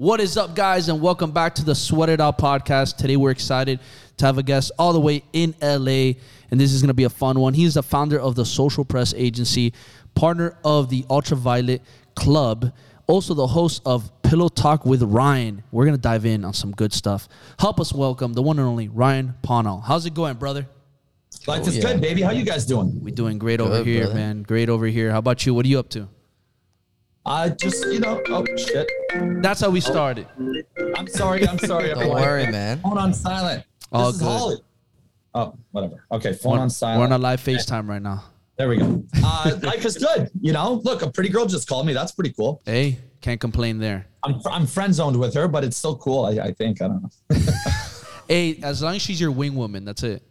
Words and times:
What 0.00 0.18
is 0.18 0.38
up, 0.38 0.54
guys, 0.54 0.88
and 0.88 1.02
welcome 1.02 1.30
back 1.30 1.54
to 1.56 1.62
the 1.62 1.74
Sweat 1.74 2.08
It 2.08 2.22
Out 2.22 2.38
podcast. 2.38 2.96
Today, 2.96 3.18
we're 3.18 3.32
excited 3.32 3.80
to 4.16 4.24
have 4.24 4.38
a 4.38 4.42
guest 4.42 4.72
all 4.78 4.94
the 4.94 4.98
way 4.98 5.22
in 5.34 5.54
LA, 5.60 6.14
and 6.50 6.58
this 6.58 6.72
is 6.72 6.80
going 6.80 6.88
to 6.88 6.94
be 6.94 7.04
a 7.04 7.10
fun 7.10 7.38
one. 7.38 7.52
He's 7.52 7.74
the 7.74 7.82
founder 7.82 8.18
of 8.18 8.34
the 8.34 8.46
Social 8.46 8.82
Press 8.82 9.12
Agency, 9.14 9.74
partner 10.14 10.56
of 10.64 10.88
the 10.88 11.04
Ultraviolet 11.10 11.82
Club, 12.14 12.72
also 13.08 13.34
the 13.34 13.46
host 13.46 13.82
of 13.84 14.10
Pillow 14.22 14.48
Talk 14.48 14.86
with 14.86 15.02
Ryan. 15.02 15.62
We're 15.70 15.84
going 15.84 15.96
to 15.96 16.00
dive 16.00 16.24
in 16.24 16.46
on 16.46 16.54
some 16.54 16.72
good 16.72 16.94
stuff. 16.94 17.28
Help 17.58 17.78
us 17.78 17.92
welcome 17.92 18.32
the 18.32 18.40
one 18.40 18.58
and 18.58 18.66
only 18.66 18.88
Ryan 18.88 19.34
Pownall. 19.44 19.84
How's 19.84 20.06
it 20.06 20.14
going, 20.14 20.36
brother? 20.36 20.66
Life 21.46 21.64
oh, 21.66 21.68
is 21.68 21.78
good, 21.78 22.00
baby. 22.00 22.22
How 22.22 22.30
you 22.30 22.46
guys 22.46 22.64
doing? 22.64 23.04
We're 23.04 23.14
doing 23.14 23.36
great 23.36 23.60
over 23.60 23.84
here, 23.84 24.04
brother. 24.04 24.14
man. 24.14 24.44
Great 24.44 24.70
over 24.70 24.86
here. 24.86 25.10
How 25.10 25.18
about 25.18 25.44
you? 25.44 25.52
What 25.52 25.66
are 25.66 25.68
you 25.68 25.78
up 25.78 25.90
to? 25.90 26.08
I 27.26 27.50
just, 27.50 27.84
you 27.86 28.00
know, 28.00 28.22
oh 28.28 28.44
shit. 28.56 28.88
That's 29.42 29.60
how 29.60 29.70
we 29.70 29.80
started. 29.80 30.26
I'm 30.96 31.06
sorry. 31.06 31.46
I'm 31.46 31.58
sorry. 31.58 31.88
Don't 31.88 31.98
everyone. 31.98 32.20
worry, 32.22 32.46
man. 32.50 32.80
Phone 32.80 32.98
on 32.98 33.12
silent. 33.14 33.64
All 33.92 34.06
this 34.06 34.16
is 34.16 34.22
good. 34.22 34.28
Holly. 34.28 34.56
Oh, 35.34 35.54
whatever. 35.70 36.04
Okay, 36.10 36.32
phone 36.32 36.58
on 36.58 36.70
We're 36.98 37.04
on 37.04 37.12
a 37.12 37.18
live 37.18 37.40
FaceTime 37.40 37.88
right 37.88 38.02
now. 38.02 38.24
there 38.56 38.68
we 38.68 38.78
go. 38.78 39.04
Uh, 39.22 39.56
life 39.62 39.84
is 39.84 39.96
good. 39.98 40.30
You 40.40 40.52
know, 40.52 40.80
look, 40.84 41.02
a 41.02 41.10
pretty 41.10 41.28
girl 41.28 41.46
just 41.46 41.68
called 41.68 41.86
me. 41.86 41.92
That's 41.92 42.12
pretty 42.12 42.32
cool. 42.32 42.62
Hey, 42.64 42.98
can't 43.20 43.40
complain 43.40 43.78
there. 43.78 44.06
I'm 44.24 44.40
I'm 44.50 44.66
friend 44.66 44.92
zoned 44.94 45.18
with 45.18 45.34
her, 45.34 45.46
but 45.46 45.62
it's 45.64 45.76
still 45.76 45.96
cool. 45.96 46.24
I, 46.24 46.30
I 46.46 46.52
think. 46.52 46.82
I 46.82 46.88
don't 46.88 47.02
know. 47.02 47.36
Hey, 48.28 48.60
as 48.62 48.80
long 48.80 48.94
as 48.94 49.02
she's 49.02 49.20
your 49.20 49.32
wing 49.32 49.56
woman, 49.56 49.84
that's 49.84 50.04
it. 50.04 50.22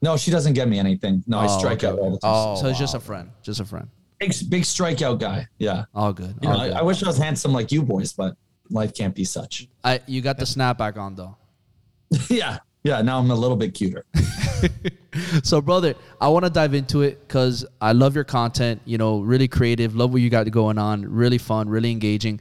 No, 0.00 0.16
she 0.16 0.30
doesn't 0.30 0.54
get 0.54 0.66
me 0.68 0.78
anything. 0.78 1.22
No, 1.26 1.38
I 1.38 1.44
Oh, 1.50 1.58
strike 1.58 1.84
okay. 1.84 1.88
out 1.88 1.98
all 1.98 2.10
the 2.12 2.18
time. 2.18 2.30
Oh, 2.34 2.54
so 2.56 2.68
it's 2.68 2.78
just 2.78 2.94
a 2.94 3.00
friend, 3.00 3.28
just 3.42 3.60
a 3.60 3.64
friend. 3.66 3.88
Big 4.20 4.32
big 4.48 4.62
strikeout 4.62 5.18
guy. 5.18 5.48
Yeah. 5.58 5.84
All 5.94 6.12
good. 6.12 6.36
You 6.40 6.48
know, 6.48 6.54
all 6.54 6.60
I, 6.60 6.68
good. 6.68 6.76
I 6.76 6.82
wish 6.82 7.02
I 7.02 7.06
was 7.06 7.18
handsome 7.18 7.52
like 7.52 7.72
you 7.72 7.82
boys, 7.82 8.12
but 8.12 8.36
life 8.68 8.94
can't 8.94 9.14
be 9.14 9.24
such. 9.24 9.66
I, 9.82 10.00
you 10.06 10.20
got 10.20 10.38
the 10.38 10.44
snapback 10.44 10.96
on 10.96 11.14
though. 11.14 11.36
yeah. 12.28 12.58
Yeah. 12.84 13.02
Now 13.02 13.18
I'm 13.18 13.30
a 13.30 13.34
little 13.34 13.56
bit 13.56 13.74
cuter. 13.74 14.04
So, 15.42 15.60
brother, 15.60 15.94
I 16.20 16.28
want 16.28 16.44
to 16.44 16.50
dive 16.50 16.74
into 16.74 17.02
it 17.02 17.26
because 17.26 17.66
I 17.80 17.92
love 17.92 18.14
your 18.14 18.24
content. 18.24 18.80
You 18.84 18.98
know, 18.98 19.20
really 19.20 19.48
creative. 19.48 19.96
Love 19.96 20.12
what 20.12 20.22
you 20.22 20.30
got 20.30 20.48
going 20.50 20.78
on. 20.78 21.02
Really 21.02 21.38
fun. 21.38 21.68
Really 21.68 21.90
engaging. 21.90 22.40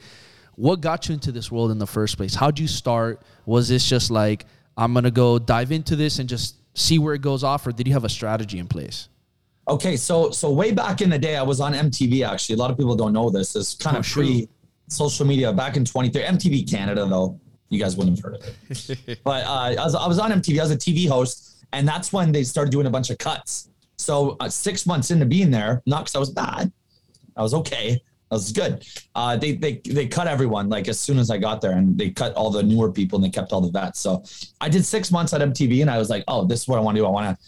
What 0.55 0.81
got 0.81 1.07
you 1.07 1.13
into 1.13 1.31
this 1.31 1.51
world 1.51 1.71
in 1.71 1.79
the 1.79 1.87
first 1.87 2.17
place? 2.17 2.35
How'd 2.35 2.59
you 2.59 2.67
start? 2.67 3.21
Was 3.45 3.69
this 3.69 3.87
just 3.87 4.11
like 4.11 4.45
I'm 4.77 4.93
gonna 4.93 5.11
go 5.11 5.39
dive 5.39 5.71
into 5.71 5.95
this 5.95 6.19
and 6.19 6.29
just 6.29 6.55
see 6.73 6.99
where 6.99 7.13
it 7.13 7.21
goes 7.21 7.43
off, 7.43 7.65
or 7.65 7.71
did 7.71 7.87
you 7.87 7.93
have 7.93 8.03
a 8.03 8.09
strategy 8.09 8.59
in 8.59 8.67
place? 8.67 9.09
Okay, 9.69 9.95
so 9.97 10.31
so 10.31 10.51
way 10.51 10.71
back 10.71 11.01
in 11.01 11.09
the 11.09 11.17
day, 11.19 11.35
I 11.35 11.43
was 11.43 11.59
on 11.59 11.73
MTV. 11.73 12.27
Actually, 12.27 12.55
a 12.55 12.57
lot 12.57 12.71
of 12.71 12.77
people 12.77 12.95
don't 12.95 13.13
know 13.13 13.29
this. 13.29 13.55
It's 13.55 13.75
kind 13.75 13.95
Oh, 13.95 13.99
of 13.99 14.05
pre 14.07 14.49
social 14.87 15.25
media 15.25 15.53
back 15.53 15.77
in 15.77 15.85
2013. 15.85 16.37
MTV 16.37 16.69
Canada, 16.69 17.05
though, 17.05 17.39
you 17.69 17.79
guys 17.79 17.95
wouldn't 17.95 18.17
have 18.17 18.23
heard 18.23 18.35
of 18.41 18.43
it. 18.69 19.19
but 19.23 19.45
uh, 19.45 19.49
I, 19.49 19.75
was, 19.75 19.93
I 19.95 20.07
was 20.07 20.17
on 20.17 20.31
MTV. 20.31 20.59
I 20.59 20.63
was 20.63 20.71
a 20.71 20.77
TV 20.77 21.07
host, 21.07 21.63
and 21.73 21.87
that's 21.87 22.11
when 22.11 22.31
they 22.31 22.43
started 22.43 22.71
doing 22.71 22.87
a 22.87 22.89
bunch 22.89 23.11
of 23.11 23.19
cuts. 23.19 23.69
So 23.97 24.37
uh, 24.39 24.49
six 24.49 24.87
months 24.87 25.11
into 25.11 25.25
being 25.25 25.51
there, 25.51 25.83
not 25.85 26.05
because 26.05 26.15
I 26.15 26.19
was 26.19 26.31
bad, 26.31 26.71
I 27.37 27.43
was 27.43 27.53
okay. 27.53 28.01
I 28.31 28.35
was 28.35 28.51
good. 28.51 28.85
Uh, 29.15 29.37
they 29.37 29.53
they 29.53 29.81
they 29.85 30.07
cut 30.07 30.27
everyone 30.27 30.69
like 30.69 30.87
as 30.87 30.99
soon 30.99 31.17
as 31.19 31.29
I 31.31 31.37
got 31.37 31.61
there, 31.61 31.71
and 31.73 31.97
they 31.97 32.09
cut 32.11 32.33
all 32.33 32.49
the 32.49 32.63
newer 32.63 32.91
people, 32.91 33.17
and 33.17 33.25
they 33.25 33.29
kept 33.29 33.51
all 33.53 33.61
the 33.61 33.71
vets. 33.71 33.99
So 33.99 34.23
I 34.61 34.69
did 34.69 34.85
six 34.85 35.11
months 35.11 35.33
at 35.33 35.41
MTV, 35.41 35.81
and 35.81 35.89
I 35.91 35.97
was 35.99 36.09
like, 36.09 36.23
oh, 36.27 36.45
this 36.45 36.61
is 36.61 36.67
what 36.67 36.77
I 36.77 36.81
want 36.81 36.95
to 36.97 37.01
do. 37.01 37.05
I 37.07 37.09
want 37.09 37.37
to 37.37 37.45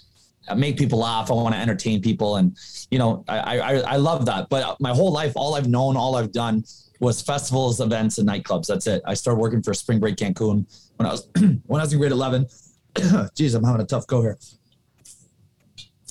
make 0.58 0.78
people 0.78 1.00
laugh. 1.00 1.32
I 1.32 1.34
want 1.34 1.56
to 1.56 1.62
entertain 1.62 2.02
people, 2.02 2.38
and 2.38 2.58
you 2.90 3.00
know, 3.00 3.24
I, 3.28 3.60
I 3.60 3.74
I 3.80 3.96
love 3.98 4.26
that. 4.26 4.50
But 4.50 4.80
my 4.80 4.92
whole 4.92 5.12
life, 5.12 5.34
all 5.36 5.56
I've 5.56 5.68
known, 5.68 5.98
all 5.98 6.16
I've 6.16 6.32
done 6.32 6.64
was 7.00 7.22
festivals, 7.22 7.82
events, 7.82 8.18
and 8.18 8.28
nightclubs. 8.30 8.68
That's 8.68 8.88
it. 8.88 9.02
I 9.06 9.14
started 9.14 9.40
working 9.40 9.62
for 9.62 9.74
Spring 9.74 10.00
Break 10.00 10.16
Cancun 10.16 10.66
when 10.98 11.08
I 11.08 11.12
was 11.12 11.28
when 11.66 11.82
I 11.82 11.84
was 11.84 11.94
in 11.94 12.00
grade 12.00 12.12
eleven. 12.12 12.48
Jeez, 12.96 13.56
I'm 13.56 13.64
having 13.64 13.82
a 13.82 13.86
tough 13.86 14.08
go 14.08 14.22
here. 14.22 14.38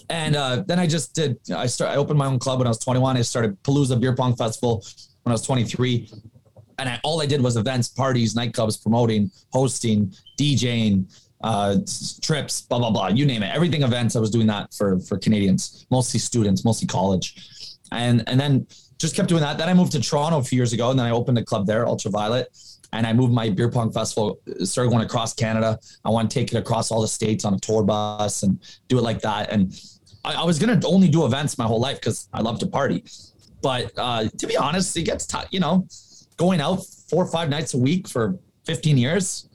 And 0.08 0.34
uh, 0.34 0.64
then 0.66 0.80
I 0.80 0.86
just 0.86 1.14
did. 1.14 1.38
I 1.54 1.66
start. 1.66 1.92
I 1.92 1.96
opened 1.96 2.18
my 2.18 2.26
own 2.26 2.38
club 2.38 2.58
when 2.58 2.66
I 2.66 2.70
was 2.70 2.80
21. 2.80 3.16
I 3.16 3.22
started 3.22 3.62
Palooza 3.62 3.98
Beer 3.98 4.14
Pong 4.14 4.34
Festival 4.34 4.84
when 5.22 5.30
I 5.30 5.34
was 5.34 5.42
23, 5.42 6.10
and 6.80 6.88
I, 6.88 6.98
all 7.04 7.22
I 7.22 7.26
did 7.26 7.42
was 7.42 7.56
events, 7.56 7.88
parties, 7.88 8.34
nightclubs, 8.34 8.82
promoting, 8.82 9.30
hosting, 9.52 10.12
DJing, 10.38 11.14
uh, 11.42 11.76
trips, 12.20 12.62
blah 12.62 12.78
blah 12.78 12.90
blah. 12.90 13.08
You 13.08 13.24
name 13.26 13.42
it. 13.42 13.54
Everything 13.54 13.82
events. 13.82 14.16
I 14.16 14.20
was 14.20 14.30
doing 14.30 14.46
that 14.48 14.74
for 14.74 14.98
for 15.00 15.18
Canadians, 15.18 15.86
mostly 15.90 16.20
students, 16.20 16.64
mostly 16.64 16.86
college, 16.86 17.78
and 17.92 18.22
and 18.28 18.38
then 18.38 18.66
just 18.98 19.16
kept 19.16 19.28
doing 19.28 19.40
that. 19.40 19.56
Then 19.58 19.68
I 19.68 19.74
moved 19.74 19.92
to 19.92 20.00
Toronto 20.00 20.38
a 20.38 20.44
few 20.44 20.56
years 20.56 20.72
ago, 20.72 20.90
and 20.90 20.98
then 20.98 21.06
I 21.06 21.10
opened 21.10 21.38
a 21.38 21.44
club 21.44 21.66
there, 21.66 21.86
Ultraviolet. 21.86 22.48
And 22.92 23.06
I 23.06 23.12
moved 23.12 23.32
my 23.32 23.48
beer 23.48 23.70
pong 23.70 23.92
festival, 23.92 24.40
started 24.64 24.90
going 24.90 25.04
across 25.04 25.32
Canada. 25.32 25.78
I 26.04 26.10
want 26.10 26.28
to 26.28 26.34
take 26.34 26.52
it 26.52 26.56
across 26.56 26.90
all 26.90 27.00
the 27.00 27.06
states 27.08 27.44
on 27.44 27.54
a 27.54 27.58
tour 27.58 27.84
bus 27.84 28.42
and 28.42 28.58
do 28.88 28.98
it 28.98 29.02
like 29.02 29.20
that. 29.20 29.52
And 29.52 29.80
I, 30.24 30.34
I 30.34 30.44
was 30.44 30.58
gonna 30.58 30.80
only 30.84 31.08
do 31.08 31.24
events 31.24 31.56
my 31.56 31.66
whole 31.66 31.80
life 31.80 32.00
because 32.00 32.28
I 32.32 32.40
love 32.40 32.58
to 32.58 32.66
party. 32.66 33.04
But 33.62 33.92
uh, 33.96 34.24
to 34.36 34.46
be 34.46 34.56
honest, 34.56 34.96
it 34.96 35.02
gets 35.02 35.24
tough. 35.24 35.46
You 35.50 35.60
know, 35.60 35.86
going 36.36 36.60
out 36.60 36.84
four 37.08 37.22
or 37.22 37.30
five 37.30 37.48
nights 37.48 37.74
a 37.74 37.78
week 37.78 38.08
for 38.08 38.38
15 38.66 38.98
years. 38.98 39.48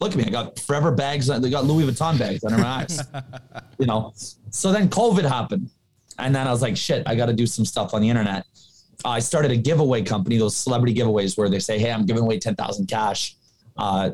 Look 0.00 0.12
at 0.12 0.18
me, 0.18 0.24
I 0.24 0.30
got 0.30 0.58
forever 0.58 0.90
bags. 0.92 1.26
They 1.26 1.50
got 1.50 1.64
Louis 1.64 1.90
Vuitton 1.90 2.18
bags 2.18 2.44
under 2.44 2.58
my 2.58 2.82
eyes. 2.82 3.00
you 3.78 3.86
know, 3.86 4.12
so 4.50 4.72
then 4.72 4.88
COVID 4.88 5.24
happened, 5.24 5.70
and 6.18 6.34
then 6.34 6.46
I 6.46 6.50
was 6.50 6.62
like, 6.62 6.76
shit, 6.76 7.02
I 7.06 7.14
got 7.14 7.26
to 7.26 7.32
do 7.32 7.46
some 7.46 7.64
stuff 7.64 7.94
on 7.94 8.02
the 8.02 8.08
internet. 8.08 8.44
I 9.04 9.20
started 9.20 9.50
a 9.50 9.56
giveaway 9.56 10.02
company, 10.02 10.38
those 10.38 10.56
celebrity 10.56 10.94
giveaways 10.94 11.36
where 11.36 11.48
they 11.48 11.58
say, 11.58 11.78
hey, 11.78 11.92
I'm 11.92 12.06
giving 12.06 12.22
away 12.22 12.38
10,000 12.38 12.86
cash. 12.86 13.36
Uh, 13.76 14.10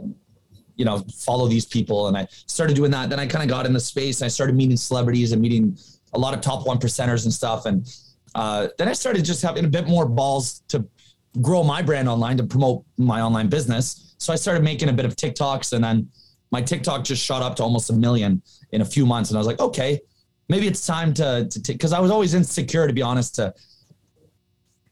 you 0.77 0.85
know, 0.85 1.05
follow 1.15 1.47
these 1.49 1.65
people. 1.65 2.09
And 2.09 2.17
I 2.17 2.27
started 2.47 2.75
doing 2.75 2.91
that. 2.91 3.11
Then 3.11 3.21
I 3.21 3.27
kind 3.27 3.43
of 3.43 3.49
got 3.49 3.67
in 3.67 3.73
the 3.73 3.81
space. 3.81 4.21
and 4.21 4.27
I 4.27 4.29
started 4.29 4.57
meeting 4.57 4.77
celebrities 4.77 5.33
and 5.33 5.41
meeting 5.41 5.79
a 6.13 6.19
lot 6.19 6.35
of 6.35 6.41
top 6.41 6.67
one 6.67 6.79
percenters 6.79 7.25
and 7.25 7.33
stuff. 7.33 7.67
And 7.67 7.89
uh, 8.35 8.69
then 8.79 8.89
I 8.89 8.93
started 8.93 9.25
just 9.25 9.43
having 9.43 9.65
a 9.65 9.69
bit 9.69 9.87
more 9.87 10.07
balls 10.07 10.63
to 10.69 10.87
grow 11.41 11.63
my 11.63 11.83
brand 11.83 12.09
online 12.09 12.37
to 12.39 12.45
promote 12.45 12.85
my 12.99 13.21
online 13.21 13.49
business. 13.49 14.12
So 14.23 14.33
I 14.33 14.37
started 14.37 14.63
making 14.63 14.89
a 14.89 14.93
bit 14.93 15.05
of 15.05 15.17
TikToks 15.17 15.73
and 15.73 15.83
then 15.83 16.09
my 16.53 16.63
TikTok 16.63 17.03
just 17.03 17.25
shot 17.25 17.43
up 17.43 17.57
to 17.57 17.65
almost 17.65 17.91
a 17.91 17.93
million 17.93 18.41
in 18.71 18.81
a 18.81 18.85
few 18.85 19.05
months. 19.05 19.31
And 19.31 19.37
I 19.37 19.41
was 19.41 19.49
like, 19.49 19.59
okay, 19.59 20.01
maybe 20.49 20.69
it's 20.69 20.87
time 20.87 21.13
to, 21.15 21.49
to 21.49 21.75
cause 21.77 21.93
I 21.93 21.99
was 21.99 22.13
always 22.13 22.33
insecure, 22.33 22.87
to 22.87 22.93
be 22.93 23.03
honest, 23.03 23.35
to 23.37 23.53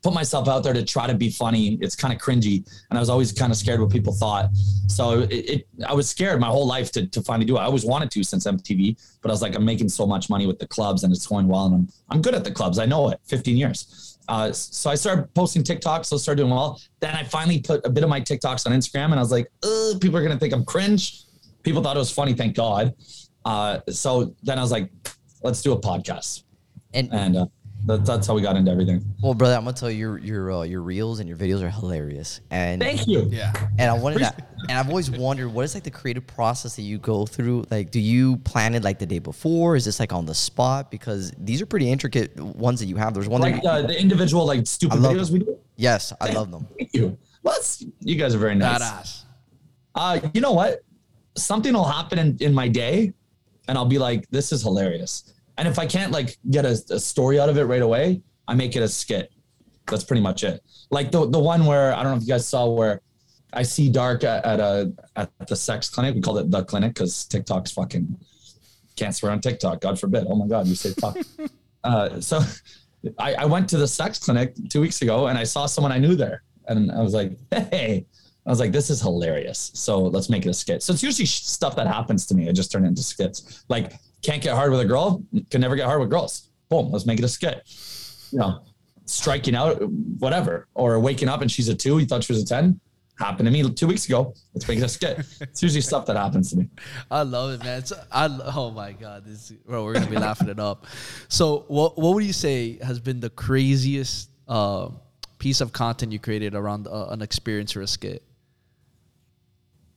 put 0.03 0.15
myself 0.15 0.49
out 0.49 0.65
there 0.65 0.73
to 0.73 0.85
try 0.85 1.07
to 1.07 1.15
be 1.15 1.31
funny. 1.31 1.79
It's 1.81 1.95
kind 1.95 2.13
of 2.13 2.21
cringy. 2.21 2.69
And 2.91 2.99
I 2.99 3.01
was 3.01 3.09
always 3.09 3.31
kind 3.31 3.53
of 3.53 3.57
scared 3.57 3.81
what 3.81 3.91
people 3.91 4.13
thought. 4.13 4.51
So 4.89 5.21
it, 5.21 5.33
it 5.33 5.69
I 5.87 5.95
was 5.95 6.11
scared 6.11 6.41
my 6.41 6.49
whole 6.49 6.67
life 6.67 6.91
to, 6.93 7.07
to 7.07 7.23
finally 7.23 7.47
do 7.47 7.57
it. 7.57 7.61
I 7.61 7.67
always 7.67 7.85
wanted 7.85 8.11
to 8.11 8.25
since 8.25 8.49
MTV, 8.49 9.01
but 9.23 9.29
I 9.29 9.33
was 9.33 9.43
like, 9.43 9.55
I'm 9.55 9.65
making 9.65 9.91
so 9.91 10.09
much 10.09 10.29
money 10.29 10.49
with 10.49 10.59
the 10.59 10.67
clubs 10.67 11.05
and 11.05 11.15
it's 11.15 11.29
going 11.29 11.47
well. 11.47 11.67
And 11.67 11.75
I'm, 11.75 11.89
I'm 12.09 12.21
good 12.21 12.35
at 12.35 12.43
the 12.43 12.51
clubs. 12.51 12.81
I 12.81 12.87
know 12.87 13.11
it 13.11 13.21
15 13.29 13.57
years. 13.57 14.10
Uh, 14.31 14.53
so 14.53 14.89
I 14.89 14.95
started 14.95 15.33
posting 15.35 15.65
TikToks. 15.65 16.07
So 16.07 16.17
I 16.17 16.19
started 16.21 16.43
doing 16.43 16.53
well. 16.53 16.81
Then 17.01 17.17
I 17.17 17.25
finally 17.25 17.61
put 17.61 17.85
a 17.85 17.91
bit 17.91 18.05
of 18.05 18.09
my 18.09 18.21
TikToks 18.21 18.65
on 18.65 18.73
Instagram 18.73 19.07
and 19.07 19.15
I 19.15 19.19
was 19.19 19.33
like, 19.33 19.51
people 20.01 20.17
are 20.17 20.23
going 20.23 20.31
to 20.31 20.39
think 20.39 20.55
I'm 20.55 20.65
cringe. 20.65 21.25
People 21.65 21.83
thought 21.83 21.97
it 21.97 21.99
was 21.99 22.13
funny. 22.13 22.33
Thank 22.33 22.55
God. 22.55 22.95
Uh, 23.45 23.81
so 23.91 24.33
then 24.45 24.57
I 24.57 24.63
was 24.63 24.71
like, 24.71 24.89
let's 25.43 25.63
do 25.63 25.73
a 25.73 25.81
podcast. 25.81 26.45
And 26.95 27.13
And 27.13 27.37
uh, 27.37 27.47
that, 27.87 28.05
that's 28.05 28.27
how 28.27 28.35
we 28.35 28.43
got 28.43 28.57
into 28.57 28.71
everything. 28.71 29.03
well, 29.23 29.35
brother, 29.35 29.55
I'm 29.57 29.65
gonna 29.65 29.77
tell 29.77 29.91
you, 29.91 29.99
your 29.99 30.19
your 30.19 30.53
uh, 30.53 30.63
your 30.63 30.83
reels 30.83 31.21
and 31.21 31.29
your 31.29 31.39
videos 31.39 31.63
are 31.63 31.71
hilarious. 31.71 32.41
And 32.51 32.81
Thank 32.83 33.07
you. 33.07 33.29
Yeah. 33.31 33.53
and 33.79 33.91
I 33.91 33.95
wanted 33.95 34.19
to, 34.21 34.35
and 34.69 34.79
I've 34.79 34.89
always 34.89 35.11
wondered 35.11 35.49
what 35.49 35.65
is 35.65 35.75
like 35.75 35.85
the 35.85 35.91
creative 35.91 36.27
process 36.27 36.77
that 36.77 36.83
you 36.83 36.99
go 36.99 37.27
through. 37.27 37.65
Like, 37.71 37.91
do 37.91 38.01
you 38.01 38.37
plan 38.39 38.75
it 38.75 38.83
like 38.85 38.99
the 38.99 39.07
day 39.07 39.19
before? 39.19 39.77
Is 39.77 39.85
this 39.85 39.99
like 40.01 40.13
on 40.13 40.27
the 40.27 40.35
spot? 40.35 40.91
Because 40.91 41.33
these 41.39 41.63
are 41.63 41.67
pretty 41.67 41.91
intricate 41.91 42.39
ones 42.39 42.81
that 42.81 42.87
you 42.87 42.97
have. 42.97 43.15
There's 43.15 43.29
one 43.29 43.41
Like 43.41 43.63
that 43.63 43.65
uh, 43.67 43.83
the 43.83 43.99
individual 44.01 44.45
like 44.47 44.67
stupid 44.67 44.99
I 44.99 45.01
love 45.01 45.17
videos 45.17 45.31
we 45.31 45.39
do. 45.41 45.59
yes, 45.77 46.13
I 46.21 46.33
love 46.33 46.51
them. 46.51 46.67
Thank 46.79 46.95
you. 46.95 47.17
Well, 47.43 47.57
you 48.01 48.17
guys 48.17 48.35
are 48.35 48.39
very 48.39 48.55
nice. 48.55 48.81
Badass. 48.83 49.23
Uh, 49.95 50.21
you 50.35 50.41
know 50.41 50.53
what? 50.53 50.83
Something 51.37 51.73
will 51.75 51.85
happen 51.85 52.19
in, 52.19 52.37
in 52.41 52.53
my 52.53 52.69
day, 52.69 53.13
and 53.69 53.79
I'll 53.79 53.87
be 53.87 53.99
like, 53.99 54.29
"This 54.31 54.53
is 54.53 54.63
hilarious." 54.63 55.33
And 55.61 55.69
if 55.69 55.79
I 55.79 55.85
can't 55.85 56.11
like 56.11 56.39
get 56.51 56.65
a, 56.65 56.83
a 56.91 56.99
story 56.99 57.39
out 57.39 57.51
of 57.51 57.59
it 57.59 57.65
right 57.65 57.83
away, 57.83 58.23
I 58.49 58.55
make 58.55 58.77
it 58.77 58.83
a 58.83 58.89
skit. 58.89 59.31
That's 59.87 60.03
pretty 60.03 60.23
much 60.23 60.43
it. 60.43 60.63
Like 60.91 61.11
the 61.11 61.29
the 61.29 61.39
one 61.39 61.67
where 61.67 61.93
I 61.93 62.03
don't 62.03 62.13
know 62.13 62.17
if 62.17 62.23
you 62.23 62.29
guys 62.29 62.49
saw 62.49 62.67
where 62.67 63.03
I 63.53 63.63
see 63.63 63.91
Dark 63.91 64.25
at, 64.25 64.43
at 64.47 64.59
a 64.59 64.91
at 65.17 65.31
the 65.49 65.55
sex 65.55 65.91
clinic. 65.91 66.15
We 66.15 66.23
called 66.23 66.39
it 66.39 66.51
the 66.51 66.65
clinic 66.65 66.95
because 66.95 67.27
TikTok's 67.27 67.73
fucking 67.73 68.17
can't 68.97 69.15
swear 69.15 69.33
on 69.33 69.43
TikTok. 69.43 69.83
God 69.83 70.01
forbid. 70.01 70.25
Oh 70.31 70.35
my 70.35 70.47
God, 70.47 70.67
you 70.67 70.75
say 70.75 70.95
fuck. 70.99 71.19
uh, 71.85 72.23
so 72.23 72.41
I, 73.19 73.35
I 73.35 73.45
went 73.45 73.69
to 73.69 73.77
the 73.77 73.87
sex 73.87 74.19
clinic 74.19 74.55
two 74.71 74.81
weeks 74.81 75.03
ago 75.03 75.27
and 75.27 75.37
I 75.37 75.45
saw 75.45 75.67
someone 75.67 75.93
I 75.93 75.99
knew 75.99 76.17
there, 76.17 76.43
and 76.69 76.91
I 76.91 77.03
was 77.03 77.13
like, 77.13 77.33
hey. 77.53 78.07
I 78.47 78.49
was 78.49 78.59
like, 78.59 78.73
this 78.73 78.89
is 78.89 79.03
hilarious. 79.03 79.71
So 79.75 80.01
let's 80.01 80.31
make 80.31 80.47
it 80.47 80.49
a 80.49 80.55
skit. 80.55 80.83
So 80.83 80.95
it's 80.95 81.03
usually 81.03 81.27
stuff 81.27 81.77
that 81.77 81.87
happens 81.87 82.25
to 82.29 82.35
me. 82.35 82.49
I 82.49 82.53
just 82.53 82.73
turn 82.73 82.87
it 82.87 82.89
into 82.89 83.03
skits. 83.03 83.65
Like, 83.69 83.93
can't 84.23 84.43
get 84.43 84.55
hard 84.55 84.71
with 84.71 84.81
a 84.81 84.85
girl, 84.85 85.23
can 85.51 85.61
never 85.61 85.77
get 85.77 85.87
hard 85.87 86.01
with 86.01 86.11
girls. 86.11 86.51
Boom, 86.69 86.91
let's 86.91 87.07
make 87.07 87.19
it 87.19 87.25
a 87.25 87.29
skit. 87.29 87.63
You 88.33 88.39
know, 88.39 88.63
striking 89.07 89.55
out, 89.55 89.83
whatever. 90.19 90.69
Or 90.75 90.99
waking 91.01 91.29
up 91.29 91.41
and 91.43 91.51
she's 91.51 91.69
a 91.69 91.75
two, 91.75 91.99
you 91.99 92.07
thought 92.07 92.25
she 92.25 92.33
was 92.33 92.43
a 92.43 92.47
10. 92.47 92.81
happened 93.19 93.47
to 93.47 93.51
me 93.51 93.69
two 93.71 93.87
weeks 93.87 94.07
ago. 94.07 94.35
Let's 94.55 94.69
make 94.69 94.79
it 94.79 94.85
a 94.85 94.89
skit. 94.89 95.27
It's 95.41 95.63
usually 95.63 95.81
stuff 95.81 96.07
that 96.07 96.17
happens 96.17 96.51
to 96.51 96.59
me. 96.59 96.69
I 97.11 97.23
love 97.23 97.53
it, 97.53 97.65
man. 97.65 97.79
It's, 97.79 97.93
I 98.13 98.27
oh 98.55 98.71
my 98.71 98.93
god, 98.93 99.25
this 99.25 99.51
bro, 99.51 99.85
we're 99.85 99.95
gonna 99.95 100.07
be 100.07 100.17
laughing 100.17 100.49
it 100.49 100.61
up. 100.61 100.87
So, 101.29 101.65
what 101.69 101.99
what 101.99 102.15
would 102.15 102.25
you 102.25 102.33
say 102.33 102.79
has 102.83 103.01
been 103.01 103.21
the 103.21 103.31
craziest 103.31 104.31
uh, 104.49 104.91
piece 105.39 105.61
of 105.61 105.73
content 105.73 106.13
you 106.13 106.19
created 106.19 106.55
around 106.55 106.87
uh, 106.87 107.09
an 107.09 107.23
experience 107.23 107.75
or 107.77 107.83
a 107.83 107.87
skit? 107.87 108.23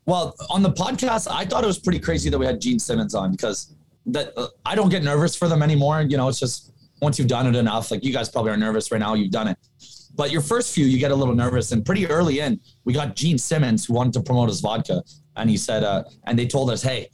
Well, 0.05 0.35
on 0.49 0.63
the 0.63 0.71
podcast, 0.71 1.27
I 1.31 1.45
thought 1.45 1.63
it 1.63 1.67
was 1.67 1.79
pretty 1.79 1.99
crazy 1.99 2.29
that 2.29 2.37
we 2.37 2.45
had 2.45 2.59
Gene 2.59 2.79
Simmons 2.79 3.15
on 3.15 3.31
because 3.31 3.73
that 4.07 4.33
uh, 4.37 4.47
I 4.65 4.75
don't 4.75 4.89
get 4.89 5.03
nervous 5.03 5.35
for 5.35 5.47
them 5.47 5.61
anymore. 5.61 6.01
You 6.01 6.17
know, 6.17 6.27
it's 6.27 6.39
just 6.39 6.71
once 7.01 7.19
you've 7.19 7.27
done 7.27 7.47
it 7.47 7.55
enough, 7.55 7.91
like 7.91 8.03
you 8.03 8.13
guys 8.13 8.29
probably 8.29 8.51
are 8.51 8.57
nervous 8.57 8.91
right 8.91 8.99
now. 8.99 9.13
You've 9.13 9.31
done 9.31 9.47
it. 9.47 9.57
But 10.15 10.31
your 10.31 10.41
first 10.41 10.73
few, 10.73 10.85
you 10.85 10.99
get 10.99 11.11
a 11.11 11.15
little 11.15 11.35
nervous. 11.35 11.71
And 11.71 11.85
pretty 11.85 12.07
early 12.07 12.39
in, 12.39 12.59
we 12.85 12.93
got 12.93 13.15
Gene 13.15 13.37
Simmons 13.37 13.85
who 13.85 13.93
wanted 13.93 14.13
to 14.13 14.21
promote 14.21 14.49
his 14.49 14.61
vodka. 14.61 15.03
And 15.35 15.49
he 15.49 15.57
said, 15.57 15.83
uh, 15.83 16.03
and 16.25 16.37
they 16.37 16.45
told 16.45 16.69
us, 16.69 16.83
hey, 16.83 17.09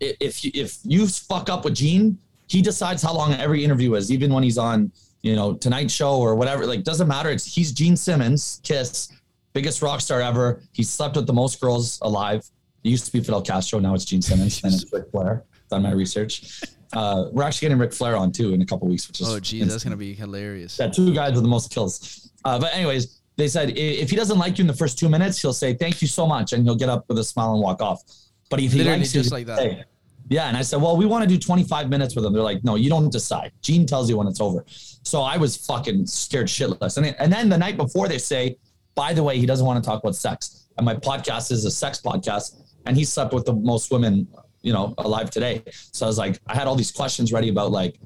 if 0.00 0.44
you, 0.44 0.50
if 0.52 0.78
you 0.82 1.06
fuck 1.06 1.48
up 1.48 1.64
with 1.64 1.74
Gene, 1.74 2.18
he 2.48 2.60
decides 2.60 3.02
how 3.02 3.14
long 3.14 3.34
every 3.34 3.64
interview 3.64 3.94
is, 3.94 4.10
even 4.10 4.32
when 4.32 4.42
he's 4.42 4.58
on, 4.58 4.92
you 5.22 5.36
know, 5.36 5.54
Tonight 5.54 5.90
Show 5.90 6.16
or 6.16 6.34
whatever. 6.34 6.66
Like, 6.66 6.82
doesn't 6.82 7.08
matter. 7.08 7.30
It's 7.30 7.44
he's 7.44 7.72
Gene 7.72 7.96
Simmons, 7.96 8.60
Kiss, 8.62 9.12
biggest 9.52 9.80
rock 9.80 10.00
star 10.00 10.20
ever. 10.20 10.60
He 10.72 10.82
slept 10.82 11.16
with 11.16 11.26
the 11.26 11.32
most 11.32 11.60
girls 11.60 11.98
alive. 12.02 12.44
It 12.84 12.90
used 12.90 13.06
to 13.06 13.12
be 13.12 13.20
Fidel 13.20 13.42
Castro. 13.42 13.78
Now 13.78 13.94
it's 13.94 14.04
Gene 14.04 14.22
Simmons 14.22 14.62
and 14.62 14.74
it's 14.74 14.92
Ric 14.92 15.10
Flair. 15.10 15.44
Done 15.70 15.82
my 15.82 15.92
research. 15.92 16.62
Uh, 16.92 17.26
we're 17.32 17.42
actually 17.42 17.66
getting 17.66 17.78
Ric 17.78 17.92
Flair 17.92 18.16
on 18.16 18.30
too 18.32 18.54
in 18.54 18.62
a 18.62 18.66
couple 18.66 18.88
weeks, 18.88 19.08
which 19.08 19.20
is 19.20 19.28
oh 19.28 19.40
geez, 19.40 19.68
that's 19.68 19.82
gonna 19.84 19.96
be 19.96 20.14
hilarious. 20.14 20.78
Yeah, 20.78 20.88
two 20.88 21.12
guys 21.12 21.32
with 21.34 21.42
the 21.42 21.48
most 21.48 21.72
kills. 21.72 22.30
Uh, 22.44 22.58
but 22.58 22.72
anyways, 22.74 23.20
they 23.36 23.48
said 23.48 23.70
if 23.76 24.10
he 24.10 24.16
doesn't 24.16 24.38
like 24.38 24.58
you 24.58 24.62
in 24.62 24.68
the 24.68 24.74
first 24.74 24.98
two 24.98 25.08
minutes, 25.08 25.40
he'll 25.42 25.52
say 25.52 25.74
thank 25.74 26.00
you 26.00 26.08
so 26.08 26.26
much, 26.26 26.52
and 26.52 26.64
he'll 26.64 26.76
get 26.76 26.88
up 26.88 27.04
with 27.08 27.18
a 27.18 27.24
smile 27.24 27.52
and 27.52 27.62
walk 27.62 27.82
off. 27.82 28.02
But 28.48 28.60
if 28.60 28.72
he 28.72 28.78
Literally 28.78 29.00
likes 29.00 29.12
just 29.12 29.30
you, 29.30 29.36
like 29.36 29.46
that. 29.46 29.58
say- 29.58 29.84
yeah, 30.28 30.48
and 30.48 30.56
I 30.56 30.62
said, 30.62 30.82
well, 30.82 30.96
we 30.96 31.06
want 31.06 31.22
to 31.22 31.28
do 31.28 31.38
25 31.38 31.88
minutes 31.88 32.16
with 32.16 32.24
him. 32.24 32.32
They're 32.32 32.42
like, 32.42 32.64
no, 32.64 32.74
you 32.74 32.90
don't 32.90 33.10
decide. 33.10 33.52
Gene 33.62 33.86
tells 33.86 34.10
you 34.10 34.16
when 34.16 34.26
it's 34.26 34.40
over. 34.40 34.64
So 34.68 35.22
I 35.22 35.36
was 35.36 35.56
fucking 35.56 36.06
scared 36.06 36.48
shitless. 36.48 36.96
And, 36.96 37.14
and 37.20 37.32
then 37.32 37.48
the 37.48 37.56
night 37.56 37.76
before, 37.76 38.08
they 38.08 38.18
say, 38.18 38.56
by 38.96 39.12
the 39.12 39.22
way, 39.22 39.38
he 39.38 39.46
doesn't 39.46 39.64
want 39.64 39.82
to 39.82 39.88
talk 39.88 40.02
about 40.02 40.16
sex. 40.16 40.66
And 40.78 40.84
my 40.84 40.96
podcast 40.96 41.52
is 41.52 41.64
a 41.64 41.70
sex 41.70 42.00
podcast, 42.04 42.60
and 42.86 42.96
he 42.96 43.04
slept 43.04 43.32
with 43.34 43.44
the 43.44 43.52
most 43.52 43.92
women, 43.92 44.26
you 44.66 44.72
know, 44.72 44.88
mm-hmm. 44.88 45.06
alive 45.06 45.30
today. 45.30 45.62
So 45.92 46.04
I 46.04 46.08
was 46.08 46.18
like, 46.18 46.40
I 46.48 46.56
had 46.56 46.66
all 46.66 46.74
these 46.74 46.90
questions 46.90 47.32
ready 47.32 47.50
about 47.50 47.70
like, 47.70 48.00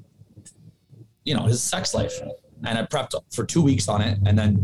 you 1.25 1.35
know, 1.35 1.43
his 1.43 1.61
sex 1.61 1.95
life. 1.95 2.13
And 2.63 2.77
I 2.77 2.83
prepped 2.83 3.15
for 3.33 3.43
two 3.43 3.63
weeks 3.63 3.89
on 3.89 3.99
it. 4.01 4.19
And 4.27 4.37
then 4.37 4.59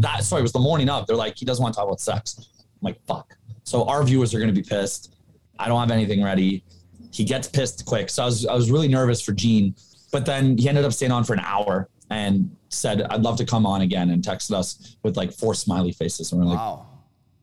that, 0.00 0.24
sorry, 0.24 0.40
it 0.40 0.42
was 0.42 0.52
the 0.52 0.58
morning 0.58 0.90
of. 0.90 1.06
They're 1.06 1.16
like, 1.16 1.38
he 1.38 1.46
doesn't 1.46 1.62
want 1.62 1.74
to 1.74 1.78
talk 1.78 1.88
about 1.88 2.02
sex. 2.02 2.36
I'm 2.38 2.64
like, 2.82 2.98
fuck. 3.06 3.34
So 3.64 3.84
our 3.86 4.04
viewers 4.04 4.34
are 4.34 4.38
going 4.38 4.54
to 4.54 4.60
be 4.60 4.66
pissed. 4.66 5.14
I 5.58 5.68
don't 5.68 5.80
have 5.80 5.90
anything 5.90 6.22
ready. 6.22 6.64
He 7.10 7.24
gets 7.24 7.48
pissed 7.48 7.86
quick. 7.86 8.10
So 8.10 8.24
I 8.24 8.26
was, 8.26 8.44
I 8.44 8.54
was 8.54 8.70
really 8.70 8.88
nervous 8.88 9.22
for 9.22 9.32
Gene. 9.32 9.74
But 10.12 10.26
then 10.26 10.58
he 10.58 10.68
ended 10.68 10.84
up 10.84 10.92
staying 10.92 11.12
on 11.12 11.24
for 11.24 11.32
an 11.32 11.40
hour 11.40 11.88
and 12.10 12.54
said, 12.68 13.00
I'd 13.04 13.22
love 13.22 13.38
to 13.38 13.46
come 13.46 13.64
on 13.64 13.80
again 13.80 14.10
and 14.10 14.22
texted 14.22 14.52
us 14.52 14.96
with 15.02 15.16
like 15.16 15.32
four 15.32 15.54
smiley 15.54 15.92
faces. 15.92 16.30
And 16.30 16.42
we're 16.42 16.48
like, 16.48 16.58
Wow. 16.58 16.86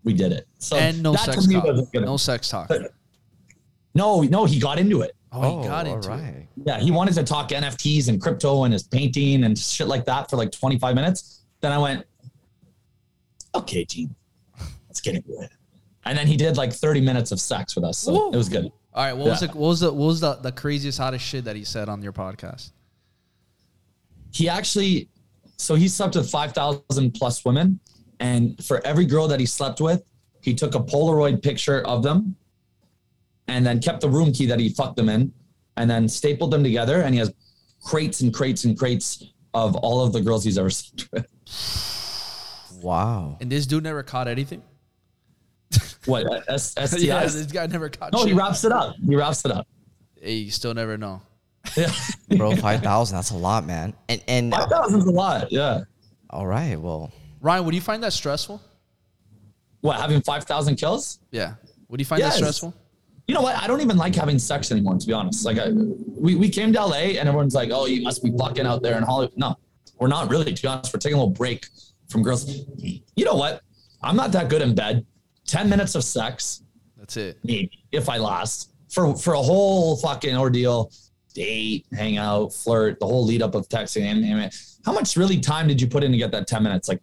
we 0.03 0.13
did 0.13 0.31
it. 0.31 0.47
So 0.59 0.75
And 0.75 1.01
no 1.01 1.13
that 1.13 1.25
to 1.25 1.33
sex 1.33 1.47
me 1.47 1.55
talk. 1.55 1.91
gonna- 1.91 2.05
No 2.05 2.17
sex 2.17 2.49
talk. 2.49 2.69
No, 3.95 4.21
no, 4.21 4.45
he 4.45 4.59
got 4.59 4.77
into 4.77 5.01
it. 5.01 5.15
Oh, 5.31 5.41
he 5.41 5.47
oh, 5.47 5.69
got 5.69 5.87
all 5.87 5.95
into 5.95 6.11
it. 6.11 6.11
right. 6.11 6.47
Yeah, 6.65 6.79
he 6.79 6.91
wanted 6.91 7.15
to 7.15 7.23
talk 7.23 7.49
NFTs 7.49 8.09
and 8.09 8.21
crypto 8.21 8.65
and 8.65 8.73
his 8.73 8.83
painting 8.83 9.45
and 9.45 9.57
shit 9.57 9.87
like 9.87 10.05
that 10.05 10.29
for 10.29 10.35
like 10.35 10.51
25 10.51 10.93
minutes. 10.95 11.41
Then 11.61 11.71
I 11.71 11.77
went, 11.77 12.05
okay, 13.55 13.85
Gene, 13.85 14.13
let's 14.87 15.01
get 15.01 15.15
into 15.15 15.39
it. 15.39 15.49
And 16.05 16.17
then 16.17 16.27
he 16.27 16.37
did 16.37 16.57
like 16.57 16.71
30 16.71 17.01
minutes 17.01 17.31
of 17.31 17.39
sex 17.39 17.75
with 17.75 17.85
us. 17.85 17.97
So 17.97 18.13
Woo. 18.13 18.31
it 18.31 18.37
was 18.37 18.49
good. 18.49 18.71
All 18.93 19.03
right, 19.03 19.13
what 19.13 19.27
was 19.27 19.39
the 19.41 19.47
what 19.47 19.55
was 19.55 19.79
the 19.81 19.91
what 19.91 20.07
was 20.07 20.19
the, 20.21 20.35
the 20.35 20.51
craziest 20.51 20.99
hottest 20.99 21.25
shit 21.25 21.43
that 21.45 21.55
he 21.55 21.65
said 21.65 21.89
on 21.89 22.01
your 22.01 22.13
podcast? 22.13 22.71
He 24.31 24.47
actually, 24.47 25.09
so 25.57 25.75
he 25.75 25.87
slept 25.87 26.15
with 26.15 26.29
5,000 26.29 27.11
plus 27.13 27.43
women. 27.43 27.79
And 28.19 28.61
for 28.63 28.85
every 28.85 29.05
girl 29.05 29.27
that 29.29 29.39
he 29.39 29.45
slept 29.45 29.81
with, 29.81 30.03
he 30.41 30.53
took 30.53 30.75
a 30.75 30.79
Polaroid 30.79 31.41
picture 31.41 31.85
of 31.87 32.03
them 32.03 32.35
and 33.47 33.65
then 33.65 33.79
kept 33.79 34.01
the 34.01 34.09
room 34.09 34.31
key 34.31 34.45
that 34.47 34.59
he 34.59 34.69
fucked 34.69 34.95
them 34.95 35.09
in 35.09 35.31
and 35.77 35.89
then 35.89 36.07
stapled 36.07 36.51
them 36.51 36.63
together. 36.63 37.01
And 37.01 37.13
he 37.13 37.19
has 37.19 37.33
crates 37.83 38.21
and 38.21 38.33
crates 38.33 38.65
and 38.65 38.77
crates 38.77 39.23
of 39.53 39.75
all 39.77 40.03
of 40.03 40.13
the 40.13 40.21
girls 40.21 40.43
he's 40.43 40.57
ever 40.57 40.69
slept 40.71 41.09
with. 41.11 41.27
Wow. 42.81 43.37
And 43.41 43.51
this 43.51 43.65
dude 43.65 43.83
never 43.83 44.03
caught 44.03 44.27
anything. 44.27 44.61
What, 46.05 46.25
S- 46.49 46.75
STIs? 46.75 47.03
yeah, 47.03 47.23
this 47.23 47.45
guy 47.47 47.67
never 47.67 47.89
caught. 47.89 48.13
No, 48.13 48.25
he 48.25 48.33
wraps 48.33 48.63
it 48.63 48.71
up. 48.71 48.95
He 49.03 49.15
wraps 49.15 49.43
it 49.45 49.51
up. 49.51 49.67
Hey, 50.19 50.35
you 50.35 50.51
still 50.51 50.73
never 50.73 50.97
know. 50.97 51.21
Yeah. 51.75 51.91
Bro, 52.37 52.57
5,000, 52.57 53.15
that's 53.17 53.31
a 53.31 53.35
lot, 53.35 53.65
man. 53.65 53.95
And, 54.07 54.23
and, 54.27 54.51
5,000 54.53 54.99
is 54.99 55.05
a 55.07 55.11
lot. 55.11 55.51
Yeah. 55.51 55.81
all 56.29 56.45
right, 56.45 56.79
well, 56.79 57.11
Ryan, 57.41 57.65
would 57.65 57.73
you 57.73 57.81
find 57.81 58.03
that 58.03 58.13
stressful? 58.13 58.61
What, 59.81 59.99
having 59.99 60.21
5,000 60.21 60.75
kills? 60.75 61.19
Yeah. 61.31 61.55
Would 61.89 61.99
you 61.99 62.05
find 62.05 62.21
that 62.21 62.33
stressful? 62.33 62.73
You 63.27 63.33
know 63.33 63.41
what? 63.41 63.55
I 63.55 63.67
don't 63.67 63.81
even 63.81 63.97
like 63.97 64.13
having 64.13 64.37
sex 64.37 64.71
anymore, 64.71 64.97
to 64.97 65.07
be 65.07 65.13
honest. 65.13 65.45
Like, 65.45 65.57
I, 65.57 65.69
we, 65.71 66.35
we 66.35 66.49
came 66.49 66.71
to 66.73 66.85
LA 66.85 67.17
and 67.17 67.27
everyone's 67.27 67.55
like, 67.55 67.71
oh, 67.71 67.85
you 67.85 68.03
must 68.03 68.23
be 68.23 68.31
fucking 68.37 68.65
out 68.65 68.83
there 68.83 68.97
in 68.97 69.03
Hollywood. 69.03 69.35
No, 69.35 69.55
we're 69.99 70.07
not 70.07 70.29
really, 70.29 70.53
to 70.53 70.61
be 70.61 70.67
honest. 70.67 70.93
We're 70.93 70.99
taking 70.99 71.17
a 71.17 71.21
little 71.21 71.33
break 71.33 71.67
from 72.07 72.21
girls. 72.21 72.65
You 72.77 73.25
know 73.25 73.35
what? 73.35 73.61
I'm 74.03 74.15
not 74.15 74.31
that 74.33 74.49
good 74.49 74.61
in 74.61 74.75
bed. 74.75 75.05
10 75.47 75.69
minutes 75.69 75.95
of 75.95 76.03
sex, 76.03 76.63
That's 76.97 77.17
it. 77.17 77.37
maybe, 77.43 77.83
if 77.91 78.09
I 78.09 78.17
last, 78.17 78.71
for, 78.89 79.15
for 79.15 79.33
a 79.33 79.41
whole 79.41 79.97
fucking 79.97 80.35
ordeal, 80.35 80.91
date, 81.33 81.85
hang 81.93 82.17
out, 82.17 82.53
flirt, 82.53 82.99
the 82.99 83.05
whole 83.05 83.25
lead 83.25 83.41
up 83.41 83.55
of 83.55 83.67
texting. 83.69 84.03
And, 84.03 84.23
and 84.23 84.51
how 84.85 84.93
much 84.93 85.15
really 85.17 85.39
time 85.39 85.67
did 85.67 85.81
you 85.81 85.87
put 85.87 86.03
in 86.03 86.11
to 86.11 86.17
get 86.17 86.31
that 86.31 86.47
10 86.47 86.63
minutes? 86.63 86.87
Like 86.87 87.01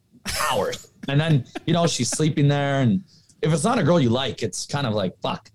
hours. 0.50 0.92
and 1.08 1.20
then, 1.20 1.44
you 1.66 1.72
know, 1.72 1.86
she's 1.86 2.10
sleeping 2.10 2.48
there. 2.48 2.80
And 2.80 3.02
if 3.42 3.52
it's 3.52 3.64
not 3.64 3.78
a 3.78 3.82
girl 3.82 4.00
you 4.00 4.10
like, 4.10 4.42
it's 4.42 4.66
kind 4.66 4.86
of 4.86 4.94
like, 4.94 5.14
fuck. 5.20 5.50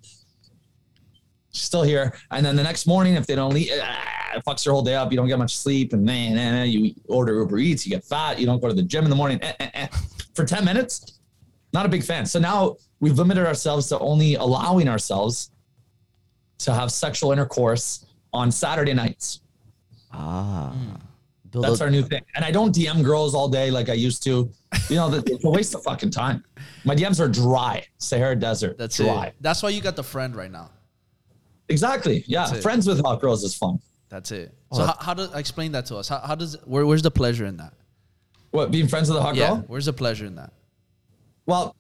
She's 1.58 1.66
still 1.66 1.82
here. 1.82 2.14
And 2.30 2.46
then 2.46 2.56
the 2.56 2.62
next 2.62 2.86
morning, 2.86 3.16
if 3.16 3.26
they 3.26 3.34
don't 3.36 3.52
leave, 3.52 3.72
ah, 3.82 4.36
it 4.36 4.46
fucks 4.46 4.64
your 4.64 4.74
whole 4.74 4.84
day 4.84 4.94
up. 4.94 5.12
You 5.12 5.18
don't 5.18 5.28
get 5.28 5.40
much 5.40 5.58
sleep. 5.58 5.92
And 5.94 6.04
man, 6.06 6.36
man, 6.36 6.54
man, 6.54 6.70
you 6.70 6.94
order 7.10 7.34
Uber 7.40 7.58
Eats, 7.58 7.84
you 7.86 7.90
get 7.90 8.04
fat. 8.04 8.40
You 8.40 8.46
don't 8.46 8.62
go 8.62 8.68
to 8.68 8.76
the 8.76 8.84
gym 8.84 9.04
in 9.06 9.10
the 9.10 9.16
morning. 9.16 9.40
Eh, 9.42 9.54
eh, 9.60 9.70
eh. 9.74 9.88
For 10.36 10.46
10 10.46 10.64
minutes, 10.64 11.20
not 11.74 11.86
a 11.88 11.90
big 11.90 12.04
fan. 12.04 12.28
So 12.28 12.38
now 12.40 12.78
we've 13.00 13.18
limited 13.18 13.48
ourselves 13.48 13.88
to 13.90 13.98
only 13.98 14.36
allowing 14.36 14.88
ourselves 14.88 15.50
to 16.60 16.74
have 16.76 16.92
sexual 16.92 17.32
intercourse 17.32 18.06
on 18.34 18.52
Saturday 18.52 18.94
nights. 18.94 19.42
ah. 20.12 20.74
Build 21.50 21.64
That's 21.64 21.80
our 21.80 21.90
new 21.90 22.04
thing. 22.04 22.22
And 22.36 22.44
I 22.44 22.52
don't 22.52 22.76
DM 22.76 23.04
girls 23.06 23.34
all 23.34 23.48
day 23.48 23.72
like 23.72 23.88
I 23.90 23.94
used 23.94 24.22
to. 24.24 24.52
You 24.90 24.96
know, 24.98 25.10
that- 25.10 25.30
it's 25.30 25.46
a 25.46 25.50
waste 25.50 25.74
of 25.76 25.82
fucking 25.84 26.12
time. 26.12 26.44
My 26.84 26.94
DMs 26.94 27.22
are 27.22 27.30
dry, 27.30 27.86
Sahara 28.00 28.36
Desert. 28.36 28.78
That's 28.78 28.98
dry. 28.98 29.28
it. 29.28 29.36
That's 29.40 29.64
why 29.64 29.70
you 29.70 29.80
got 29.82 29.96
the 29.96 30.04
friend 30.04 30.36
right 30.36 30.52
now. 30.52 30.70
Exactly. 31.70 32.24
Yeah. 32.28 32.46
Friends 32.62 32.88
with 32.88 33.02
hot 33.02 33.20
girls 33.22 33.44
is 33.44 33.56
fun. 33.56 33.80
That's 34.10 34.32
it. 34.32 34.54
So 34.72 34.84
how, 34.86 34.96
how 35.00 35.14
does 35.14 35.34
explain 35.34 35.74
that 35.74 35.86
to 35.88 35.98
us? 35.98 36.08
How, 36.08 36.20
how 36.20 36.36
does 36.36 36.56
where, 36.66 36.86
where's 36.86 37.02
the 37.02 37.12
pleasure 37.12 37.46
in 37.46 37.58
that? 37.58 37.74
What, 38.52 38.72
being 38.72 38.88
friends 38.88 39.10
with 39.10 39.18
a 39.18 39.22
hot 39.22 39.36
Yeah, 39.36 39.50
girl? 39.50 39.66
where's 39.68 39.86
the 39.86 39.94
pleasure 39.94 40.26
in 40.26 40.36
that? 40.36 40.54
Well, 41.46 41.76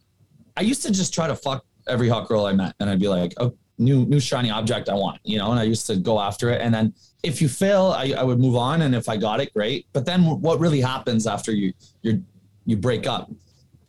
I 0.57 0.61
used 0.61 0.81
to 0.83 0.91
just 0.91 1.13
try 1.13 1.27
to 1.27 1.35
fuck 1.35 1.65
every 1.87 2.09
hot 2.09 2.27
girl 2.27 2.45
I 2.45 2.53
met, 2.53 2.75
and 2.79 2.89
I'd 2.89 2.99
be 2.99 3.07
like, 3.07 3.33
"Oh, 3.37 3.53
new 3.77 4.05
new 4.05 4.19
shiny 4.19 4.49
object 4.49 4.89
I 4.89 4.93
want," 4.93 5.19
you 5.23 5.37
know. 5.37 5.51
And 5.51 5.59
I 5.59 5.63
used 5.63 5.85
to 5.87 5.95
go 5.95 6.19
after 6.19 6.49
it, 6.49 6.61
and 6.61 6.73
then 6.73 6.93
if 7.23 7.41
you 7.41 7.47
fail, 7.49 7.87
I, 7.87 8.13
I 8.17 8.23
would 8.23 8.39
move 8.39 8.55
on, 8.55 8.81
and 8.81 8.95
if 8.95 9.07
I 9.09 9.17
got 9.17 9.39
it, 9.39 9.53
great. 9.53 9.87
But 9.93 10.05
then 10.05 10.23
what 10.23 10.59
really 10.59 10.81
happens 10.81 11.27
after 11.27 11.51
you 11.51 11.73
you 12.01 12.23
you 12.65 12.75
break 12.77 13.07
up? 13.07 13.31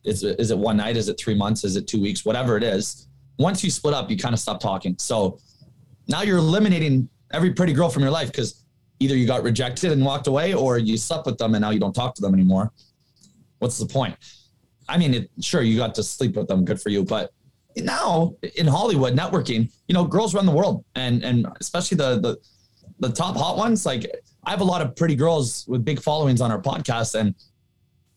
Is 0.04 0.22
is 0.24 0.50
it 0.50 0.58
one 0.58 0.76
night? 0.76 0.96
Is 0.96 1.08
it 1.08 1.18
three 1.18 1.34
months? 1.34 1.64
Is 1.64 1.76
it 1.76 1.86
two 1.88 2.00
weeks? 2.00 2.24
Whatever 2.24 2.56
it 2.56 2.62
is. 2.62 3.06
Once 3.38 3.62
you 3.64 3.70
split 3.70 3.94
up, 3.94 4.10
you 4.10 4.16
kind 4.16 4.34
of 4.34 4.40
stop 4.40 4.58
talking. 4.60 4.96
So 4.98 5.38
now 6.08 6.22
you're 6.22 6.38
eliminating 6.38 7.08
every 7.32 7.52
pretty 7.52 7.72
girl 7.72 7.88
from 7.90 8.02
your 8.02 8.10
life 8.10 8.28
because 8.28 8.64
either 9.00 9.16
you 9.16 9.26
got 9.26 9.42
rejected 9.42 9.92
and 9.92 10.04
walked 10.04 10.26
away, 10.26 10.54
or 10.54 10.78
you 10.78 10.96
slept 10.96 11.26
with 11.26 11.38
them 11.38 11.54
and 11.54 11.62
now 11.62 11.70
you 11.70 11.78
don't 11.78 11.94
talk 11.94 12.14
to 12.16 12.22
them 12.22 12.34
anymore. 12.34 12.72
What's 13.58 13.78
the 13.78 13.86
point? 13.86 14.16
I 14.88 14.96
mean, 14.96 15.14
it, 15.14 15.30
sure, 15.40 15.62
you 15.62 15.76
got 15.76 15.94
to 15.96 16.02
sleep 16.02 16.34
with 16.34 16.48
them, 16.48 16.64
good 16.64 16.80
for 16.80 16.88
you. 16.88 17.04
But 17.04 17.30
now 17.76 18.34
in 18.56 18.66
Hollywood, 18.66 19.14
networking, 19.14 19.70
you 19.86 19.94
know, 19.94 20.04
girls 20.04 20.34
run 20.34 20.46
the 20.46 20.52
world, 20.52 20.84
and 20.94 21.22
and 21.22 21.46
especially 21.60 21.96
the 21.96 22.18
the 22.20 22.36
the 23.00 23.10
top 23.10 23.36
hot 23.36 23.56
ones. 23.56 23.84
Like, 23.84 24.10
I 24.44 24.50
have 24.50 24.60
a 24.60 24.64
lot 24.64 24.82
of 24.82 24.96
pretty 24.96 25.14
girls 25.14 25.66
with 25.68 25.84
big 25.84 26.00
followings 26.00 26.40
on 26.40 26.50
our 26.50 26.60
podcast, 26.60 27.14
and 27.14 27.34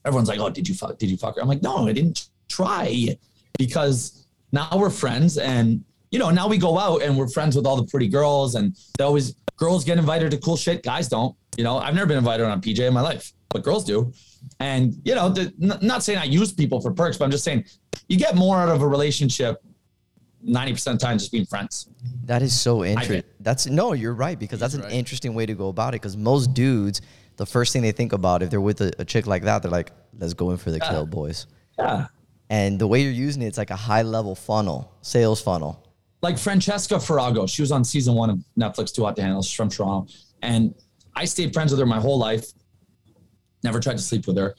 everyone's 0.06 0.30
like, 0.30 0.40
"Oh, 0.40 0.50
did 0.50 0.68
you 0.68 0.76
fuck? 0.76 0.98
Did 0.98 1.10
you 1.10 1.18
fuck 1.18 1.36
her?" 1.36 1.42
I'm 1.42 1.48
like, 1.48 1.62
"No, 1.62 1.88
I 1.88 1.94
didn't 1.94 2.30
try," 2.48 3.18
because 3.58 4.26
now 4.52 4.70
we're 4.76 4.90
friends, 4.90 5.38
and 5.38 5.84
you 6.12 6.20
know, 6.20 6.30
now 6.30 6.48
we 6.48 6.58
go 6.58 6.78
out 6.78 7.02
and 7.02 7.18
we're 7.18 7.28
friends 7.28 7.56
with 7.56 7.66
all 7.66 7.76
the 7.76 7.86
pretty 7.86 8.08
girls, 8.08 8.56
and 8.56 8.78
they 8.98 9.04
always 9.04 9.36
girls 9.56 9.84
get 9.84 9.98
invited 9.98 10.32
to 10.32 10.38
cool 10.38 10.58
shit, 10.58 10.84
guys 10.84 11.08
don't. 11.08 11.36
You 11.58 11.64
know, 11.64 11.78
I've 11.78 11.96
never 11.96 12.08
been 12.08 12.18
invited 12.18 12.46
on 12.46 12.62
PJ 12.62 12.80
in 12.80 12.94
my 12.94 13.02
life, 13.02 13.34
but 13.50 13.64
girls 13.64 13.86
do. 13.86 14.12
And 14.60 14.96
you 15.04 15.16
know, 15.16 15.30
the, 15.30 15.54
n- 15.62 15.80
not 15.82 16.04
saying 16.04 16.20
I 16.20 16.26
use 16.26 16.52
people 16.52 16.82
for 16.82 16.92
perks, 16.92 17.18
but 17.18 17.26
I'm 17.26 17.32
just 17.32 17.44
saying 17.44 17.66
you 18.08 18.18
get 18.18 18.36
more 18.36 18.58
out 18.58 18.70
of 18.70 18.82
a 18.82 18.88
relationship 18.88 19.64
90% 20.46 20.88
of 20.88 21.00
the 21.00 21.06
time 21.06 21.18
just 21.18 21.32
being 21.32 21.46
friends. 21.46 21.88
That 22.26 22.42
is 22.42 22.60
so 22.60 22.84
interesting. 22.84 23.24
That's 23.40 23.68
no, 23.68 23.94
you're 23.94 24.14
right 24.14 24.38
because 24.38 24.60
that's 24.60 24.74
an 24.74 24.82
right. 24.82 24.92
interesting 24.92 25.34
way 25.34 25.46
to 25.46 25.54
go 25.54 25.70
about 25.70 25.94
it. 25.94 26.02
Because 26.02 26.18
most 26.18 26.54
dudes, 26.54 27.02
the 27.38 27.46
first 27.46 27.74
thing 27.74 27.82
they 27.82 27.92
think 27.92 28.14
about 28.14 28.42
if 28.44 28.50
they're 28.50 28.62
with 28.62 28.82
a, 28.82 28.92
a 29.00 29.06
chick 29.06 29.28
like 29.28 29.44
that, 29.44 29.62
they're 29.62 29.72
like, 29.72 29.92
"Let's 30.18 30.34
go 30.34 30.52
in 30.52 30.58
for 30.58 30.72
the 30.72 30.80
kill, 30.80 31.06
boys." 31.06 31.48
Yeah. 31.78 32.08
And 32.50 32.80
the 32.80 32.88
way 32.88 33.02
you're 33.02 33.12
using 33.12 33.42
it, 33.44 33.48
it's 33.48 33.58
like 33.58 33.70
a 33.70 33.78
high 33.78 34.02
level 34.02 34.36
funnel, 34.36 34.94
sales 35.02 35.42
funnel. 35.42 35.88
Like 36.22 36.38
Francesca 36.38 37.00
Farrago. 37.00 37.48
She 37.48 37.62
was 37.62 37.72
on 37.72 37.84
season 37.84 38.14
one 38.14 38.30
of 38.30 38.40
Netflix 38.60 38.94
Too 38.94 39.04
Hot 39.04 39.16
to 39.16 39.22
Handle. 39.22 39.42
She's 39.42 39.56
from 39.56 39.70
Toronto. 39.70 40.12
And 40.42 40.76
I 41.16 41.26
stayed 41.26 41.54
friends 41.54 41.72
with 41.72 41.80
her 41.80 41.86
my 41.86 42.00
whole 42.00 42.18
life. 42.18 42.46
Never 43.64 43.80
tried 43.80 43.98
to 43.98 44.04
sleep 44.04 44.28
with 44.28 44.38
her. 44.38 44.56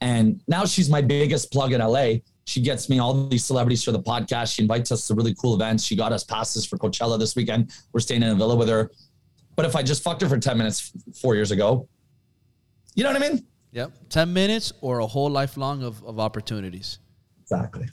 And 0.00 0.40
now 0.46 0.64
she's 0.64 0.88
my 0.88 1.02
biggest 1.02 1.50
plug 1.50 1.72
in 1.72 1.80
LA. 1.80 2.14
She 2.44 2.60
gets 2.62 2.88
me 2.88 2.98
all 2.98 3.26
these 3.28 3.44
celebrities 3.44 3.82
for 3.84 3.92
the 3.92 4.00
podcast. 4.00 4.54
She 4.54 4.62
invites 4.62 4.92
us 4.92 5.06
to 5.08 5.14
really 5.14 5.34
cool 5.34 5.54
events. 5.54 5.84
She 5.84 5.96
got 5.96 6.12
us 6.12 6.24
passes 6.24 6.64
for 6.64 6.78
Coachella 6.78 7.18
this 7.18 7.36
weekend. 7.36 7.72
We're 7.92 8.00
staying 8.00 8.22
in 8.22 8.30
a 8.30 8.34
villa 8.34 8.56
with 8.56 8.68
her. 8.68 8.90
But 9.56 9.66
if 9.66 9.74
I 9.74 9.82
just 9.82 10.02
fucked 10.02 10.22
her 10.22 10.28
for 10.28 10.38
10 10.38 10.56
minutes 10.56 10.92
four 11.20 11.34
years 11.34 11.50
ago, 11.50 11.88
you 12.94 13.02
know 13.02 13.12
what 13.12 13.22
I 13.22 13.28
mean? 13.28 13.46
Yep. 13.72 13.92
10 14.08 14.32
minutes 14.32 14.72
or 14.80 15.00
a 15.00 15.06
whole 15.06 15.30
lifelong 15.30 15.82
of, 15.82 16.02
of 16.04 16.18
opportunities. 16.18 17.00
Exactly. 17.42 17.86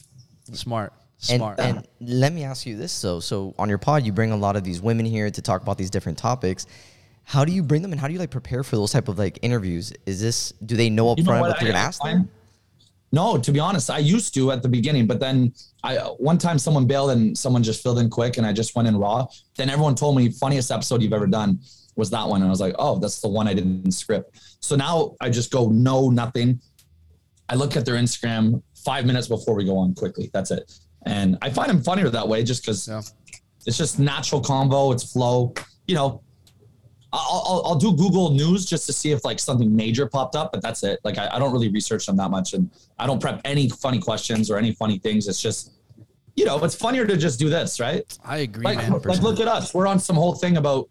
Smart. 0.53 0.93
And, 1.29 1.39
Smart. 1.39 1.59
and 1.59 1.87
let 2.07 2.33
me 2.33 2.43
ask 2.43 2.65
you 2.65 2.75
this 2.77 3.01
though. 3.01 3.19
So 3.19 3.53
on 3.57 3.69
your 3.69 3.77
pod, 3.77 4.05
you 4.05 4.11
bring 4.11 4.31
a 4.31 4.37
lot 4.37 4.55
of 4.55 4.63
these 4.63 4.81
women 4.81 5.05
here 5.05 5.29
to 5.29 5.41
talk 5.41 5.61
about 5.61 5.77
these 5.77 5.89
different 5.89 6.17
topics. 6.17 6.65
How 7.23 7.43
do 7.43 7.51
you 7.51 7.63
bring 7.63 7.81
them 7.81 7.91
and 7.91 7.99
how 7.99 8.07
do 8.07 8.13
you 8.13 8.19
like 8.19 8.29
prepare 8.31 8.63
for 8.63 8.75
those 8.75 8.91
type 8.91 9.07
of 9.07 9.17
like 9.17 9.39
interviews? 9.41 9.91
Is 10.05 10.21
this 10.21 10.51
do 10.65 10.75
they 10.75 10.89
know 10.89 11.15
You 11.17 11.23
know 11.23 11.31
upfront 11.31 11.41
what, 11.41 11.49
what 11.51 11.61
you're 11.61 11.69
I- 11.69 11.73
gonna 11.73 11.85
ask 11.85 12.01
them? 12.03 12.29
No, 13.11 13.37
to 13.37 13.51
be 13.51 13.59
honest, 13.59 13.89
I 13.89 13.99
used 13.99 14.33
to 14.33 14.51
at 14.51 14.61
the 14.61 14.67
beginning, 14.67 15.07
but 15.07 15.19
then 15.21 15.53
I 15.83 15.95
one 16.17 16.37
time 16.37 16.59
someone 16.59 16.85
bailed 16.85 17.11
and 17.11 17.37
someone 17.37 17.63
just 17.63 17.81
filled 17.81 17.99
in 17.99 18.09
quick, 18.09 18.37
and 18.37 18.45
I 18.45 18.51
just 18.51 18.75
went 18.75 18.87
in 18.89 18.97
raw. 18.97 19.25
Then 19.55 19.69
everyone 19.69 19.95
told 19.95 20.17
me 20.17 20.29
funniest 20.31 20.69
episode 20.69 21.01
you've 21.01 21.13
ever 21.13 21.27
done 21.27 21.59
was 21.95 22.09
that 22.09 22.27
one, 22.27 22.41
and 22.41 22.47
I 22.47 22.51
was 22.51 22.59
like, 22.59 22.75
oh, 22.77 22.99
that's 22.99 23.21
the 23.21 23.29
one 23.29 23.47
I 23.47 23.53
didn't 23.53 23.91
script. 23.93 24.57
So 24.59 24.75
now 24.75 25.15
I 25.21 25.29
just 25.29 25.49
go 25.49 25.69
no 25.69 26.09
nothing. 26.09 26.59
I 27.47 27.55
look 27.55 27.77
at 27.77 27.85
their 27.85 27.95
Instagram 27.95 28.61
five 28.83 29.05
minutes 29.05 29.29
before 29.29 29.55
we 29.55 29.63
go 29.63 29.77
on 29.77 29.93
quickly. 29.93 30.29
That's 30.33 30.51
it, 30.51 30.73
and 31.05 31.37
I 31.41 31.49
find 31.49 31.69
them 31.69 31.81
funnier 31.83 32.09
that 32.09 32.27
way, 32.27 32.43
just 32.43 32.63
because 32.63 32.87
Yeah. 32.87 33.01
it's 33.65 33.77
just 33.77 33.99
natural 33.99 34.41
convo. 34.41 34.93
It's 34.93 35.11
flow. 35.11 35.53
You 35.87 35.95
know, 35.95 36.21
I'll, 37.13 37.43
I'll, 37.47 37.61
I'll 37.67 37.75
do 37.75 37.93
Google 37.95 38.31
News 38.31 38.65
just 38.65 38.85
to 38.87 38.93
see 38.93 39.11
if 39.11 39.23
like 39.23 39.39
something 39.39 39.73
major 39.73 40.05
popped 40.07 40.35
up, 40.35 40.51
but 40.51 40.61
that's 40.61 40.83
it. 40.83 40.99
Like 41.03 41.17
I, 41.17 41.29
I 41.33 41.39
don't 41.39 41.53
really 41.53 41.69
research 41.69 42.05
them 42.07 42.17
that 42.17 42.29
much, 42.29 42.53
and 42.53 42.69
I 42.99 43.07
don't 43.07 43.21
prep 43.21 43.39
any 43.45 43.69
funny 43.69 43.99
questions 43.99 44.49
or 44.51 44.57
any 44.57 44.73
funny 44.73 44.97
things. 44.99 45.27
It's 45.27 45.41
just, 45.41 45.71
you 46.35 46.43
know, 46.45 46.61
it's 46.63 46.75
funnier 46.75 47.05
to 47.05 47.15
just 47.15 47.39
do 47.39 47.49
this, 47.49 47.79
right? 47.79 48.03
I 48.25 48.39
agree, 48.39 48.65
Like, 48.65 48.77
man. 48.77 48.91
like 48.91 49.21
look 49.21 49.39
at 49.39 49.47
us. 49.47 49.73
We're 49.73 49.87
on 49.87 49.99
some 49.99 50.15
whole 50.17 50.33
thing 50.35 50.57
about 50.57 50.89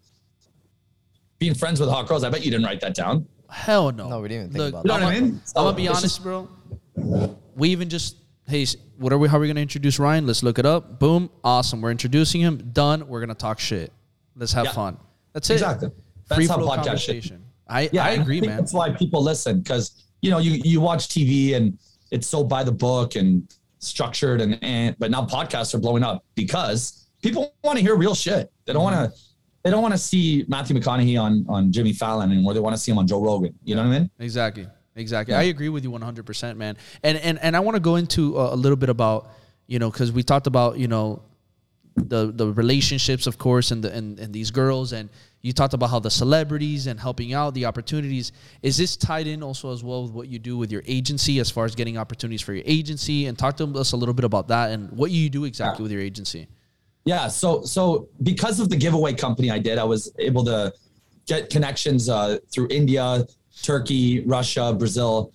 being 1.37 1.53
friends 1.53 1.79
with 1.79 1.89
hot 1.89 2.07
girls. 2.07 2.23
I 2.23 2.29
bet 2.29 2.43
you 2.43 2.49
didn't 2.51 2.65
write 2.65 2.81
that 2.81 2.95
down. 2.95 3.27
Hell 3.49 3.91
no. 3.91 4.09
No, 4.09 4.21
we 4.21 4.29
didn't 4.29 4.45
even 4.45 4.53
think 4.53 4.73
Look, 4.73 4.83
about 4.83 4.83
You 4.83 4.87
know 4.87 4.95
I'm 4.95 5.01
what 5.03 5.11
I 5.13 5.19
gonna- 5.19 5.41
I'm 5.55 5.63
gonna 5.65 5.75
be 5.77 5.85
So, 5.85 5.91
it's 5.91 5.99
honest, 5.99 6.23
bro. 6.23 7.37
We 7.55 7.69
even 7.69 7.89
just 7.89 8.17
hey, 8.47 8.65
what 8.97 9.11
are 9.11 9.17
we? 9.17 9.27
How 9.27 9.37
are 9.37 9.41
we 9.41 9.47
gonna 9.47 9.59
introduce 9.61 9.99
Ryan? 9.99 10.25
Let's 10.25 10.43
look 10.43 10.59
it 10.59 10.65
up. 10.65 10.99
Boom, 10.99 11.29
awesome. 11.43 11.81
We're 11.81 11.91
introducing 11.91 12.41
him. 12.41 12.69
Done. 12.73 13.07
We're 13.07 13.19
gonna 13.19 13.35
talk 13.35 13.59
shit. 13.59 13.91
Let's 14.35 14.53
have 14.53 14.65
Yeah. 14.65 14.71
fun. 14.71 14.97
That's 15.33 15.49
it. 15.49 15.53
Exactly. 15.53 15.89
That's 16.27 16.37
Free 16.37 16.47
how 16.47 16.57
flow 16.57 16.67
podcast 16.67 16.85
conversation. 16.85 17.43
I 17.67 17.89
Yeah, 17.91 18.05
I 18.05 18.11
agree, 18.11 18.39
think 18.39 18.51
man. 18.51 18.57
That's 18.57 18.73
why 18.73 18.91
people 18.91 19.21
listen 19.21 19.59
because 19.59 20.03
you 20.21 20.31
know 20.31 20.37
you 20.39 20.61
you 20.63 20.81
watch 20.81 21.07
TV 21.07 21.55
and 21.55 21.77
it's 22.11 22.27
so 22.27 22.43
by 22.43 22.63
the 22.63 22.71
book 22.71 23.15
and 23.15 23.51
structured 23.79 24.41
and, 24.41 24.57
and 24.63 24.95
but 24.99 25.11
now 25.11 25.25
podcasts 25.25 25.73
are 25.73 25.79
blowing 25.79 26.03
up 26.03 26.23
because 26.35 27.07
people 27.21 27.53
want 27.63 27.77
to 27.77 27.83
hear 27.83 27.95
real 27.95 28.15
shit. 28.15 28.51
They 28.65 28.73
don't 28.73 28.85
mm-hmm. 28.85 28.95
want 29.01 29.13
to 29.13 29.19
they 29.63 29.71
don't 29.71 29.81
want 29.81 29.93
to 29.93 29.97
see 29.97 30.45
Matthew 30.47 30.75
McConaughey 30.75 31.19
on 31.19 31.45
on 31.49 31.71
Jimmy 31.71 31.93
Fallon 31.93 32.25
and 32.25 32.33
anymore. 32.33 32.53
They 32.53 32.59
want 32.59 32.75
to 32.75 32.81
see 32.81 32.91
him 32.91 32.97
on 32.97 33.07
Joe 33.07 33.21
Rogan. 33.21 33.53
You 33.63 33.75
know 33.75 33.83
what 33.83 33.95
I 33.95 33.99
mean? 33.99 34.09
Exactly. 34.19 34.67
Exactly. 34.95 35.35
I 35.35 35.43
agree 35.43 35.69
with 35.69 35.83
you 35.83 35.91
100%, 35.91 36.57
man. 36.57 36.77
And 37.03 37.17
and 37.17 37.39
and 37.41 37.55
I 37.55 37.59
want 37.59 37.75
to 37.75 37.81
go 37.81 37.95
into 37.95 38.37
a, 38.37 38.53
a 38.53 38.57
little 38.57 38.77
bit 38.77 38.89
about, 38.89 39.31
you 39.67 39.79
know, 39.79 39.91
cuz 39.91 40.11
we 40.11 40.23
talked 40.23 40.47
about, 40.47 40.77
you 40.77 40.87
know, 40.87 41.21
the 41.95 42.31
the 42.31 42.51
relationships 42.53 43.25
of 43.25 43.37
course 43.37 43.71
and 43.71 43.83
the 43.83 43.91
and, 43.93 44.19
and 44.19 44.33
these 44.33 44.51
girls 44.51 44.91
and 44.91 45.09
you 45.41 45.53
talked 45.53 45.73
about 45.73 45.89
how 45.89 45.99
the 45.99 46.09
celebrities 46.09 46.87
and 46.87 46.99
helping 46.99 47.33
out 47.33 47.53
the 47.53 47.65
opportunities 47.65 48.33
is 48.61 48.75
this 48.75 48.97
tied 48.97 49.27
in 49.27 49.41
also 49.41 49.71
as 49.71 49.81
well 49.81 50.03
with 50.03 50.11
what 50.11 50.27
you 50.27 50.37
do 50.37 50.57
with 50.57 50.71
your 50.71 50.83
agency 50.87 51.39
as 51.39 51.49
far 51.49 51.63
as 51.63 51.73
getting 51.73 51.97
opportunities 51.97 52.41
for 52.41 52.53
your 52.53 52.63
agency 52.65 53.27
and 53.27 53.37
talk 53.37 53.55
to 53.55 53.65
us 53.79 53.93
a 53.93 53.97
little 53.97 54.13
bit 54.13 54.25
about 54.25 54.49
that 54.49 54.71
and 54.71 54.91
what 54.91 55.09
you 55.09 55.29
do 55.29 55.45
exactly 55.45 55.83
with 55.83 55.91
your 55.91 56.01
agency 56.01 56.47
Yeah. 57.05 57.27
So 57.27 57.63
so 57.63 58.09
because 58.23 58.59
of 58.59 58.69
the 58.69 58.75
giveaway 58.75 59.13
company 59.13 59.51
I 59.51 59.59
did, 59.59 59.77
I 59.77 59.83
was 59.83 60.11
able 60.17 60.43
to 60.45 60.73
get 61.27 61.49
connections 61.49 62.09
uh, 62.09 62.39
through 62.51 62.67
India, 62.71 63.25
Turkey, 63.61 64.21
Russia, 64.21 64.73
Brazil, 64.77 65.33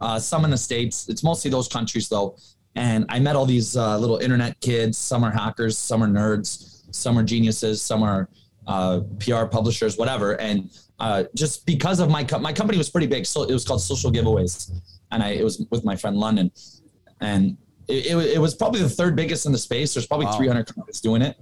uh, 0.00 0.18
some 0.18 0.44
in 0.44 0.50
the 0.50 0.58
states. 0.58 1.08
It's 1.08 1.22
mostly 1.22 1.50
those 1.50 1.68
countries 1.68 2.08
though. 2.08 2.36
And 2.76 3.04
I 3.08 3.18
met 3.18 3.36
all 3.36 3.46
these 3.46 3.76
uh, 3.76 3.98
little 3.98 4.18
internet 4.18 4.60
kids. 4.60 4.96
Some 4.96 5.24
are 5.24 5.30
hackers, 5.30 5.76
some 5.76 6.02
are 6.02 6.08
nerds, 6.08 6.84
some 6.94 7.18
are 7.18 7.22
geniuses, 7.22 7.82
some 7.82 8.02
are 8.02 8.28
uh, 8.66 9.00
PR 9.18 9.44
publishers, 9.46 9.96
whatever. 9.98 10.40
And 10.40 10.70
uh, 11.00 11.24
just 11.34 11.66
because 11.66 11.98
of 11.98 12.10
my 12.10 12.22
co- 12.22 12.38
my 12.38 12.52
company 12.52 12.78
was 12.78 12.90
pretty 12.90 13.06
big, 13.06 13.26
so 13.26 13.42
it 13.42 13.52
was 13.52 13.64
called 13.64 13.80
Social 13.80 14.12
Giveaways, 14.12 14.70
and 15.10 15.22
I 15.22 15.30
it 15.30 15.42
was 15.42 15.64
with 15.70 15.82
my 15.84 15.96
friend 15.96 16.16
London, 16.16 16.52
and 17.20 17.56
it, 17.88 18.06
it, 18.06 18.16
it 18.34 18.38
was 18.38 18.54
probably 18.54 18.80
the 18.82 18.88
third 18.88 19.16
biggest 19.16 19.46
in 19.46 19.52
the 19.52 19.58
space. 19.58 19.94
There's 19.94 20.06
probably 20.06 20.26
Wow. 20.26 20.36
300 20.36 20.66
companies 20.66 21.00
doing 21.00 21.22
it, 21.22 21.36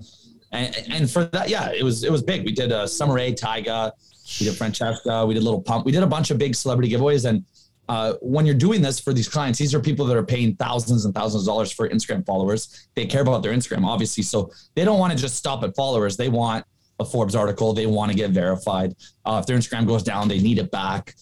and, 0.52 0.74
and 0.90 1.10
for 1.10 1.24
that, 1.24 1.48
yeah, 1.50 1.72
it 1.72 1.82
was 1.82 2.04
it 2.04 2.12
was 2.12 2.22
big. 2.22 2.44
We 2.46 2.52
did 2.52 2.70
a 2.70 2.86
Summer 2.86 3.18
A, 3.18 3.34
Tyga, 3.34 3.90
we 4.40 4.46
did 4.46 4.56
Francesca, 4.56 5.24
we 5.26 5.34
did 5.34 5.42
a 5.42 5.44
Lil 5.44 5.60
Pump, 5.60 5.84
we 5.86 5.92
did 5.92 6.02
a 6.02 6.06
bunch 6.06 6.30
of 6.30 6.38
big 6.38 6.54
celebrity 6.54 6.90
giveaways. 6.90 7.28
And 7.28 7.44
uh, 7.88 8.14
when 8.20 8.44
you're 8.44 8.54
doing 8.54 8.82
this 8.82 9.00
for 9.00 9.12
these 9.12 9.28
clients, 9.28 9.58
these 9.58 9.74
are 9.74 9.80
people 9.80 10.04
that 10.06 10.16
are 10.16 10.22
paying 10.24 10.54
thousands 10.56 11.04
and 11.06 11.14
thousands 11.14 11.44
of 11.44 11.46
dollars 11.46 11.72
for 11.72 11.88
Instagram 11.88 12.24
followers. 12.26 12.88
They 12.94 13.06
care 13.06 13.22
about 13.22 13.42
their 13.42 13.52
Instagram, 13.52 13.86
obviously, 13.86 14.22
so 14.22 14.50
they 14.74 14.84
don't 14.84 14.98
want 14.98 15.12
to 15.12 15.18
just 15.18 15.36
stop 15.36 15.62
at 15.64 15.74
followers. 15.74 16.16
They 16.16 16.28
want 16.28 16.64
a 17.00 17.04
Forbes 17.04 17.34
article. 17.34 17.72
They 17.72 17.86
want 17.86 18.10
to 18.10 18.16
get 18.16 18.30
verified. 18.30 18.94
Uh, 19.24 19.38
if 19.40 19.46
their 19.46 19.56
Instagram 19.56 19.86
goes 19.86 20.02
down, 20.02 20.28
they 20.28 20.40
need 20.40 20.58
it 20.58 20.70
back. 20.70 21.14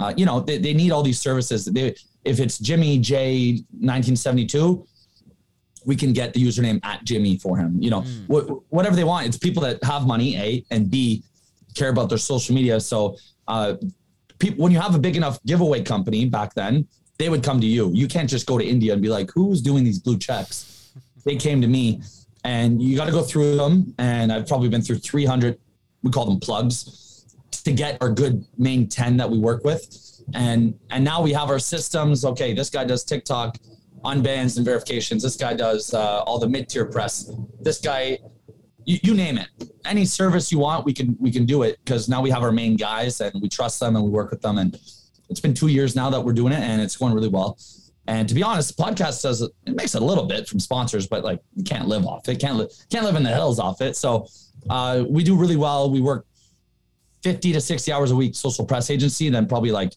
Uh, 0.00 0.12
you 0.16 0.26
know, 0.26 0.40
they, 0.40 0.58
they 0.58 0.74
need 0.74 0.90
all 0.90 1.02
these 1.02 1.20
services. 1.20 1.66
They, 1.66 1.94
if 2.24 2.40
it's 2.40 2.58
Jimmy 2.58 2.98
J 2.98 3.62
1972, 3.80 4.86
we 5.84 5.96
can 5.96 6.12
get 6.12 6.34
the 6.34 6.42
username 6.44 6.80
at 6.84 7.04
Jimmy 7.04 7.38
for 7.38 7.56
him. 7.56 7.80
You 7.80 7.90
know, 7.90 8.00
wh- 8.26 8.72
whatever 8.72 8.96
they 8.96 9.04
want. 9.04 9.26
It's 9.26 9.38
people 9.38 9.62
that 9.62 9.82
have 9.84 10.06
money, 10.06 10.36
A, 10.36 10.64
and 10.70 10.90
B, 10.90 11.22
care 11.78 11.90
about 11.90 12.08
their 12.08 12.18
social 12.18 12.54
media. 12.54 12.80
So, 12.80 13.16
uh, 13.46 13.76
people, 14.38 14.62
when 14.62 14.72
you 14.72 14.80
have 14.80 14.94
a 14.94 14.98
big 14.98 15.16
enough 15.16 15.38
giveaway 15.44 15.82
company 15.82 16.24
back 16.24 16.54
then, 16.54 16.86
they 17.18 17.28
would 17.28 17.42
come 17.42 17.60
to 17.60 17.66
you. 17.66 17.90
You 17.92 18.08
can't 18.08 18.30
just 18.30 18.46
go 18.46 18.58
to 18.58 18.64
India 18.64 18.92
and 18.92 19.02
be 19.02 19.08
like, 19.08 19.30
who's 19.34 19.60
doing 19.60 19.84
these 19.84 19.98
blue 19.98 20.18
checks? 20.18 20.92
They 21.24 21.36
came 21.36 21.60
to 21.60 21.66
me 21.66 22.00
and 22.44 22.80
you 22.80 22.96
got 22.96 23.06
to 23.06 23.12
go 23.12 23.22
through 23.22 23.56
them. 23.56 23.94
And 23.98 24.32
I've 24.32 24.46
probably 24.46 24.68
been 24.68 24.82
through 24.82 24.98
300, 24.98 25.58
we 26.02 26.10
call 26.10 26.26
them 26.26 26.38
plugs 26.38 27.24
to 27.64 27.72
get 27.72 27.98
our 28.00 28.10
good 28.10 28.44
main 28.56 28.88
10 28.88 29.16
that 29.16 29.28
we 29.28 29.38
work 29.38 29.64
with. 29.64 30.22
And, 30.34 30.78
and 30.90 31.04
now 31.04 31.20
we 31.20 31.32
have 31.32 31.50
our 31.50 31.58
systems. 31.58 32.24
Okay. 32.24 32.54
This 32.54 32.70
guy 32.70 32.84
does 32.84 33.04
TikTok 33.04 33.58
unbans 34.04 34.56
and 34.56 34.64
verifications. 34.64 35.22
This 35.22 35.36
guy 35.36 35.54
does 35.54 35.92
uh, 35.92 36.20
all 36.20 36.38
the 36.38 36.48
mid-tier 36.48 36.86
press. 36.86 37.30
This 37.60 37.80
guy, 37.80 38.18
you, 38.88 38.98
you 39.02 39.14
name 39.14 39.36
it. 39.36 39.48
Any 39.84 40.06
service 40.06 40.50
you 40.50 40.58
want, 40.58 40.86
we 40.86 40.94
can 40.94 41.14
we 41.20 41.30
can 41.30 41.44
do 41.44 41.62
it 41.62 41.78
because 41.84 42.08
now 42.08 42.22
we 42.22 42.30
have 42.30 42.42
our 42.42 42.50
main 42.50 42.74
guys 42.74 43.20
and 43.20 43.40
we 43.40 43.48
trust 43.48 43.78
them 43.80 43.94
and 43.96 44.04
we 44.04 44.10
work 44.10 44.30
with 44.30 44.40
them. 44.40 44.56
And 44.56 44.74
it's 45.28 45.40
been 45.40 45.52
two 45.52 45.68
years 45.68 45.94
now 45.94 46.08
that 46.08 46.20
we're 46.20 46.32
doing 46.32 46.54
it 46.54 46.60
and 46.60 46.80
it's 46.80 46.96
going 46.96 47.12
really 47.12 47.28
well. 47.28 47.58
And 48.06 48.26
to 48.26 48.34
be 48.34 48.42
honest, 48.42 48.74
the 48.74 48.82
podcast 48.82 49.22
does 49.22 49.42
it 49.42 49.52
makes 49.66 49.94
a 49.94 50.00
little 50.00 50.24
bit 50.24 50.48
from 50.48 50.58
sponsors, 50.58 51.06
but 51.06 51.22
like 51.22 51.40
you 51.54 51.64
can't 51.64 51.86
live 51.86 52.06
off 52.06 52.26
it. 52.30 52.40
Can't 52.40 52.56
live 52.56 52.70
can't 52.90 53.04
live 53.04 53.14
in 53.14 53.22
the 53.22 53.28
hills 53.28 53.58
off 53.58 53.82
it. 53.82 53.94
So 53.94 54.26
uh, 54.70 55.04
we 55.06 55.22
do 55.22 55.36
really 55.36 55.56
well. 55.56 55.90
We 55.90 56.00
work 56.00 56.24
50 57.22 57.52
to 57.52 57.60
60 57.60 57.92
hours 57.92 58.10
a 58.10 58.16
week 58.16 58.34
social 58.34 58.64
press 58.64 58.88
agency, 58.88 59.28
then 59.28 59.46
probably 59.46 59.70
like 59.70 59.92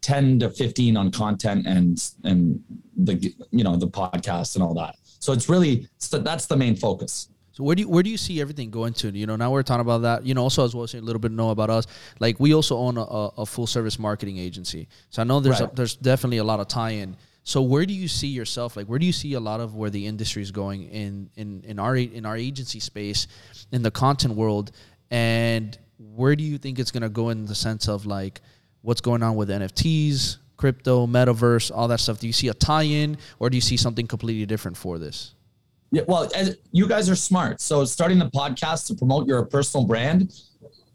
10 0.00 0.40
to 0.40 0.50
15 0.50 0.96
on 0.96 1.12
content 1.12 1.66
and 1.68 2.02
and 2.24 2.60
the 2.96 3.32
you 3.52 3.62
know 3.62 3.76
the 3.76 3.86
podcast 3.86 4.56
and 4.56 4.64
all 4.64 4.74
that. 4.74 4.96
So 5.28 5.34
it's 5.34 5.50
really 5.50 5.86
so 5.98 6.18
that's 6.18 6.46
the 6.46 6.56
main 6.56 6.74
focus. 6.74 7.28
So 7.52 7.62
where 7.62 7.76
do 7.76 7.82
you 7.82 7.88
where 7.90 8.02
do 8.02 8.08
you 8.08 8.16
see 8.16 8.40
everything 8.40 8.70
going 8.70 8.94
to? 8.94 9.10
You 9.10 9.26
know, 9.26 9.36
now 9.36 9.50
we're 9.50 9.62
talking 9.62 9.82
about 9.82 10.00
that. 10.00 10.24
You 10.24 10.32
know, 10.32 10.42
also 10.42 10.64
as 10.64 10.74
well 10.74 10.84
as 10.84 10.94
a 10.94 11.02
little 11.02 11.20
bit 11.20 11.32
know 11.32 11.50
about 11.50 11.68
us. 11.68 11.86
Like 12.18 12.40
we 12.40 12.54
also 12.54 12.78
own 12.78 12.96
a, 12.96 13.02
a, 13.02 13.44
full 13.44 13.66
service 13.66 13.98
marketing 13.98 14.38
agency. 14.38 14.88
So 15.10 15.20
I 15.20 15.26
know 15.26 15.40
there's 15.40 15.60
a, 15.60 15.70
there's 15.74 15.96
definitely 15.96 16.38
a 16.38 16.44
lot 16.44 16.60
of 16.60 16.68
tie 16.68 16.92
in. 16.92 17.14
So 17.42 17.60
where 17.60 17.84
do 17.84 17.92
you 17.92 18.08
see 18.08 18.28
yourself? 18.28 18.74
Like 18.74 18.86
where 18.86 18.98
do 18.98 19.04
you 19.04 19.12
see 19.12 19.34
a 19.34 19.40
lot 19.40 19.60
of 19.60 19.74
where 19.74 19.90
the 19.90 20.06
industry 20.06 20.40
is 20.40 20.50
going 20.50 20.84
in 20.84 21.28
in 21.36 21.62
in 21.64 21.78
our 21.78 21.94
in 21.94 22.24
our 22.24 22.38
agency 22.38 22.80
space, 22.80 23.26
in 23.70 23.82
the 23.82 23.90
content 23.90 24.34
world, 24.34 24.70
and 25.10 25.76
where 25.98 26.36
do 26.36 26.42
you 26.42 26.56
think 26.56 26.78
it's 26.78 26.90
gonna 26.90 27.10
go 27.10 27.28
in 27.28 27.44
the 27.44 27.54
sense 27.54 27.86
of 27.86 28.06
like 28.06 28.40
what's 28.80 29.02
going 29.02 29.22
on 29.22 29.36
with 29.36 29.50
NFTs, 29.50 30.38
crypto, 30.58 31.06
metaverse, 31.06 31.72
all 31.74 31.88
that 31.88 32.00
stuff? 32.00 32.20
Do 32.20 32.26
you 32.26 32.34
see 32.34 32.48
a 32.48 32.54
tie-in, 32.54 33.16
or 33.38 33.48
do 33.48 33.56
you 33.56 33.62
see 33.62 33.78
something 33.78 34.06
completely 34.06 34.44
different 34.44 34.76
for 34.76 34.98
this? 34.98 35.34
Yeah, 35.90 36.02
well, 36.06 36.28
as, 36.34 36.58
you 36.70 36.86
guys 36.86 37.08
are 37.08 37.16
smart. 37.16 37.62
So 37.62 37.86
starting 37.86 38.18
the 38.18 38.30
podcast 38.30 38.86
to 38.88 38.94
promote 38.94 39.26
your 39.26 39.42
personal 39.46 39.86
brand, 39.86 40.34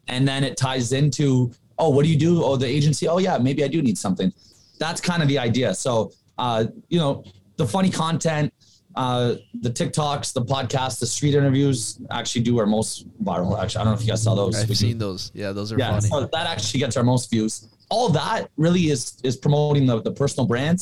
and 0.08 0.28
then 0.28 0.44
it 0.44 0.56
ties 0.56 0.92
into, 0.94 1.52
oh, 1.80 1.90
what 1.90 2.06
do 2.06 2.12
you 2.12 2.20
do? 2.20 2.44
Oh, 2.44 2.56
the 2.56 2.68
agency. 2.68 3.08
Oh, 3.08 3.18
yeah, 3.18 3.40
maybe 3.40 3.64
I 3.64 3.68
do 3.68 3.82
need 3.82 3.98
something. 3.98 4.32
That's 4.78 5.02
kind 5.02 5.24
of 5.24 5.28
the 5.28 5.40
idea. 5.40 5.74
So, 5.74 6.12
uh, 6.38 6.66
you 6.90 7.00
know, 7.00 7.24
the 7.56 7.66
funny 7.66 7.90
content, 7.90 8.54
uh, 8.96 9.36
the 9.62 9.70
TikToks, 9.70 10.34
the 10.34 10.44
podcasts, 10.44 11.00
the 11.00 11.08
street 11.08 11.34
interviews 11.34 12.00
actually 12.12 12.42
do 12.42 12.60
our 12.60 12.66
most 12.66 13.08
viral. 13.24 13.60
Actually, 13.60 13.82
I 13.82 13.84
don't 13.86 13.94
know 13.94 14.00
if 14.00 14.06
you 14.06 14.10
guys 14.10 14.24
saw 14.24 14.36
those. 14.36 14.56
I've 14.56 14.78
seen 14.78 14.98
those. 15.00 15.32
Yeah, 15.34 15.52
those 15.52 15.72
are 15.72 15.80
yeah, 15.80 15.92
funny. 15.92 16.08
so 16.08 16.30
that 16.32 16.48
actually 16.48 16.82
gets 16.82 16.98
our 16.98 17.04
most 17.04 17.32
views. 17.32 17.70
All 17.96 18.10
that 18.22 18.42
really 18.66 18.86
is 18.96 19.02
is 19.24 19.36
promoting 19.46 19.86
the, 19.90 20.02
the 20.08 20.14
personal 20.22 20.46
brands, 20.52 20.82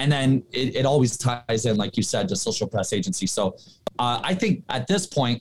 and 0.00 0.08
then 0.14 0.28
it, 0.60 0.68
it 0.80 0.84
always 0.92 1.12
ties 1.18 1.62
in, 1.68 1.74
like 1.76 1.92
you 1.98 2.04
said, 2.14 2.24
to 2.30 2.36
social 2.48 2.66
press 2.74 2.88
agency. 2.98 3.26
So 3.36 3.42
uh, 4.02 4.18
I 4.30 4.32
think 4.40 4.52
at 4.76 4.82
this 4.92 5.04
point, 5.18 5.38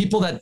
people 0.00 0.20
that 0.26 0.34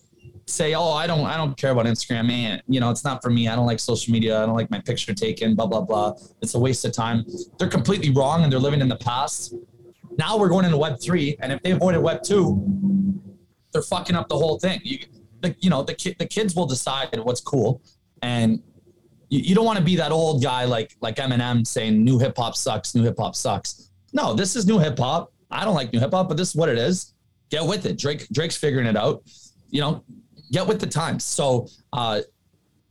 say, 0.58 0.68
"Oh, 0.82 0.92
I 1.02 1.06
don't, 1.10 1.24
I 1.34 1.36
don't 1.40 1.56
care 1.62 1.72
about 1.74 1.86
Instagram, 1.86 2.26
man. 2.26 2.60
You 2.74 2.80
know, 2.80 2.90
it's 2.94 3.04
not 3.10 3.16
for 3.24 3.30
me. 3.30 3.42
I 3.48 3.54
don't 3.56 3.68
like 3.72 3.80
social 3.92 4.10
media. 4.16 4.32
I 4.42 4.44
don't 4.46 4.58
like 4.62 4.70
my 4.76 4.82
picture 4.90 5.14
taken. 5.26 5.54
Blah 5.58 5.68
blah 5.72 5.84
blah. 5.90 6.08
It's 6.42 6.54
a 6.54 6.62
waste 6.66 6.84
of 6.88 6.92
time." 6.92 7.18
They're 7.56 7.74
completely 7.78 8.10
wrong, 8.18 8.38
and 8.42 8.52
they're 8.52 8.66
living 8.68 8.82
in 8.86 8.90
the 8.96 9.02
past. 9.10 9.54
Now 10.18 10.32
we're 10.38 10.52
going 10.54 10.66
into 10.68 10.80
Web 10.86 10.96
three, 11.06 11.28
and 11.40 11.48
if 11.54 11.62
they 11.62 11.72
avoided 11.78 12.00
Web 12.08 12.20
two, 12.30 12.44
they're 13.72 13.88
fucking 13.94 14.16
up 14.20 14.28
the 14.28 14.36
whole 14.42 14.58
thing. 14.64 14.78
You, 14.84 14.98
the, 15.40 15.56
you 15.64 15.70
know, 15.70 15.82
the 15.82 15.94
ki- 16.02 16.16
the 16.22 16.28
kids 16.36 16.54
will 16.56 16.68
decide 16.76 17.08
what's 17.26 17.40
cool, 17.52 17.80
and 18.20 18.62
you, 19.32 19.40
you 19.40 19.54
don't 19.54 19.64
want 19.64 19.78
to 19.78 19.84
be 19.84 19.96
that 19.96 20.12
old 20.12 20.42
guy 20.42 20.66
like 20.66 20.94
like 21.00 21.16
Eminem 21.16 21.66
saying 21.66 22.04
new 22.04 22.18
hip 22.18 22.36
hop 22.36 22.54
sucks, 22.54 22.94
new 22.94 23.02
hip 23.02 23.16
hop 23.18 23.34
sucks. 23.34 23.90
No, 24.12 24.34
this 24.34 24.54
is 24.54 24.66
new 24.66 24.78
hip 24.78 24.98
hop. 24.98 25.32
I 25.50 25.64
don't 25.64 25.74
like 25.74 25.90
new 25.92 26.00
hip 26.00 26.12
hop, 26.12 26.28
but 26.28 26.36
this 26.36 26.50
is 26.50 26.54
what 26.54 26.68
it 26.68 26.76
is. 26.76 27.14
Get 27.50 27.64
with 27.66 27.86
it. 27.86 27.98
Drake 27.98 28.28
Drake's 28.28 28.56
figuring 28.56 28.86
it 28.86 28.96
out. 28.96 29.22
You 29.70 29.80
know, 29.80 30.04
get 30.52 30.66
with 30.66 30.80
the 30.80 30.86
times. 30.86 31.24
So, 31.24 31.66
uh, 31.94 32.20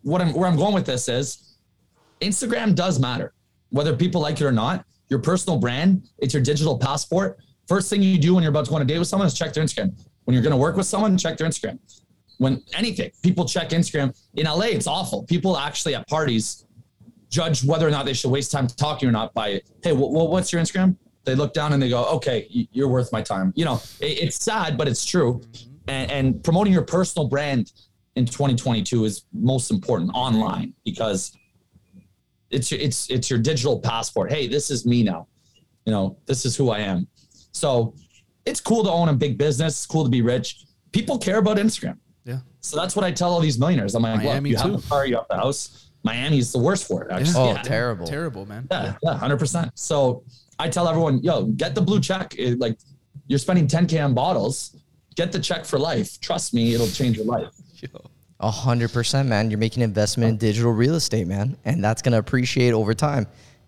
what 0.02 0.20
I'm 0.20 0.34
where 0.34 0.50
I'm 0.50 0.56
going 0.58 0.74
with 0.74 0.86
this 0.86 1.08
is, 1.08 1.58
Instagram 2.22 2.74
does 2.74 3.00
matter, 3.00 3.34
whether 3.70 3.96
people 3.96 4.20
like 4.20 4.42
it 4.42 4.46
or 4.46 4.52
not. 4.52 4.84
Your 5.10 5.20
personal 5.20 5.60
brand, 5.60 6.08
it's 6.18 6.34
your 6.34 6.42
digital 6.42 6.78
passport. 6.78 7.38
First 7.68 7.90
thing 7.90 8.02
you 8.02 8.18
do 8.18 8.34
when 8.34 8.42
you're 8.44 8.50
about 8.50 8.66
to 8.66 8.70
go 8.72 8.78
on 8.78 8.82
a 8.82 8.86
date 8.86 8.98
with 8.98 9.08
someone 9.08 9.28
is 9.28 9.36
check 9.36 9.54
their 9.54 9.64
Instagram. 9.64 9.94
When 10.24 10.34
you're 10.34 10.44
going 10.44 10.52
to 10.52 10.58
work 10.58 10.76
with 10.76 10.88
someone, 10.88 11.18
check 11.18 11.38
their 11.38 11.48
Instagram. 11.48 11.78
When 12.42 12.64
anything, 12.74 13.12
people 13.22 13.46
check 13.46 13.70
Instagram. 13.70 14.20
In 14.34 14.48
LA, 14.48 14.70
it's 14.78 14.88
awful. 14.88 15.22
People 15.26 15.60
actually 15.60 15.94
at 15.94 16.08
parties 16.08 16.66
judge 17.30 17.64
whether 17.64 17.88
or 17.88 17.92
not 17.92 18.04
they 18.04 18.14
should 18.14 18.32
waste 18.32 18.52
time 18.52 18.66
talking 18.66 19.08
or 19.08 19.12
not 19.12 19.32
by, 19.36 19.62
hey, 19.84 19.94
well, 19.94 20.28
what's 20.28 20.52
your 20.52 20.60
Instagram? 20.60 20.98
They 21.24 21.36
look 21.36 21.54
down 21.54 21.72
and 21.74 21.80
they 21.80 21.90
go, 21.90 22.04
okay, 22.06 22.48
you're 22.72 22.88
worth 22.88 23.12
my 23.12 23.22
time. 23.22 23.54
You 23.56 23.66
know, 23.66 23.76
it, 24.00 24.24
it's 24.24 24.44
sad, 24.44 24.76
but 24.76 24.88
it's 24.88 25.06
true. 25.06 25.40
Mm-hmm. 25.40 25.72
And, 25.88 26.12
and 26.12 26.44
promoting 26.44 26.74
your 26.74 26.82
personal 26.82 27.28
brand 27.28 27.74
in 28.16 28.26
2022 28.26 29.06
is 29.06 29.26
most 29.32 29.70
important 29.70 30.10
online 30.16 30.74
because 30.84 31.38
it's 32.50 32.72
it's 32.72 33.08
it's 33.12 33.30
your 33.30 33.38
digital 33.38 33.80
passport. 33.80 34.32
Hey, 34.32 34.48
this 34.48 34.72
is 34.72 34.84
me 34.84 35.04
now. 35.04 35.28
You 35.86 35.92
know, 35.92 36.18
this 36.26 36.48
is 36.48 36.56
who 36.56 36.72
I 36.72 36.80
am. 36.80 37.08
So 37.52 37.94
it's 38.48 38.60
cool 38.60 38.84
to 38.84 38.90
own 38.90 39.10
a 39.10 39.14
big 39.14 39.38
business. 39.38 39.74
It's 39.76 39.86
cool 39.86 40.04
to 40.04 40.10
be 40.10 40.24
rich. 40.24 40.66
People 40.92 41.20
care 41.20 41.38
about 41.38 41.58
Instagram. 41.58 42.00
Yeah. 42.62 42.68
So 42.70 42.78
that's 42.78 42.96
what 42.96 43.04
I 43.06 43.12
tell 43.12 43.32
all 43.32 43.40
these 43.40 43.58
millionaires. 43.60 43.96
I'm 43.96 44.04
like, 44.04 44.24
Miami 44.24 44.52
look, 44.52 44.60
you 44.60 44.64
too. 44.66 44.72
have 44.74 44.82
the 44.84 44.88
car, 44.88 45.06
you 45.06 45.16
have 45.16 45.26
the 45.30 45.36
house. 45.38 45.90
Miami's 46.04 46.52
the 46.52 46.60
worst 46.60 46.88
for 46.88 47.04
it. 47.04 47.12
Actually. 47.12 47.34
Oh, 47.36 47.54
Yeah. 47.54 47.62
terrible. 47.62 48.08
Terrible, 48.08 48.46
man. 48.48 48.68
Yeah, 48.72 48.96
yeah, 49.04 49.18
hundred 49.18 49.38
percent. 49.38 49.72
So 49.76 50.24
I 50.60 50.68
tell 50.70 50.88
everyone, 50.88 51.22
yo, 51.24 51.46
get 51.46 51.76
the 51.76 51.82
blue 51.82 52.00
check. 52.00 52.36
It- 52.38 52.60
like 52.60 52.78
you're 53.28 53.40
spending 53.40 53.68
10k 53.68 54.04
on 54.04 54.14
bottles, 54.14 54.76
get 55.16 55.32
the 55.32 55.40
check 55.40 55.66
for 55.66 55.78
life. 55.80 56.20
Trust 56.20 56.54
me, 56.54 56.74
it'll 56.74 56.88
change 56.88 57.18
your 57.18 57.26
life. 57.26 57.50
A 58.44 58.50
hundred 58.50 58.92
percent, 58.92 59.30
man. 59.30 59.52
You're 59.52 59.60
making 59.60 59.84
investment 59.84 60.30
in 60.32 60.38
digital 60.38 60.72
real 60.72 60.96
estate, 60.96 61.28
man, 61.28 61.56
and 61.64 61.84
that's 61.84 62.02
gonna 62.02 62.18
appreciate 62.18 62.74
over 62.74 62.96
time. 62.96 63.28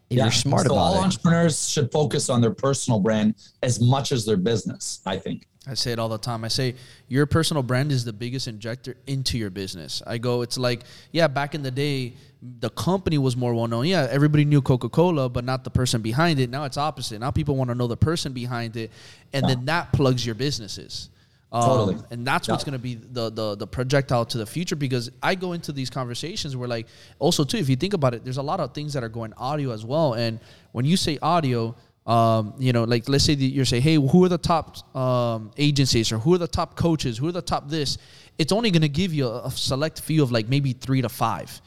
If 0.10 0.18
you're 0.18 0.32
smart 0.32 0.66
so 0.66 0.74
all 0.74 0.78
about 0.88 0.94
it. 0.94 0.98
All 0.98 1.04
entrepreneurs 1.04 1.70
should 1.70 1.92
focus 1.92 2.28
on 2.30 2.42
their 2.42 2.52
personal 2.54 3.00
brand 3.00 3.36
as 3.62 3.80
much 3.80 4.12
as 4.12 4.26
their 4.26 4.38
business. 4.38 5.02
I 5.06 5.18
think. 5.20 5.48
I 5.66 5.76
say 5.76 5.94
it 5.94 6.00
all 6.00 6.10
the 6.10 6.18
time. 6.18 6.44
I 6.44 6.50
say 6.50 6.76
your 7.08 7.26
personal 7.26 7.64
brand 7.64 7.92
is 7.92 8.04
the 8.04 8.12
biggest 8.12 8.48
injector 8.48 8.96
into 9.08 9.38
your 9.38 9.50
business. 9.50 10.02
I 10.06 10.18
go, 10.18 10.42
it's 10.42 10.58
like, 10.58 10.84
yeah, 11.12 11.28
back 11.28 11.56
in 11.56 11.64
the 11.64 11.72
day, 11.72 12.14
the 12.60 12.70
company 12.72 13.18
was 13.18 13.38
more 13.38 13.54
well 13.54 13.68
known. 13.68 13.86
Yeah, 13.86 14.08
everybody 14.12 14.44
knew 14.44 14.62
Coca 14.62 14.90
Cola, 14.90 15.30
but 15.30 15.46
not 15.46 15.64
the 15.64 15.70
person 15.70 16.02
behind 16.02 16.40
it. 16.40 16.50
Now 16.50 16.66
it's 16.66 16.78
opposite. 16.78 17.20
Now 17.20 17.32
people 17.32 17.56
want 17.56 17.70
to 17.70 17.76
know 17.76 17.88
the 17.88 17.96
person 17.96 18.34
behind 18.34 18.76
it, 18.76 18.92
and 19.32 19.48
then 19.48 19.66
that 19.66 19.94
plugs 19.94 20.26
your 20.26 20.36
businesses. 20.36 21.10
Um, 21.54 21.62
Totally. 21.62 21.98
And 22.10 22.26
that's 22.26 22.48
what's 22.50 22.64
going 22.64 22.74
to 22.74 22.80
be 22.80 22.96
the, 22.96 23.30
the 23.30 23.56
the 23.56 23.68
projectile 23.68 24.26
to 24.26 24.40
the 24.40 24.46
future 24.46 24.76
because 24.76 25.12
I 25.22 25.36
go 25.36 25.54
into 25.54 25.72
these 25.72 25.90
conversations 25.90 26.58
where 26.58 26.68
like 26.68 26.88
also 27.20 27.44
too 27.44 27.58
if 27.58 27.70
you 27.70 27.76
think 27.76 27.94
about 27.94 28.16
it 28.16 28.24
there's 28.24 28.38
a 28.38 28.44
lot 28.44 28.60
of 28.60 28.74
things 28.74 28.92
that 28.94 29.04
are 29.04 29.10
going 29.10 29.34
audio 29.34 29.72
as 29.72 29.86
well 29.86 30.16
and 30.16 30.40
when 30.72 30.84
you 30.84 30.98
say 30.98 31.20
audio 31.22 31.76
um, 32.06 32.54
you 32.60 32.74
know 32.74 32.84
like 32.84 33.08
let's 33.08 33.24
say 33.24 33.34
that 33.36 33.46
you're 33.46 33.66
saying 33.66 33.82
hey 33.84 33.96
who 33.96 34.24
are 34.26 34.30
the 34.30 34.38
top 34.38 34.96
um, 34.96 35.52
agencies 35.58 36.12
or 36.12 36.18
who 36.20 36.34
are 36.34 36.38
the 36.38 36.48
top 36.48 36.76
coaches 36.76 37.18
who 37.18 37.28
are 37.28 37.32
the 37.32 37.42
top 37.42 37.70
this 37.70 37.98
it's 38.38 38.52
only 38.52 38.72
going 38.72 38.82
to 38.82 38.90
give 38.90 39.14
you 39.14 39.28
a, 39.28 39.44
a 39.46 39.52
select 39.52 40.02
few 40.02 40.22
of 40.22 40.32
like 40.32 40.50
maybe 40.50 40.74
three 40.74 41.02
to 41.02 41.10
five 41.10 41.62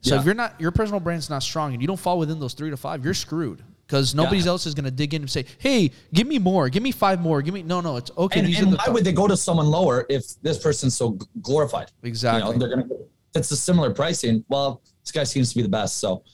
so 0.00 0.14
Yeah. 0.14 0.20
if 0.20 0.26
you're 0.26 0.34
not 0.34 0.60
your 0.60 0.72
personal 0.72 0.98
brand's 1.00 1.30
not 1.30 1.42
strong 1.42 1.72
and 1.72 1.80
you 1.80 1.86
don't 1.86 2.00
fall 2.00 2.18
within 2.18 2.40
those 2.40 2.54
three 2.54 2.70
to 2.70 2.76
five 2.76 3.04
you're 3.04 3.14
screwed 3.14 3.62
because 3.86 4.12
nobody 4.12 4.38
Yeah. 4.38 4.48
else 4.48 4.66
is 4.66 4.74
going 4.74 4.86
to 4.86 4.90
dig 4.90 5.14
in 5.14 5.22
and 5.22 5.30
say 5.30 5.44
hey 5.58 5.92
give 6.12 6.26
me 6.26 6.40
more 6.40 6.68
give 6.68 6.82
me 6.82 6.90
five 6.90 7.20
more 7.20 7.40
give 7.40 7.54
me 7.54 7.62
no 7.62 7.80
no 7.80 7.96
it's 7.96 8.10
okay 8.18 8.40
And, 8.40 8.48
and 8.56 8.70
why 8.72 8.84
top. 8.86 8.94
would 8.94 9.04
they 9.04 9.12
go 9.12 9.28
to 9.28 9.36
someone 9.36 9.66
lower 9.66 10.04
if 10.08 10.24
this 10.42 10.58
person's 10.58 10.96
so 10.96 11.16
glorified? 11.42 11.92
Exactly. 12.02 12.54
You 12.54 12.58
know, 12.58 12.66
they're 12.66 12.76
gonna. 12.76 12.88
It's 13.36 13.50
a 13.50 13.56
similar 13.56 13.92
pricing. 13.92 14.44
Well, 14.48 14.80
this 15.02 15.12
guy 15.12 15.22
seems 15.24 15.50
to 15.50 15.56
be 15.56 15.62
the 15.62 15.68
best, 15.68 15.98
so 15.98 16.24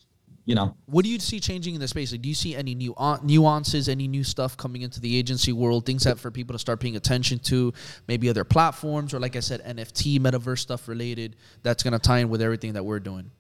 you 0.45 0.55
know. 0.55 0.77
What 0.87 1.05
do 1.05 1.11
you 1.11 1.19
see 1.21 1.41
changing 1.41 1.75
in 1.75 1.81
the 1.81 1.89
space? 1.89 2.13
Like, 2.13 2.23
do 2.23 2.29
you 2.29 2.35
see 2.35 2.55
any 2.55 2.75
new 2.75 2.95
nuances, 3.23 3.89
any 3.89 4.09
new 4.09 4.25
stuff 4.25 4.57
coming 4.57 4.83
into 4.83 5.01
the 5.01 5.17
agency 5.17 5.53
world? 5.53 5.87
Things 5.87 6.05
that 6.05 6.19
for 6.19 6.31
people 6.31 6.55
to 6.55 6.59
start 6.59 6.81
paying 6.81 6.97
attention 6.97 7.39
to, 7.41 7.73
maybe 8.09 8.29
other 8.29 8.45
platforms, 8.45 9.15
or 9.15 9.21
like 9.21 9.37
I 9.37 9.41
said, 9.41 9.63
NFT, 9.65 10.21
metaverse 10.21 10.59
stuff 10.59 10.89
related. 10.89 11.37
That's 11.63 11.83
gonna 11.83 11.99
tie 11.99 12.19
in 12.19 12.29
with 12.29 12.43
everything 12.43 12.73
that 12.75 12.85
we're 12.85 13.01
doing. 13.01 13.31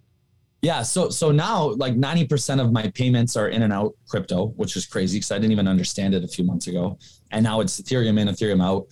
Yeah, 0.62 0.82
so 0.82 1.10
so 1.10 1.32
now 1.32 1.70
like 1.70 1.94
90% 1.94 2.60
of 2.60 2.70
my 2.70 2.88
payments 2.94 3.36
are 3.36 3.48
in 3.48 3.62
and 3.62 3.72
out 3.72 3.96
crypto, 4.08 4.48
which 4.56 4.76
is 4.76 4.86
crazy 4.86 5.18
because 5.18 5.32
I 5.32 5.38
didn't 5.38 5.50
even 5.50 5.66
understand 5.66 6.14
it 6.14 6.22
a 6.22 6.28
few 6.28 6.44
months 6.44 6.68
ago. 6.68 6.98
And 7.32 7.42
now 7.42 7.60
it's 7.60 7.80
Ethereum 7.80 8.20
in, 8.20 8.28
Ethereum 8.28 8.62
out. 8.62 8.86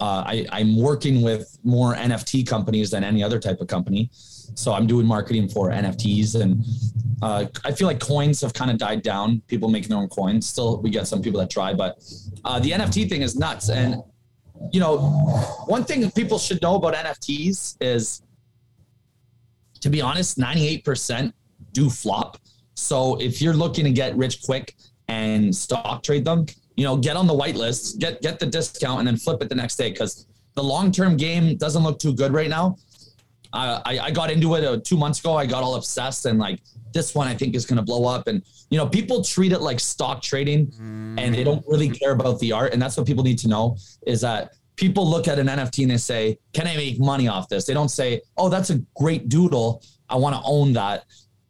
Uh, 0.00 0.24
I, 0.26 0.46
I'm 0.50 0.76
working 0.76 1.22
with 1.22 1.56
more 1.62 1.94
NFT 1.94 2.44
companies 2.44 2.90
than 2.90 3.04
any 3.04 3.22
other 3.22 3.38
type 3.38 3.60
of 3.60 3.68
company. 3.68 4.10
So 4.54 4.72
I'm 4.72 4.86
doing 4.86 5.06
marketing 5.06 5.48
for 5.48 5.70
NFTs 5.70 6.40
and 6.40 6.64
uh, 7.22 7.46
I 7.64 7.72
feel 7.72 7.86
like 7.86 8.00
coins 8.00 8.40
have 8.40 8.52
kind 8.52 8.70
of 8.70 8.78
died 8.78 9.02
down. 9.02 9.42
People 9.46 9.68
making 9.68 9.90
their 9.90 9.98
own 9.98 10.08
coins. 10.08 10.48
Still, 10.48 10.80
we 10.82 10.90
get 10.90 11.06
some 11.06 11.22
people 11.22 11.38
that 11.40 11.50
try, 11.50 11.72
but 11.72 12.02
uh, 12.44 12.58
the 12.58 12.72
NFT 12.72 13.08
thing 13.08 13.22
is 13.22 13.36
nuts. 13.36 13.70
And 13.70 14.02
you 14.72 14.80
know, 14.80 14.98
one 15.66 15.84
thing 15.84 16.10
people 16.12 16.38
should 16.38 16.60
know 16.62 16.76
about 16.76 16.94
NFTs 16.94 17.76
is 17.80 18.22
to 19.82 19.90
be 19.90 20.00
honest, 20.00 20.38
98% 20.38 21.32
do 21.72 21.90
flop. 21.90 22.38
So 22.74 23.20
if 23.20 23.42
you're 23.42 23.54
looking 23.54 23.84
to 23.84 23.90
get 23.90 24.16
rich 24.16 24.42
quick 24.42 24.74
and 25.08 25.54
stock 25.54 26.02
trade 26.02 26.24
them, 26.24 26.46
you 26.76 26.84
know, 26.84 26.96
get 26.96 27.16
on 27.16 27.26
the 27.26 27.34
whitelist, 27.34 27.98
get 27.98 28.22
get 28.22 28.38
the 28.38 28.46
discount, 28.46 29.00
and 29.00 29.06
then 29.06 29.16
flip 29.16 29.42
it 29.42 29.48
the 29.48 29.54
next 29.54 29.76
day 29.76 29.90
because 29.90 30.26
the 30.54 30.62
long 30.62 30.90
term 30.90 31.16
game 31.16 31.56
doesn't 31.56 31.82
look 31.82 31.98
too 31.98 32.14
good 32.14 32.32
right 32.32 32.48
now. 32.48 32.76
Uh, 33.52 33.80
I, 33.84 33.98
I 33.98 34.10
got 34.10 34.30
into 34.30 34.54
it 34.54 34.64
uh, 34.64 34.78
two 34.82 34.96
months 34.96 35.20
ago. 35.20 35.36
I 35.36 35.46
got 35.46 35.62
all 35.62 35.74
obsessed 35.74 36.26
and 36.26 36.38
like 36.38 36.60
this 36.92 37.14
one 37.14 37.28
I 37.28 37.34
think 37.34 37.54
is 37.54 37.66
going 37.66 37.76
to 37.76 37.82
blow 37.82 38.06
up. 38.06 38.26
And 38.26 38.42
you 38.70 38.78
know, 38.78 38.86
people 38.86 39.22
treat 39.22 39.52
it 39.52 39.60
like 39.60 39.80
stock 39.80 40.22
trading, 40.22 40.72
and 41.18 41.34
they 41.34 41.44
don't 41.44 41.64
really 41.66 41.90
care 41.90 42.12
about 42.12 42.38
the 42.40 42.52
art. 42.52 42.72
And 42.72 42.80
that's 42.80 42.96
what 42.96 43.06
people 43.06 43.24
need 43.24 43.38
to 43.40 43.48
know 43.48 43.76
is 44.06 44.22
that 44.22 44.52
people 44.76 45.08
look 45.08 45.28
at 45.28 45.38
an 45.38 45.48
NFT 45.48 45.82
and 45.82 45.90
they 45.90 45.98
say, 45.98 46.38
"Can 46.52 46.66
I 46.66 46.76
make 46.76 46.98
money 46.98 47.28
off 47.28 47.48
this?" 47.48 47.66
They 47.66 47.74
don't 47.74 47.90
say, 47.90 48.22
"Oh, 48.36 48.48
that's 48.48 48.70
a 48.70 48.78
great 48.96 49.28
doodle. 49.28 49.82
I 50.08 50.16
want 50.16 50.34
to 50.36 50.42
own 50.44 50.72
that." 50.74 51.04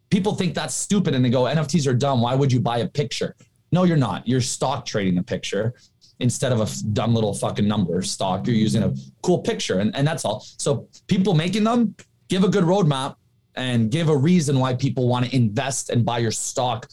People 0.09 0.35
think 0.35 0.53
that's 0.53 0.75
stupid 0.75 1.15
and 1.15 1.23
they 1.23 1.29
go, 1.29 1.43
"NFTs 1.43 1.87
are 1.87 1.93
dumb. 1.93 2.21
Why 2.21 2.35
would 2.35 2.51
you 2.51 2.59
buy 2.59 2.79
a 2.79 2.87
picture?" 2.87 3.35
No, 3.71 3.85
you're 3.85 3.97
not. 3.97 4.27
You're 4.27 4.41
stock 4.41 4.85
trading 4.85 5.17
a 5.17 5.23
picture 5.23 5.73
instead 6.19 6.51
of 6.51 6.61
a 6.61 6.67
dumb 6.93 7.13
little 7.13 7.33
fucking 7.33 7.67
number 7.67 8.01
stock. 8.01 8.47
You're 8.47 8.55
using 8.55 8.83
a 8.83 8.93
cool 9.21 9.39
picture, 9.39 9.79
and, 9.79 9.95
and 9.95 10.07
that's 10.07 10.25
all. 10.25 10.45
So 10.57 10.87
people 11.07 11.33
making 11.33 11.63
them 11.63 11.95
give 12.29 12.43
a 12.43 12.49
good 12.49 12.63
roadmap 12.63 13.15
and 13.55 13.91
give 13.91 14.09
a 14.09 14.17
reason 14.17 14.59
why 14.59 14.73
people 14.73 15.07
want 15.07 15.25
to 15.25 15.35
invest 15.35 15.89
and 15.89 16.05
buy 16.05 16.19
your 16.19 16.31
stock 16.31 16.89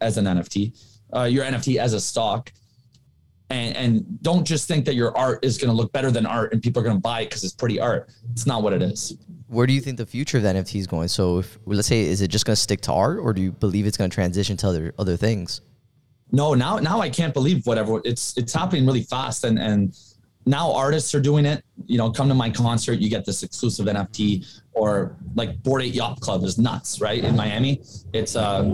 as 0.00 0.18
an 0.18 0.26
NFT, 0.26 0.78
uh, 1.14 1.22
your 1.22 1.44
NFT 1.44 1.78
as 1.78 1.94
a 1.94 2.00
stock. 2.00 2.52
And, 3.48 3.76
and 3.76 4.22
don't 4.22 4.44
just 4.44 4.66
think 4.66 4.84
that 4.86 4.96
your 4.96 5.16
art 5.16 5.44
is 5.44 5.56
going 5.56 5.70
to 5.70 5.76
look 5.76 5.92
better 5.92 6.10
than 6.10 6.26
art 6.26 6.52
and 6.52 6.60
people 6.60 6.80
are 6.80 6.84
going 6.84 6.96
to 6.96 7.00
buy 7.00 7.20
it 7.20 7.26
because 7.26 7.44
it's 7.44 7.54
pretty 7.54 7.78
art. 7.78 8.10
It's 8.32 8.44
not 8.44 8.62
what 8.62 8.72
it 8.72 8.82
is. 8.82 9.16
Where 9.46 9.68
do 9.68 9.72
you 9.72 9.80
think 9.80 9.98
the 9.98 10.06
future 10.06 10.38
of 10.38 10.42
the 10.42 10.48
NFT 10.48 10.80
is 10.80 10.88
going? 10.88 11.06
So, 11.06 11.38
if 11.38 11.56
let's 11.64 11.86
say, 11.86 12.00
is 12.00 12.20
it 12.20 12.28
just 12.28 12.44
going 12.44 12.56
to 12.56 12.60
stick 12.60 12.80
to 12.82 12.92
art, 12.92 13.20
or 13.20 13.32
do 13.32 13.40
you 13.40 13.52
believe 13.52 13.86
it's 13.86 13.96
going 13.96 14.10
to 14.10 14.14
transition 14.14 14.56
to 14.56 14.68
other 14.68 14.94
other 14.98 15.16
things? 15.16 15.60
No, 16.32 16.54
now 16.54 16.78
now 16.78 17.00
I 17.00 17.08
can't 17.08 17.32
believe 17.32 17.66
whatever 17.66 18.00
it's 18.04 18.36
it's 18.36 18.52
happening 18.52 18.86
really 18.86 19.02
fast, 19.02 19.44
and 19.44 19.58
and 19.58 19.96
now 20.44 20.72
artists 20.72 21.14
are 21.14 21.20
doing 21.20 21.44
it. 21.44 21.64
You 21.86 21.98
know, 21.98 22.10
come 22.10 22.28
to 22.28 22.34
my 22.34 22.50
concert, 22.50 22.98
you 22.98 23.08
get 23.08 23.24
this 23.24 23.42
exclusive 23.42 23.86
NFT, 23.86 24.60
or 24.72 25.16
like 25.34 25.62
Bored 25.62 25.82
Ape 25.82 25.94
Yacht 25.94 26.20
Club 26.20 26.42
is 26.44 26.58
nuts, 26.58 27.00
right? 27.00 27.22
In 27.22 27.36
Miami, 27.36 27.82
it's 28.12 28.34
uh, 28.34 28.64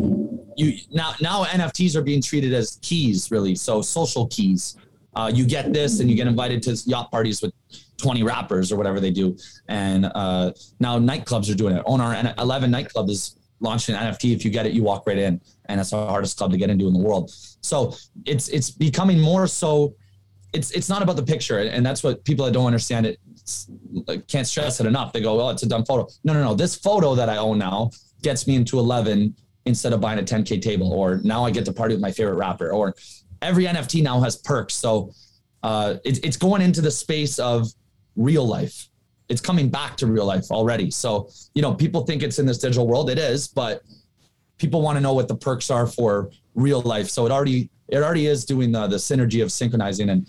you 0.56 0.78
now 0.90 1.14
now 1.20 1.44
NFTs 1.44 1.94
are 1.94 2.02
being 2.02 2.22
treated 2.22 2.52
as 2.54 2.78
keys, 2.82 3.30
really. 3.30 3.54
So 3.54 3.82
social 3.82 4.26
keys. 4.28 4.76
Uh, 5.14 5.30
you 5.32 5.44
get 5.46 5.74
this, 5.74 6.00
and 6.00 6.08
you 6.08 6.16
get 6.16 6.26
invited 6.26 6.62
to 6.62 6.74
yacht 6.86 7.10
parties 7.10 7.42
with 7.42 7.52
20 7.98 8.22
rappers 8.22 8.72
or 8.72 8.76
whatever 8.76 8.98
they 8.98 9.10
do. 9.10 9.36
And 9.68 10.06
uh, 10.14 10.52
now 10.80 10.98
nightclubs 10.98 11.50
are 11.50 11.54
doing 11.54 11.76
it. 11.76 11.82
Own-R 11.84 12.34
11 12.38 12.70
nightclub 12.70 13.10
is 13.10 13.36
launching 13.62 13.94
an 13.94 14.12
NFT. 14.12 14.34
If 14.34 14.44
you 14.44 14.50
get 14.50 14.66
it, 14.66 14.72
you 14.72 14.82
walk 14.82 15.06
right 15.06 15.16
in, 15.16 15.40
and 15.66 15.80
it's 15.80 15.90
the 15.90 15.96
hardest 15.96 16.36
club 16.36 16.50
to 16.50 16.58
get 16.58 16.68
into 16.68 16.86
in 16.86 16.92
the 16.92 16.98
world. 16.98 17.30
So 17.62 17.94
it's 18.26 18.48
it's 18.48 18.70
becoming 18.70 19.20
more 19.20 19.46
so. 19.46 19.94
It's 20.52 20.70
it's 20.72 20.88
not 20.88 21.02
about 21.02 21.16
the 21.16 21.22
picture, 21.22 21.58
and 21.58 21.86
that's 21.86 22.02
what 22.02 22.24
people 22.24 22.44
that 22.44 22.52
don't 22.52 22.66
understand 22.66 23.06
it 23.06 23.18
can't 24.28 24.46
stress 24.46 24.80
it 24.80 24.86
enough. 24.86 25.12
They 25.12 25.22
go, 25.22 25.36
"Well, 25.36 25.50
it's 25.50 25.62
a 25.62 25.68
dumb 25.68 25.84
photo." 25.84 26.08
No, 26.24 26.34
no, 26.34 26.42
no. 26.42 26.54
This 26.54 26.76
photo 26.76 27.14
that 27.14 27.28
I 27.28 27.38
own 27.38 27.58
now 27.58 27.90
gets 28.22 28.46
me 28.46 28.54
into 28.56 28.78
11 28.78 29.34
instead 29.64 29.92
of 29.92 30.00
buying 30.00 30.18
a 30.18 30.22
10k 30.22 30.60
table, 30.60 30.92
or 30.92 31.20
now 31.22 31.44
I 31.44 31.50
get 31.50 31.64
to 31.64 31.72
party 31.72 31.94
with 31.94 32.02
my 32.02 32.10
favorite 32.10 32.34
rapper, 32.34 32.70
or 32.70 32.94
every 33.40 33.64
NFT 33.64 34.02
now 34.02 34.20
has 34.20 34.36
perks. 34.36 34.74
So 34.74 35.12
uh, 35.62 35.96
it, 36.04 36.24
it's 36.24 36.36
going 36.36 36.62
into 36.62 36.80
the 36.80 36.90
space 36.90 37.38
of 37.38 37.68
real 38.16 38.46
life. 38.46 38.88
It's 39.32 39.40
coming 39.40 39.70
back 39.70 39.96
to 39.96 40.06
real 40.06 40.26
life 40.26 40.50
already. 40.50 40.90
So, 40.90 41.30
you 41.54 41.62
know, 41.62 41.72
people 41.72 42.04
think 42.04 42.22
it's 42.22 42.38
in 42.38 42.44
this 42.44 42.58
digital 42.58 42.86
world. 42.86 43.08
It 43.08 43.18
is, 43.18 43.48
but 43.48 43.82
people 44.58 44.82
want 44.82 44.96
to 44.96 45.00
know 45.00 45.14
what 45.14 45.26
the 45.26 45.34
perks 45.34 45.70
are 45.70 45.86
for 45.86 46.30
real 46.54 46.82
life. 46.82 47.08
So 47.08 47.24
it 47.24 47.32
already 47.32 47.70
it 47.88 47.96
already 47.96 48.26
is 48.26 48.44
doing 48.44 48.70
the 48.72 48.86
the 48.86 48.96
synergy 48.96 49.42
of 49.42 49.50
synchronizing 49.50 50.10
and 50.10 50.28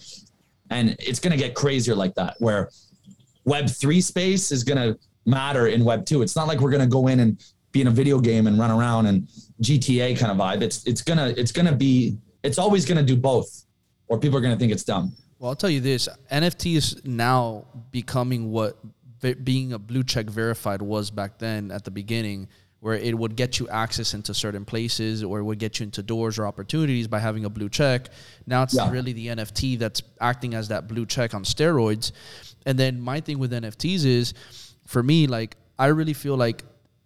and 0.69 0.95
it's 0.99 1.19
going 1.19 1.31
to 1.31 1.37
get 1.37 1.53
crazier 1.53 1.95
like 1.95 2.15
that 2.15 2.35
where 2.39 2.69
web 3.43 3.69
3 3.69 3.99
space 3.99 4.51
is 4.53 4.63
going 4.63 4.77
to 4.77 4.97
matter 5.25 5.67
in 5.67 5.83
web 5.83 6.05
2. 6.05 6.21
It's 6.21 6.37
not 6.37 6.47
like 6.47 6.61
we're 6.61 6.71
going 6.71 6.87
to 6.89 6.95
go 6.99 7.07
in 7.07 7.19
and 7.19 7.43
be 7.73 7.81
in 7.81 7.87
a 7.87 7.91
video 7.91 8.19
game 8.19 8.47
and 8.47 8.57
run 8.57 8.71
around 8.71 9.07
and 9.07 9.27
GTA 9.61 10.17
kind 10.17 10.31
of 10.31 10.37
vibe. 10.37 10.61
It's 10.61 10.85
it's 10.85 11.01
to 11.03 11.37
it's 11.37 11.51
to 11.51 11.75
be 11.75 12.17
it's 12.41 12.57
always 12.57 12.85
going 12.85 12.97
to 12.97 13.03
do 13.03 13.17
both 13.17 13.65
or 14.07 14.17
people 14.17 14.37
are 14.37 14.41
going 14.41 14.53
to 14.53 14.59
think 14.59 14.71
it's 14.71 14.85
dumb. 14.85 15.13
Well, 15.43 15.49
I'll 15.49 15.57
tell 15.57 15.69
you 15.69 15.81
this: 15.81 16.07
NFT 16.31 16.77
is 16.77 17.01
now 17.03 17.65
becoming 17.91 18.49
what 18.49 18.77
being 19.43 19.73
a 19.73 19.77
blue 19.77 20.05
check 20.05 20.27
verified 20.27 20.81
was 20.81 21.11
back 21.11 21.37
then 21.37 21.69
at 21.69 21.83
the 21.83 21.91
beginning, 21.91 22.47
where 22.79 22.93
it 22.93 23.13
would 23.17 23.35
get 23.35 23.59
you 23.59 23.67
access 23.67 24.13
into 24.13 24.33
certain 24.33 24.63
places 24.63 25.21
or 25.21 25.39
it 25.39 25.43
would 25.43 25.59
get 25.59 25.81
you 25.81 25.83
into 25.83 26.01
doors 26.01 26.39
or 26.39 26.47
opportunities 26.47 27.09
by 27.09 27.19
having 27.19 27.43
a 27.43 27.49
blue 27.49 27.67
check. 27.67 28.07
Now 28.47 28.63
it's 28.63 28.73
yeah. 28.73 28.89
really 28.89 29.11
the 29.11 29.27
NFT 29.27 29.77
that's 29.79 30.01
acting 30.21 30.53
as 30.53 30.69
that 30.69 30.87
blue 30.87 31.05
check 31.05 31.33
on 31.33 31.43
steroids. 31.43 32.13
And 32.65 32.79
then 32.79 33.01
my 33.01 33.19
thing 33.19 33.37
with 33.37 33.51
NFTs 33.51 34.05
is, 34.05 34.33
for 34.87 35.03
me, 35.03 35.27
like 35.27 35.57
I 35.77 35.87
really 35.87 36.13
feel 36.13 36.37
like 36.37 36.63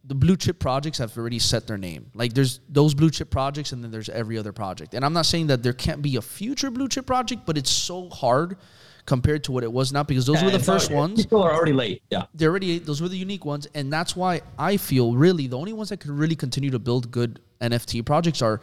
the 0.07 0.15
blue 0.15 0.37
chip 0.37 0.57
projects 0.57 0.97
have 0.99 1.17
already 1.17 1.39
set 1.39 1.67
their 1.67 1.77
name. 1.77 2.09
Like 2.13 2.33
there's 2.33 2.61
those 2.69 2.93
blue 2.93 3.09
chip 3.09 3.29
projects 3.29 3.73
and 3.73 3.83
then 3.83 3.91
there's 3.91 4.09
every 4.09 4.37
other 4.37 4.53
project. 4.53 4.93
And 4.93 5.03
I'm 5.03 5.13
not 5.13 5.25
saying 5.25 5.47
that 5.47 5.63
there 5.63 5.73
can't 5.73 6.01
be 6.01 6.15
a 6.15 6.21
future 6.21 6.71
blue 6.71 6.87
chip 6.87 7.05
project, 7.05 7.45
but 7.45 7.57
it's 7.57 7.69
so 7.69 8.09
hard 8.09 8.57
compared 9.05 9.43
to 9.45 9.51
what 9.51 9.63
it 9.63 9.71
was 9.71 9.91
now 9.91 10.03
because 10.03 10.25
those 10.25 10.37
yeah, 10.37 10.45
were 10.45 10.51
the 10.51 10.59
first 10.59 10.91
already, 10.91 10.95
ones. 10.95 11.25
People 11.25 11.43
are 11.43 11.53
already 11.53 11.73
late. 11.73 12.03
Yeah. 12.09 12.23
They're 12.33 12.49
already 12.49 12.79
those 12.79 13.01
were 13.01 13.09
the 13.09 13.17
unique 13.17 13.43
ones 13.43 13.67
and 13.75 13.91
that's 13.91 14.15
why 14.15 14.41
I 14.57 14.77
feel 14.77 15.13
really 15.13 15.47
the 15.47 15.57
only 15.57 15.73
ones 15.73 15.89
that 15.89 15.99
could 15.99 16.11
really 16.11 16.35
continue 16.35 16.71
to 16.71 16.79
build 16.79 17.11
good 17.11 17.41
NFT 17.61 18.05
projects 18.05 18.41
are 18.41 18.61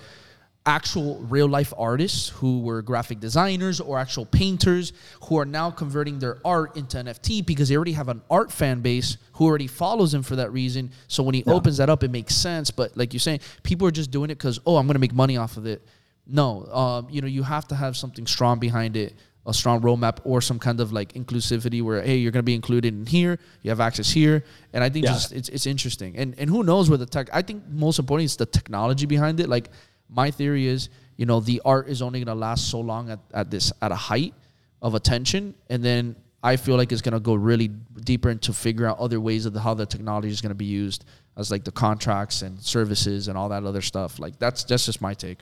actual 0.67 1.19
real 1.29 1.47
life 1.47 1.75
artists 1.77 2.31
who 2.31 2.61
were 2.61 2.81
graphic 2.81 3.21
designers 3.21 3.81
or 3.81 3.99
actual 3.99 4.25
painters 4.25 4.93
who 5.25 5.39
are 5.39 5.45
now 5.45 5.71
converting 5.71 6.19
their 6.19 6.39
art 6.45 6.77
into 6.77 6.97
NFT 6.97 7.45
because 7.45 7.69
they 7.69 7.77
already 7.77 7.93
have 7.93 8.09
an 8.09 8.23
art 8.31 8.51
fan 8.51 8.81
base 8.81 9.19
who 9.35 9.45
already 9.45 9.67
follows 9.67 10.15
him 10.15 10.23
for 10.23 10.37
that 10.37 10.53
reason. 10.53 10.91
So 11.07 11.23
when 11.23 11.35
he 11.35 11.43
yeah. 11.47 11.53
opens 11.53 11.77
that 11.77 11.91
up, 11.91 12.03
it 12.03 12.11
makes 12.11 12.35
sense. 12.35 12.71
But 12.71 12.97
like 12.97 13.13
you're 13.13 13.21
saying, 13.21 13.41
people 13.63 13.87
are 13.87 13.91
just 13.91 14.11
doing 14.11 14.31
it 14.31 14.37
because, 14.37 14.59
oh, 14.65 14.77
I'm 14.77 14.87
going 14.87 14.95
to 14.95 15.01
make 15.01 15.13
money 15.13 15.37
off 15.37 15.59
of 15.59 15.67
it. 15.67 15.87
No, 16.27 16.65
um, 16.67 17.09
you 17.11 17.21
know, 17.21 17.27
you 17.27 17.43
have 17.43 17.69
to 17.69 17.75
have 17.75 17.95
something 17.95 18.27
strong 18.27 18.59
behind 18.59 18.97
it, 18.97 19.15
a 19.45 19.53
strong 19.53 19.83
roadmap 19.83 20.21
or 20.25 20.41
some 20.41 20.59
kind 20.59 20.81
of 20.81 20.95
like 20.95 21.13
inclusivity 21.13 21.83
where, 21.83 22.01
hey, 22.01 22.17
you're 22.17 22.33
going 22.33 22.43
to 22.43 22.45
be 22.45 22.55
included 22.55 22.95
in 22.95 23.05
here, 23.05 23.39
you 23.61 23.69
have 23.69 23.81
access 23.81 24.11
here. 24.11 24.43
And 24.73 24.83
I 24.83 24.89
think 24.89 25.05
yeah. 25.05 25.13
just 25.13 25.33
it's, 25.33 25.51
it's 25.51 25.67
interesting. 25.67 26.17
And, 26.17 26.35
and 26.39 26.49
who 26.49 26.63
knows 26.63 26.89
where 26.89 26.97
the 26.97 27.05
tech, 27.05 27.29
I 27.35 27.43
think 27.43 27.69
most 27.69 27.99
importantly 27.99 28.25
is 28.25 28.37
the 28.37 28.47
technology 28.47 29.05
behind 29.05 29.41
it. 29.41 29.51
Like, 29.51 29.69
my 30.09 30.31
theory 30.31 30.67
is, 30.67 30.89
you 31.17 31.27
know, 31.27 31.41
the 31.41 31.61
art 31.65 31.89
is 31.89 32.03
only 32.03 32.21
going 32.21 32.35
to 32.35 32.41
last 32.41 32.71
so 32.71 32.81
long 32.81 33.11
at, 33.11 33.21
at 33.33 33.51
this 33.51 33.73
at 33.83 33.93
a 33.93 33.97
height 33.97 34.35
of 34.83 34.95
attention, 34.95 35.55
and 35.71 35.83
then 35.83 36.17
I 36.43 36.57
feel 36.57 36.77
like 36.77 36.93
it's 36.93 37.01
going 37.01 37.15
to 37.15 37.21
go 37.21 37.35
really 37.35 37.69
deeper 37.69 38.31
into 38.31 38.53
figure 38.53 38.87
out 38.87 38.99
other 38.99 39.19
ways 39.19 39.47
of 39.47 39.55
the, 39.55 39.61
how 39.61 39.73
the 39.73 39.87
technology 39.87 40.29
is 40.29 40.41
going 40.43 40.51
to 40.51 40.55
be 40.55 40.67
used 40.67 41.07
as 41.39 41.51
like 41.51 41.65
the 41.65 41.73
contracts 41.73 42.43
and 42.43 42.61
services 42.61 43.29
and 43.29 43.39
all 43.39 43.49
that 43.49 43.65
other 43.65 43.81
stuff. 43.81 44.19
Like 44.19 44.39
that's 44.39 44.65
that's 44.65 44.85
just 44.87 45.01
my 45.01 45.15
take. 45.15 45.39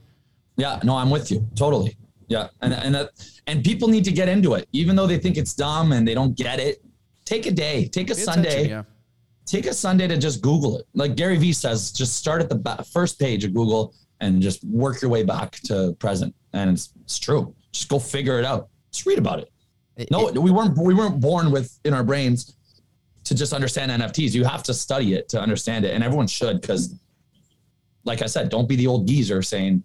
Yeah, 0.56 0.78
no, 0.84 0.96
I'm 0.96 1.10
with 1.10 1.30
you 1.30 1.46
totally. 1.56 1.96
Yeah, 2.28 2.48
and 2.60 2.72
and 2.72 2.94
that, 2.94 3.10
and 3.46 3.64
people 3.64 3.88
need 3.88 4.04
to 4.04 4.12
get 4.12 4.28
into 4.28 4.54
it, 4.54 4.68
even 4.72 4.94
though 4.94 5.06
they 5.06 5.18
think 5.18 5.36
it's 5.36 5.54
dumb 5.54 5.92
and 5.92 6.06
they 6.06 6.14
don't 6.14 6.36
get 6.36 6.60
it. 6.60 6.82
Take 7.24 7.46
a 7.46 7.50
day, 7.50 7.88
take 7.88 8.10
a 8.10 8.14
Pay 8.14 8.20
Sunday. 8.20 8.68
Yeah. 8.68 8.82
Take 9.44 9.66
a 9.66 9.74
Sunday 9.74 10.06
to 10.06 10.16
just 10.16 10.40
Google 10.40 10.78
it. 10.78 10.86
Like 10.94 11.16
Gary 11.16 11.36
Vee 11.36 11.52
says, 11.52 11.90
just 11.90 12.16
start 12.16 12.40
at 12.40 12.48
the 12.48 12.86
first 12.92 13.18
page 13.18 13.44
of 13.44 13.52
Google 13.52 13.92
and 14.22 14.40
just 14.40 14.64
work 14.64 15.02
your 15.02 15.10
way 15.10 15.24
back 15.24 15.52
to 15.64 15.94
present. 15.98 16.34
And 16.54 16.70
it's, 16.70 16.90
it's 17.02 17.18
true. 17.18 17.54
Just 17.72 17.88
go 17.88 17.98
figure 17.98 18.38
it 18.38 18.44
out. 18.44 18.68
Just 18.92 19.04
read 19.04 19.18
about 19.18 19.40
it. 19.40 19.50
it 19.96 20.10
no, 20.10 20.28
it, 20.28 20.38
we 20.38 20.50
weren't 20.50 20.78
we 20.78 20.94
weren't 20.94 21.20
born 21.20 21.50
with 21.50 21.78
in 21.84 21.92
our 21.92 22.04
brains 22.04 22.56
to 23.24 23.34
just 23.34 23.52
understand 23.52 23.90
NFTs. 23.90 24.32
You 24.32 24.44
have 24.44 24.62
to 24.64 24.74
study 24.74 25.14
it 25.14 25.28
to 25.30 25.40
understand 25.40 25.84
it, 25.84 25.94
and 25.94 26.04
everyone 26.04 26.26
should 26.26 26.60
because, 26.60 26.94
like 28.04 28.22
I 28.22 28.26
said, 28.26 28.48
don't 28.48 28.68
be 28.68 28.76
the 28.76 28.86
old 28.86 29.06
geezer 29.06 29.42
saying 29.42 29.84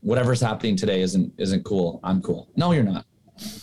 whatever's 0.00 0.40
happening 0.40 0.76
today 0.76 1.00
isn't 1.00 1.32
isn't 1.38 1.64
cool. 1.64 2.00
I'm 2.04 2.22
cool. 2.22 2.48
No, 2.56 2.72
you're 2.72 2.84
not. 2.84 3.06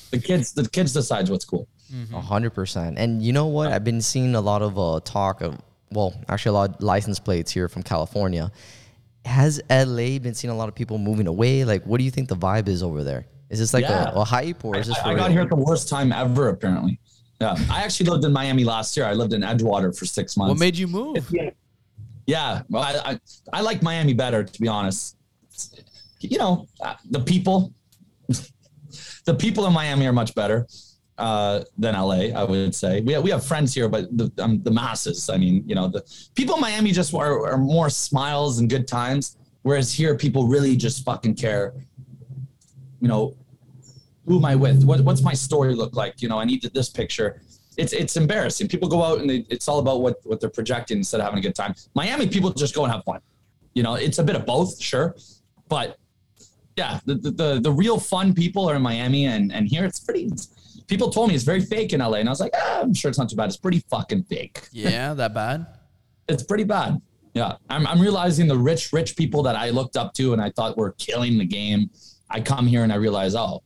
The 0.09 0.19
kids 0.19 0.51
the 0.53 0.67
kids 0.67 0.91
decides 0.93 1.31
what's 1.31 1.45
cool. 1.45 1.67
A 2.13 2.21
hundred 2.21 2.51
percent. 2.51 2.97
And 2.97 3.21
you 3.21 3.33
know 3.33 3.47
what? 3.47 3.71
I've 3.71 3.83
been 3.83 4.01
seeing 4.01 4.33
a 4.35 4.41
lot 4.41 4.61
of 4.61 4.79
uh, 4.79 4.99
talk 5.05 5.41
of 5.41 5.61
well, 5.91 6.13
actually 6.27 6.49
a 6.49 6.53
lot 6.53 6.75
of 6.75 6.83
license 6.83 7.19
plates 7.19 7.51
here 7.51 7.67
from 7.67 7.83
California 7.83 8.51
has 9.25 9.61
LA 9.69 10.19
been 10.19 10.33
seeing 10.33 10.51
a 10.51 10.55
lot 10.55 10.67
of 10.67 10.75
people 10.75 10.97
moving 10.97 11.27
away? 11.27 11.63
Like, 11.63 11.85
what 11.85 11.97
do 11.97 12.03
you 12.03 12.11
think 12.11 12.29
the 12.29 12.35
vibe 12.35 12.67
is 12.67 12.83
over 12.83 13.03
there? 13.03 13.27
Is 13.49 13.59
this 13.59 13.73
like 13.73 13.83
yeah. 13.83 14.09
a, 14.11 14.21
a, 14.21 14.23
hype 14.23 14.63
or 14.63 14.77
is 14.77 14.87
this? 14.87 14.97
I, 14.99 15.11
I 15.11 15.15
got 15.15 15.31
here 15.31 15.41
at 15.41 15.49
the 15.49 15.55
worst 15.55 15.89
time 15.89 16.11
ever, 16.11 16.49
apparently. 16.49 16.99
Yeah, 17.39 17.55
I 17.69 17.83
actually 17.83 18.09
lived 18.09 18.23
in 18.23 18.31
Miami 18.31 18.63
last 18.63 18.95
year. 18.95 19.05
I 19.05 19.13
lived 19.13 19.33
in 19.33 19.41
Edgewater 19.41 19.97
for 19.97 20.05
six 20.05 20.37
months. 20.37 20.51
What 20.51 20.59
made 20.59 20.77
you 20.77 20.87
move? 20.87 21.33
Yeah, 22.27 22.61
well, 22.69 22.83
I, 22.83 23.11
I, 23.11 23.19
I 23.51 23.61
like 23.61 23.81
Miami 23.81 24.13
better, 24.13 24.43
to 24.43 24.61
be 24.61 24.67
honest. 24.67 25.17
You 26.19 26.37
know, 26.37 26.67
uh, 26.79 26.95
the 27.09 27.19
people, 27.19 27.73
the 29.25 29.33
people 29.33 29.65
in 29.65 29.73
Miami 29.73 30.05
are 30.05 30.13
much 30.13 30.35
better 30.35 30.67
uh, 31.21 31.63
than 31.77 31.93
LA, 31.93 32.33
I 32.35 32.43
would 32.43 32.73
say. 32.73 33.01
We 33.01 33.13
have, 33.13 33.21
we 33.21 33.29
have 33.29 33.45
friends 33.45 33.75
here, 33.75 33.87
but 33.87 34.05
the, 34.17 34.31
um, 34.39 34.63
the 34.63 34.71
masses, 34.71 35.29
I 35.29 35.37
mean, 35.37 35.63
you 35.67 35.75
know, 35.75 35.87
the 35.87 36.03
people 36.33 36.55
in 36.55 36.61
Miami 36.61 36.91
just 36.91 37.13
are, 37.13 37.47
are 37.47 37.59
more 37.59 37.91
smiles 37.91 38.57
and 38.57 38.67
good 38.67 38.87
times. 38.87 39.37
Whereas 39.61 39.93
here, 39.93 40.17
people 40.17 40.47
really 40.47 40.75
just 40.75 41.05
fucking 41.05 41.35
care, 41.35 41.75
you 42.99 43.07
know, 43.07 43.37
who 44.25 44.37
am 44.37 44.45
I 44.45 44.55
with? 44.55 44.83
What, 44.83 45.01
what's 45.01 45.21
my 45.21 45.33
story 45.33 45.75
look 45.75 45.95
like? 45.95 46.23
You 46.23 46.27
know, 46.29 46.39
I 46.39 46.45
need 46.45 46.63
this 46.73 46.89
picture. 46.89 47.43
It's, 47.77 47.93
it's 47.93 48.17
embarrassing. 48.17 48.67
People 48.67 48.89
go 48.89 49.03
out 49.03 49.19
and 49.19 49.29
they, 49.29 49.45
it's 49.49 49.67
all 49.67 49.77
about 49.77 50.01
what, 50.01 50.17
what 50.23 50.39
they're 50.39 50.49
projecting 50.49 50.97
instead 50.97 51.19
of 51.19 51.25
having 51.25 51.37
a 51.37 51.41
good 51.43 51.55
time. 51.55 51.75
Miami 51.93 52.27
people 52.27 52.49
just 52.49 52.73
go 52.73 52.83
and 52.83 52.91
have 52.91 53.03
fun. 53.03 53.19
You 53.75 53.83
know, 53.83 53.93
it's 53.93 54.17
a 54.17 54.23
bit 54.23 54.35
of 54.35 54.47
both, 54.47 54.81
sure. 54.81 55.15
But 55.69 55.97
yeah, 56.75 56.99
the, 57.05 57.13
the, 57.13 57.31
the, 57.31 57.59
the 57.61 57.71
real 57.71 57.99
fun 57.99 58.33
people 58.33 58.67
are 58.67 58.75
in 58.75 58.81
Miami 58.81 59.27
and, 59.27 59.53
and 59.53 59.67
here 59.67 59.85
it's 59.85 59.99
pretty, 59.99 60.31
people 60.87 61.09
told 61.09 61.29
me 61.29 61.35
it's 61.35 61.43
very 61.43 61.61
fake 61.61 61.93
in 61.93 61.99
LA, 61.99 62.15
and 62.15 62.29
I 62.29 62.31
was 62.31 62.39
like, 62.39 62.53
ah, 62.55 62.81
I'm 62.81 62.93
sure 62.93 63.09
it's 63.09 63.17
not 63.17 63.29
too 63.29 63.35
bad. 63.35 63.47
It's 63.47 63.57
pretty 63.57 63.83
fucking 63.89 64.23
fake. 64.23 64.67
Yeah, 64.71 65.13
that 65.13 65.33
bad. 65.33 65.65
it's 66.27 66.43
pretty 66.43 66.63
bad. 66.63 67.01
Yeah, 67.33 67.55
I'm, 67.69 67.87
I'm 67.87 68.01
realizing 68.01 68.47
the 68.47 68.57
rich, 68.57 68.91
rich 68.91 69.15
people 69.15 69.43
that 69.43 69.55
I 69.55 69.69
looked 69.69 69.95
up 69.95 70.13
to 70.15 70.33
and 70.33 70.41
I 70.41 70.49
thought 70.49 70.77
were 70.77 70.91
killing 70.93 71.37
the 71.37 71.45
game. 71.45 71.89
I 72.29 72.41
come 72.41 72.67
here 72.67 72.83
and 72.83 72.91
I 72.91 72.95
realize, 72.95 73.35
oh, 73.35 73.63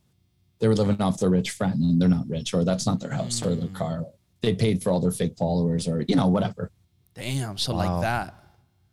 they 0.58 0.68
were 0.68 0.74
living 0.74 1.00
off 1.02 1.18
their 1.18 1.30
rich 1.30 1.50
friend 1.50 1.80
and 1.80 2.00
they're 2.00 2.08
not 2.08 2.28
rich, 2.28 2.54
or 2.54 2.64
that's 2.64 2.86
not 2.86 3.00
their 3.00 3.10
house 3.10 3.40
mm. 3.40 3.46
or 3.46 3.54
their 3.54 3.68
mm. 3.68 3.74
car. 3.74 4.04
They 4.42 4.54
paid 4.54 4.82
for 4.82 4.90
all 4.90 5.00
their 5.00 5.10
fake 5.10 5.36
followers, 5.36 5.88
or 5.88 6.04
you 6.06 6.14
know, 6.14 6.28
whatever. 6.28 6.70
Damn. 7.14 7.58
So 7.58 7.72
wow. 7.74 7.78
like 7.78 8.02
that. 8.02 8.34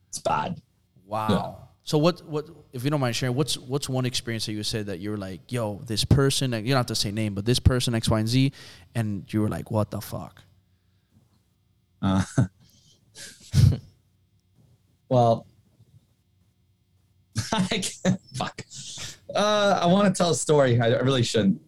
It's 0.09 0.19
bad. 0.19 0.61
Wow. 1.05 1.69
So 1.83 1.97
what 1.97 2.25
what 2.25 2.49
if 2.73 2.83
you 2.83 2.89
don't 2.89 2.99
mind 2.99 3.15
sharing? 3.15 3.35
What's 3.35 3.57
what's 3.57 3.87
one 3.87 4.05
experience 4.05 4.47
that 4.47 4.53
you 4.53 4.63
said 4.63 4.87
that 4.87 4.99
you're 4.99 5.17
like, 5.17 5.51
yo, 5.51 5.79
this 5.85 6.03
person, 6.03 6.51
like, 6.51 6.63
you 6.65 6.71
don't 6.71 6.79
have 6.79 6.85
to 6.87 6.95
say 6.95 7.11
name, 7.11 7.35
but 7.35 7.45
this 7.45 7.59
person 7.59 7.93
X, 7.95 8.09
Y, 8.09 8.19
and 8.19 8.27
Z, 8.27 8.51
and 8.95 9.31
you 9.31 9.41
were 9.41 9.49
like, 9.49 9.69
what 9.69 9.91
the 9.91 10.01
fuck? 10.01 10.41
Uh, 12.01 12.23
well, 15.09 15.45
I 17.53 17.67
can't, 17.67 18.19
fuck. 18.35 18.61
Uh, 19.33 19.79
I 19.81 19.85
want 19.85 20.13
to 20.13 20.17
tell 20.17 20.31
a 20.31 20.35
story. 20.35 20.79
I 20.81 20.87
I 20.87 20.99
really 20.99 21.23
shouldn't. 21.23 21.61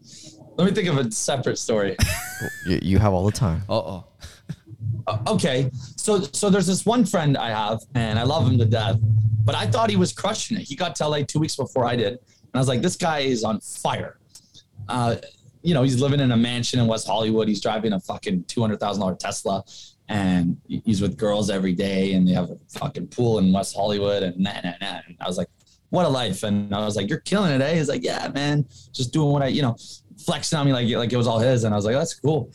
Let 0.58 0.66
me 0.66 0.72
think 0.72 0.88
of 0.88 0.98
a 0.98 1.12
separate 1.12 1.58
story. 1.58 1.96
You, 2.68 2.80
you 2.82 3.00
have 3.00 3.14
all 3.14 3.26
the 3.26 3.32
time. 3.32 3.62
Uh 3.70 3.78
oh. 3.78 4.04
Uh, 5.08 5.18
okay, 5.28 5.70
so 5.74 6.22
so 6.22 6.50
there's 6.50 6.68
this 6.68 6.86
one 6.86 7.06
friend 7.06 7.38
I 7.38 7.50
have, 7.50 7.82
and 7.94 8.18
I 8.18 8.24
love 8.24 8.48
him 8.48 8.58
to 8.58 8.66
death. 8.66 8.98
But 9.44 9.54
I 9.54 9.68
thought 9.68 9.90
he 9.90 9.96
was 9.96 10.12
crushing 10.12 10.58
it. 10.58 10.64
He 10.64 10.76
got 10.76 10.96
to 10.96 11.08
LA 11.08 11.22
two 11.22 11.40
weeks 11.40 11.56
before 11.56 11.86
I 11.86 11.96
did, 11.96 12.14
and 12.14 12.52
I 12.56 12.58
was 12.58 12.68
like, 12.68 12.82
this 12.82 12.96
guy 12.96 13.20
is 13.20 13.44
on 13.44 13.60
fire. 13.60 14.18
Uh, 14.90 15.18
you 15.62 15.74
know, 15.74 15.84
he's 15.84 16.02
living 16.02 16.20
in 16.20 16.32
a 16.32 16.38
mansion 16.38 16.80
in 16.80 16.88
West 16.88 17.08
Hollywood. 17.08 17.48
He's 17.48 17.62
driving 17.62 17.94
a 17.94 18.00
fucking 18.00 18.46
two 18.46 18.62
hundred 18.62 18.80
thousand 18.80 19.02
dollar 19.02 19.16
Tesla, 19.16 19.64
and 20.10 20.58
he's 20.68 21.02
with 21.02 21.18
girls 21.18 21.50
every 21.50 21.74
day, 21.74 22.14
and 22.14 22.28
they 22.28 22.34
have 22.34 22.50
a 22.50 22.58
fucking 22.70 23.08
pool 23.08 23.38
in 23.38 23.52
West 23.52 23.76
Hollywood, 23.76 24.24
and 24.24 24.38
nah, 24.38 24.54
nah, 24.64 24.74
nah. 24.82 25.00
And 25.08 25.18
I 25.20 25.28
was 25.28 25.38
like, 25.38 25.50
what 25.90 26.06
a 26.06 26.10
life! 26.10 26.44
And 26.44 26.74
I 26.74 26.84
was 26.84 26.96
like, 26.96 27.10
you're 27.10 27.20
killing 27.20 27.52
it, 27.52 27.62
eh? 27.62 27.76
He's 27.76 27.90
like, 27.90 28.04
yeah, 28.04 28.30
man, 28.34 28.66
just 28.92 29.14
doing 29.14 29.32
what 29.32 29.44
I, 29.44 29.48
you 29.48 29.62
know, 29.62 29.76
flexing 30.18 30.58
on 30.58 30.66
me 30.66 30.74
like 30.74 30.88
like 30.90 31.14
it 31.14 31.18
was 31.18 31.28
all 31.28 31.40
his, 31.40 31.64
and 31.64 31.74
I 31.74 31.78
was 31.78 31.86
like, 31.86 31.96
that's 31.96 32.14
cool. 32.16 32.52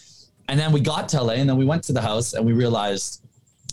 And 0.51 0.59
then 0.59 0.73
we 0.73 0.81
got 0.81 1.09
to 1.11 1.23
LA, 1.23 1.35
and 1.35 1.49
then 1.49 1.57
we 1.57 1.65
went 1.65 1.85
to 1.85 1.93
the 1.93 2.01
house, 2.01 2.35
and 2.35 2.45
we 2.45 2.53
realized 2.53 3.23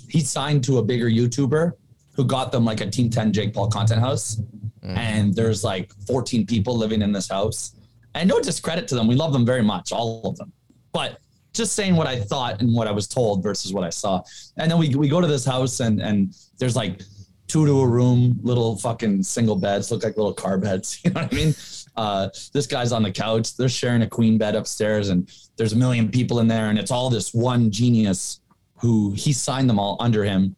he 0.09 0.19
signed 0.19 0.63
to 0.65 0.77
a 0.77 0.83
bigger 0.83 1.09
YouTuber 1.09 1.73
who 2.15 2.23
got 2.23 2.51
them 2.51 2.63
like 2.63 2.81
a 2.81 2.89
Team 2.89 3.09
10 3.09 3.33
Jake 3.33 3.51
Paul 3.51 3.67
content 3.67 3.99
house. 3.99 4.39
Mm. 4.83 4.97
And 4.97 5.35
there's 5.35 5.63
like 5.63 5.91
14 6.05 6.45
people 6.45 6.77
living 6.77 7.01
in 7.01 7.11
this 7.11 7.27
house. 7.27 7.73
And 8.13 8.29
no 8.29 8.39
discredit 8.39 8.87
to 8.89 8.95
them. 8.95 9.07
We 9.07 9.15
love 9.15 9.33
them 9.33 9.43
very 9.43 9.63
much, 9.63 9.91
all 9.91 10.21
of 10.23 10.37
them. 10.37 10.53
But 10.93 11.19
just 11.51 11.73
saying 11.73 11.95
what 11.95 12.05
I 12.05 12.19
thought 12.19 12.61
and 12.61 12.71
what 12.73 12.87
I 12.87 12.91
was 12.91 13.07
told 13.07 13.41
versus 13.41 13.73
what 13.73 13.83
I 13.83 13.89
saw. 13.89 14.21
And 14.57 14.69
then 14.69 14.77
we, 14.77 14.93
we 14.95 15.09
go 15.09 15.19
to 15.19 15.27
this 15.27 15.45
house 15.45 15.79
and 15.79 15.99
and 15.99 16.35
there's 16.59 16.75
like 16.75 17.01
two 17.47 17.65
to 17.65 17.81
a 17.81 17.87
room, 17.87 18.39
little 18.43 18.77
fucking 18.77 19.23
single 19.23 19.55
beds, 19.55 19.91
look 19.91 20.03
like 20.03 20.15
little 20.15 20.33
car 20.33 20.57
beds. 20.57 20.99
You 21.03 21.11
know 21.11 21.21
what 21.21 21.33
I 21.33 21.35
mean? 21.35 21.55
Uh, 21.97 22.29
this 22.53 22.67
guy's 22.67 22.91
on 22.91 23.01
the 23.01 23.11
couch. 23.11 23.57
They're 23.57 23.67
sharing 23.67 24.03
a 24.03 24.07
queen 24.07 24.37
bed 24.37 24.55
upstairs, 24.55 25.09
and 25.09 25.29
there's 25.57 25.73
a 25.73 25.75
million 25.75 26.09
people 26.09 26.39
in 26.39 26.47
there, 26.47 26.69
and 26.69 26.77
it's 26.77 26.91
all 26.91 27.09
this 27.09 27.33
one 27.33 27.71
genius 27.71 28.39
who 28.77 29.11
he 29.11 29.33
signed 29.33 29.67
them 29.69 29.79
all 29.79 29.97
under 29.99 30.23
him, 30.23 30.55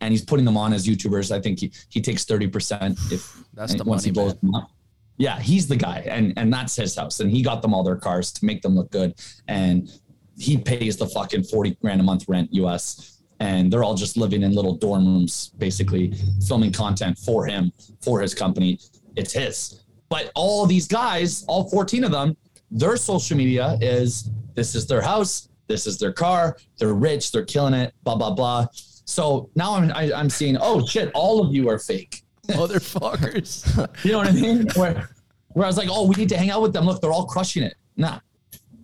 and 0.00 0.12
he's 0.12 0.24
putting 0.24 0.46
them 0.46 0.56
on 0.56 0.72
as 0.72 0.86
YouTubers. 0.86 1.30
I 1.30 1.40
think 1.40 1.60
he 1.60 1.72
he 1.90 2.00
takes 2.00 2.24
thirty 2.24 2.48
percent 2.48 2.98
if 3.10 3.36
That's 3.54 3.74
the 3.74 3.84
once 3.84 4.04
he 4.04 4.10
money, 4.10 4.30
blows 4.30 4.36
them 4.40 4.54
up. 4.54 4.70
Yeah, 5.18 5.38
he's 5.38 5.68
the 5.68 5.76
guy, 5.76 6.04
and 6.08 6.32
and 6.38 6.52
that's 6.52 6.74
his 6.74 6.96
house, 6.96 7.20
and 7.20 7.30
he 7.30 7.42
got 7.42 7.60
them 7.60 7.74
all 7.74 7.84
their 7.84 7.96
cars 7.96 8.32
to 8.32 8.44
make 8.44 8.62
them 8.62 8.74
look 8.74 8.90
good, 8.90 9.14
and 9.48 9.90
he 10.38 10.56
pays 10.56 10.96
the 10.96 11.06
fucking 11.06 11.44
forty 11.44 11.76
grand 11.82 12.00
a 12.00 12.04
month 12.04 12.24
rent 12.28 12.48
US, 12.54 13.20
and 13.40 13.70
they're 13.70 13.84
all 13.84 13.94
just 13.94 14.16
living 14.16 14.42
in 14.42 14.54
little 14.54 14.74
dorm 14.74 15.06
rooms, 15.06 15.52
basically 15.58 16.14
filming 16.46 16.72
content 16.72 17.18
for 17.18 17.44
him 17.44 17.70
for 18.00 18.20
his 18.20 18.34
company. 18.34 18.80
It's 19.16 19.34
his, 19.34 19.81
but 20.12 20.30
all 20.34 20.66
these 20.66 20.86
guys, 20.86 21.44
all 21.48 21.68
fourteen 21.70 22.04
of 22.04 22.10
them, 22.12 22.36
their 22.70 22.96
social 22.96 23.36
media 23.36 23.78
is 23.80 24.28
this 24.54 24.74
is 24.74 24.86
their 24.86 25.00
house, 25.00 25.48
this 25.68 25.86
is 25.86 25.98
their 25.98 26.12
car, 26.12 26.56
they're 26.78 26.92
rich, 26.94 27.32
they're 27.32 27.44
killing 27.54 27.74
it, 27.74 27.94
blah 28.04 28.16
blah 28.16 28.34
blah. 28.34 28.66
So 29.04 29.48
now 29.56 29.74
I'm 29.76 29.90
I, 29.92 30.12
I'm 30.12 30.28
seeing, 30.30 30.56
oh 30.60 30.86
shit, 30.86 31.10
all 31.14 31.44
of 31.44 31.54
you 31.54 31.68
are 31.70 31.78
fake. 31.78 32.22
Motherfuckers. 32.48 34.04
You 34.04 34.12
know 34.12 34.18
what 34.18 34.28
I 34.28 34.32
mean? 34.32 34.66
Where, 34.76 35.08
where 35.54 35.64
I 35.64 35.68
was 35.68 35.76
like, 35.78 35.88
oh, 35.90 36.06
we 36.06 36.14
need 36.16 36.28
to 36.30 36.36
hang 36.36 36.50
out 36.50 36.60
with 36.62 36.72
them. 36.72 36.84
Look, 36.86 37.00
they're 37.00 37.12
all 37.12 37.26
crushing 37.26 37.62
it. 37.62 37.74
Nah, 37.96 38.18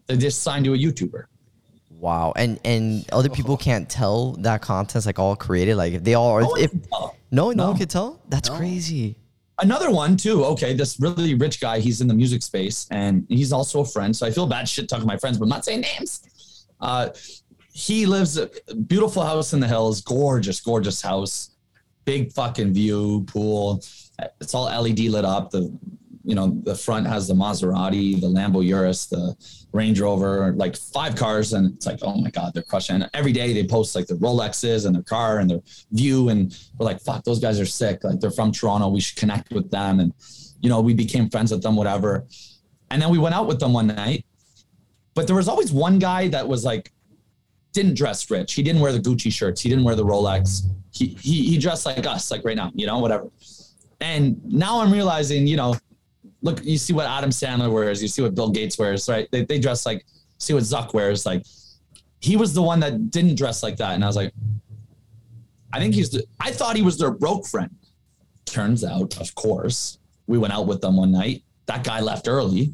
they 0.07 0.17
just 0.17 0.43
signed 0.43 0.65
to 0.67 0.75
a 0.75 0.79
YouTuber. 0.79 1.25
Wow. 1.91 2.33
And 2.37 2.59
and 2.65 3.05
other 3.13 3.29
people 3.29 3.57
can't 3.69 3.89
tell 3.89 4.33
that 4.47 4.63
content's 4.63 5.07
like 5.07 5.19
all 5.19 5.35
created. 5.37 5.77
Like 5.77 5.93
if 5.95 6.05
they 6.05 6.15
all 6.15 6.31
are 6.33 6.41
No 6.43 6.49
one 6.49 6.61
if 6.61 6.71
can 6.71 6.81
tell. 6.81 7.17
no, 7.31 7.51
no, 7.51 7.53
No. 7.53 7.69
one 7.71 7.79
could 7.79 7.91
tell. 7.91 8.21
That's 8.29 8.49
No. 8.49 8.57
crazy. 8.57 9.17
Another 9.61 9.91
one 9.91 10.17
too. 10.17 10.45
Okay, 10.45 10.73
this 10.73 11.01
really 11.01 11.35
rich 11.35 11.61
guy. 11.61 11.81
He's 11.81 12.01
in 12.01 12.07
the 12.07 12.15
music 12.15 12.43
space, 12.43 12.87
and 12.91 13.27
he's 13.29 13.53
also 13.53 13.81
a 13.81 13.85
friend. 13.85 14.15
So 14.17 14.27
I 14.27 14.31
feel 14.31 14.47
bad 14.47 14.69
shit 14.69 14.89
talking 14.89 15.03
to 15.03 15.07
my 15.07 15.17
friends, 15.17 15.39
but 15.39 15.45
I'm 15.45 15.49
not 15.49 15.65
saying 15.65 15.81
names. 15.81 16.67
Uh, 16.81 17.11
he 17.73 18.07
lives 18.07 18.37
a 18.37 18.51
beautiful 18.87 19.23
house 19.23 19.53
in 19.53 19.61
the 19.61 19.67
hills, 19.67 20.01
gorgeous, 20.01 20.61
gorgeous 20.61 21.03
house, 21.03 21.51
big 22.05 22.33
fucking 22.33 22.73
view, 22.73 23.25
pool. 23.27 23.83
It's 24.41 24.55
all 24.55 24.65
LED 24.65 25.01
lit 25.01 25.25
up. 25.25 25.51
The 25.51 25.77
you 26.29 26.35
know 26.35 26.61
the 26.65 26.75
front 26.75 27.07
has 27.07 27.27
the 27.27 27.33
Maserati, 27.33 28.21
the 28.21 28.27
Lambo 28.27 28.63
Urus, 28.63 29.07
the 29.07 29.35
Range 29.73 29.99
Rover, 29.99 30.53
like 30.57 30.77
five 30.77 31.17
cars, 31.17 31.55
and 31.55 31.75
it's 31.75 31.87
like, 31.87 32.01
oh 32.03 32.21
my 32.21 32.29
god, 32.29 32.53
they're 32.53 32.63
crushing. 32.63 32.97
And 32.97 33.09
every 33.15 33.33
day 33.33 33.55
they 33.55 33.67
post 33.67 33.97
like 33.97 34.07
their 34.07 34.19
Rolexes 34.19 34.85
and 34.85 34.95
their 34.95 35.03
car 35.03 35.39
and 35.39 35.49
their 35.49 35.61
view, 35.91 36.29
and 36.29 36.55
we're 36.77 36.85
like, 36.85 37.01
fuck, 37.01 37.25
those 37.25 37.41
guys 37.41 37.59
are 37.59 37.65
sick. 37.65 38.05
Like 38.05 38.21
they're 38.21 38.31
from 38.31 38.53
Toronto, 38.53 38.89
we 38.89 39.01
should 39.01 39.17
connect 39.17 39.55
with 39.55 39.71
them, 39.71 40.01
and 40.01 40.13
you 40.61 40.69
know 40.69 40.83
we 40.83 40.93
became 40.93 41.31
friends 41.31 41.51
with 41.51 41.63
them, 41.63 41.77
whatever. 41.77 42.27
And 42.91 43.01
then 43.01 43.09
we 43.09 43.19
went 43.19 43.35
out 43.35 43.47
with 43.47 43.59
them 43.59 43.73
one 43.73 43.87
night, 43.87 44.27
but 45.15 45.27
there 45.27 45.37
was 45.37 45.49
always 45.49 45.73
one 45.73 45.99
guy 45.99 46.29
that 46.29 46.47
was 46.47 46.63
like 46.63 46.93
didn't 47.73 47.95
dress 47.95 48.31
rich. 48.31 48.53
He 48.53 48.63
didn't 48.63 48.83
wear 48.83 48.93
the 48.93 49.01
Gucci 49.01 49.33
shirts. 49.33 49.63
He 49.63 49.71
didn't 49.71 49.85
wear 49.85 49.95
the 49.95 50.05
Rolex. 50.05 50.67
He 50.91 51.07
he 51.23 51.45
he 51.49 51.57
dressed 51.57 51.87
like 51.87 52.07
us, 52.07 52.31
like 52.31 52.45
right 52.45 52.57
now, 52.57 52.71
you 52.75 52.87
know, 52.87 52.99
whatever. 52.99 53.31
And 54.03 54.45
now 54.45 54.81
I'm 54.81 54.93
realizing, 54.93 55.47
you 55.47 55.57
know, 55.57 55.75
look, 56.43 56.65
you 56.65 56.79
see 56.79 56.93
what 56.93 57.07
Adam 57.07 57.31
Sandler 57.31 57.73
wears, 57.73 58.01
you 58.03 58.09
see 58.09 58.23
what 58.23 58.35
Bill 58.35 58.51
Gates 58.51 58.79
wears, 58.79 59.09
right? 59.09 59.29
They 59.31 59.45
they 59.45 59.59
dress 59.59 59.87
like 59.87 60.05
see 60.39 60.55
what 60.55 60.63
Zuck 60.63 60.95
wears. 60.95 61.27
Like 61.27 61.45
he 62.21 62.37
was 62.37 62.55
the 62.55 62.63
one 62.63 62.81
that 62.81 63.11
didn't 63.11 63.37
dress 63.37 63.63
like 63.63 63.77
that. 63.77 63.95
And 63.95 64.05
I 64.05 64.07
was 64.07 64.17
like, 64.17 64.33
I 65.73 65.79
think 65.79 65.95
he's 65.95 66.11
the 66.11 66.25
I 66.41 66.51
thought 66.51 66.77
he 66.77 66.83
was 66.83 66.99
their 66.99 67.11
broke 67.11 67.47
friend. 67.47 67.75
Turns 68.45 68.83
out, 68.85 69.21
of 69.21 69.35
course, 69.35 69.99
we 70.27 70.39
went 70.39 70.55
out 70.55 70.67
with 70.67 70.81
them 70.81 70.97
one 70.97 71.13
night. 71.13 71.43
That 71.67 71.85
guy 71.85 72.01
left 72.01 72.29
early 72.29 72.73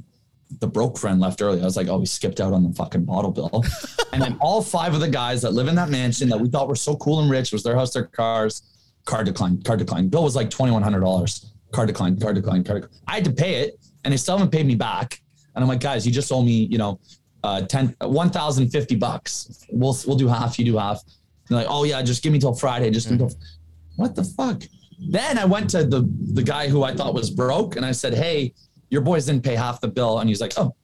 the 0.61 0.67
broke 0.67 0.99
friend 0.99 1.21
left 1.21 1.43
early. 1.43 1.61
I 1.61 1.65
was 1.65 1.77
like, 1.77 1.89
oh, 1.89 2.01
he 2.01 2.07
skipped 2.07 2.41
out 2.41 2.53
on 2.53 2.63
the 2.63 2.75
fucking 2.75 3.05
bottle 3.05 3.31
bill. 3.31 3.65
and 4.13 4.23
then 4.23 4.37
all 4.41 4.63
five 4.63 4.95
of 4.95 5.01
the 5.01 5.09
guys 5.09 5.43
that 5.43 5.53
live 5.53 5.69
in 5.69 5.75
that 5.77 5.89
mansion 5.89 6.29
that 6.29 6.39
we 6.39 6.49
thought 6.49 6.69
were 6.69 6.77
so 6.77 6.97
cool 6.97 7.21
and 7.21 7.31
rich 7.31 7.53
was 7.53 7.63
their 7.63 7.75
house, 7.75 7.93
their 7.93 8.07
cars, 8.07 8.63
car 9.05 9.25
declined, 9.25 9.65
car 9.65 9.77
declined. 9.77 10.11
Bill 10.11 10.25
was 10.25 10.37
like 10.37 10.51
twenty 10.51 10.73
one 10.73 10.83
hundred 10.83 11.01
dollars. 11.01 11.51
Card 11.75 11.89
declined, 11.89 12.21
card 12.21 12.37
declined, 12.37 12.65
card 12.65 12.83
declined. 12.83 13.03
I 13.09 13.15
had 13.17 13.25
to 13.25 13.33
pay 13.33 13.57
it, 13.63 13.79
and 14.05 14.13
they 14.13 14.17
still 14.17 14.39
haven't 14.39 14.53
paid 14.53 14.65
me 14.65 14.77
back. 14.77 15.21
And 15.55 15.63
I'm 15.63 15.69
like, 15.69 15.81
guys, 15.81 16.07
you 16.07 16.13
just 16.13 16.31
owe 16.33 16.43
me, 16.43 16.69
you 16.71 16.79
know, 16.79 17.01
uh, 17.43 17.63
10, 17.63 17.97
1,050 18.01 18.95
bucks. 18.97 19.67
We'll 19.71 19.97
we'll 20.07 20.17
do 20.17 20.29
half, 20.29 20.59
you 20.59 20.65
do 20.65 20.79
half. 20.79 21.03
They're 21.49 21.59
like, 21.59 21.67
oh 21.69 21.85
yeah, 21.85 22.01
just 22.03 22.23
give 22.23 22.33
me 22.33 22.39
till 22.39 22.55
Friday. 22.55 22.91
Just 22.91 23.11
until 23.11 23.31
what 23.97 24.15
the 24.15 24.25
fuck? 24.25 24.63
Then 25.11 25.37
I 25.37 25.45
went 25.45 25.69
to 25.71 25.85
the 25.85 26.09
the 26.33 26.43
guy 26.43 26.69
who 26.69 26.85
I 26.85 26.95
thought 26.95 27.13
was 27.13 27.31
broke, 27.31 27.77
and 27.77 27.85
I 27.85 27.93
said, 27.93 28.15
hey, 28.15 28.55
your 28.89 29.03
boys 29.03 29.27
didn't 29.27 29.45
pay 29.45 29.57
half 29.57 29.81
the 29.81 29.89
bill, 29.89 30.21
and 30.21 30.29
he's 30.29 30.41
like, 30.41 30.53
oh, 30.57 30.75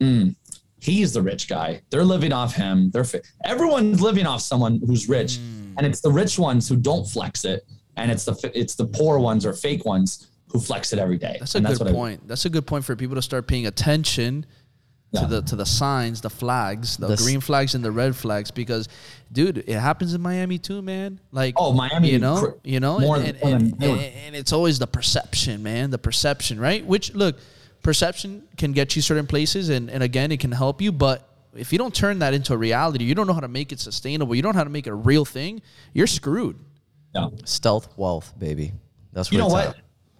mm, 0.00 0.34
he's 0.80 1.12
the 1.12 1.22
rich 1.22 1.48
guy. 1.48 1.82
They're 1.90 2.04
living 2.04 2.32
off 2.32 2.54
him. 2.54 2.90
They're 2.90 3.04
fa- 3.04 3.22
everyone's 3.44 4.00
living 4.00 4.26
off 4.26 4.40
someone 4.40 4.80
who's 4.86 5.08
rich, 5.08 5.36
and 5.76 5.86
it's 5.86 6.00
the 6.00 6.10
rich 6.10 6.38
ones 6.38 6.68
who 6.68 6.76
don't 6.76 7.06
flex 7.06 7.44
it, 7.44 7.62
and 7.96 8.10
it's 8.10 8.24
the 8.24 8.50
it's 8.54 8.74
the 8.74 8.86
poor 8.86 9.18
ones 9.18 9.44
or 9.46 9.52
fake 9.52 9.84
ones 9.84 10.26
who 10.52 10.60
flex 10.60 10.92
it 10.92 10.98
every 10.98 11.18
day. 11.18 11.36
That's 11.40 11.54
a 11.54 11.58
and 11.58 11.66
good 11.66 11.78
what 11.80 11.88
I- 11.88 11.92
point. 11.92 12.28
that's 12.28 12.44
a 12.44 12.50
good 12.50 12.66
point 12.66 12.84
for 12.84 12.94
people 12.96 13.16
to 13.16 13.22
start 13.22 13.46
paying 13.46 13.66
attention 13.66 14.46
Yeah. 15.12 15.20
to 15.22 15.26
the 15.26 15.42
to 15.42 15.56
the 15.56 15.66
signs, 15.66 16.20
the 16.20 16.30
flags, 16.30 16.96
the 16.96 17.08
The 17.08 17.16
green 17.16 17.40
flags 17.40 17.74
and 17.74 17.84
the 17.84 17.90
red 17.92 18.14
flags 18.16 18.50
because 18.50 18.88
dude, 19.32 19.58
it 19.58 19.78
happens 19.78 20.14
in 20.14 20.20
Miami 20.20 20.58
too, 20.58 20.82
man. 20.82 21.20
Like 21.32 21.54
Oh, 21.56 21.72
Miami, 21.72 22.10
you 22.10 22.18
know, 22.18 22.38
cr- 22.40 22.58
you 22.64 22.80
know, 22.80 22.98
and, 23.14 23.36
and, 23.42 23.82
and, 23.82 24.00
and 24.00 24.36
it's 24.36 24.52
always 24.52 24.78
the 24.78 24.86
perception, 24.86 25.62
man, 25.62 25.90
the 25.90 25.98
perception, 25.98 26.60
right? 26.60 26.84
Which 26.86 27.14
look, 27.14 27.36
perception 27.82 28.42
can 28.56 28.72
get 28.72 28.96
you 28.96 29.02
certain 29.02 29.26
places 29.26 29.68
and 29.68 29.90
and 29.90 30.02
again, 30.02 30.32
it 30.32 30.40
can 30.40 30.52
help 30.52 30.80
you, 30.82 30.92
but 30.92 31.28
if 31.54 31.72
you 31.72 31.78
don't 31.78 31.94
turn 31.94 32.18
that 32.18 32.34
into 32.34 32.52
a 32.52 32.56
reality, 32.56 33.04
you 33.04 33.14
don't 33.14 33.26
know 33.26 33.32
how 33.32 33.40
to 33.40 33.48
make 33.48 33.72
it 33.72 33.80
sustainable. 33.80 34.34
You 34.34 34.42
don't 34.42 34.52
know 34.52 34.58
how 34.58 34.64
to 34.64 34.70
make 34.70 34.86
it 34.86 34.90
a 34.90 34.94
real 34.94 35.24
thing. 35.24 35.62
You're 35.94 36.06
screwed. 36.06 36.58
Yeah. 37.16 37.28
Stealth 37.44 37.88
wealth, 37.96 38.32
baby. 38.38 38.72
That's 39.12 39.28
what 39.28 39.32
You 39.32 39.38
know 39.38 39.48
what? 39.48 39.68
at. 39.68 39.76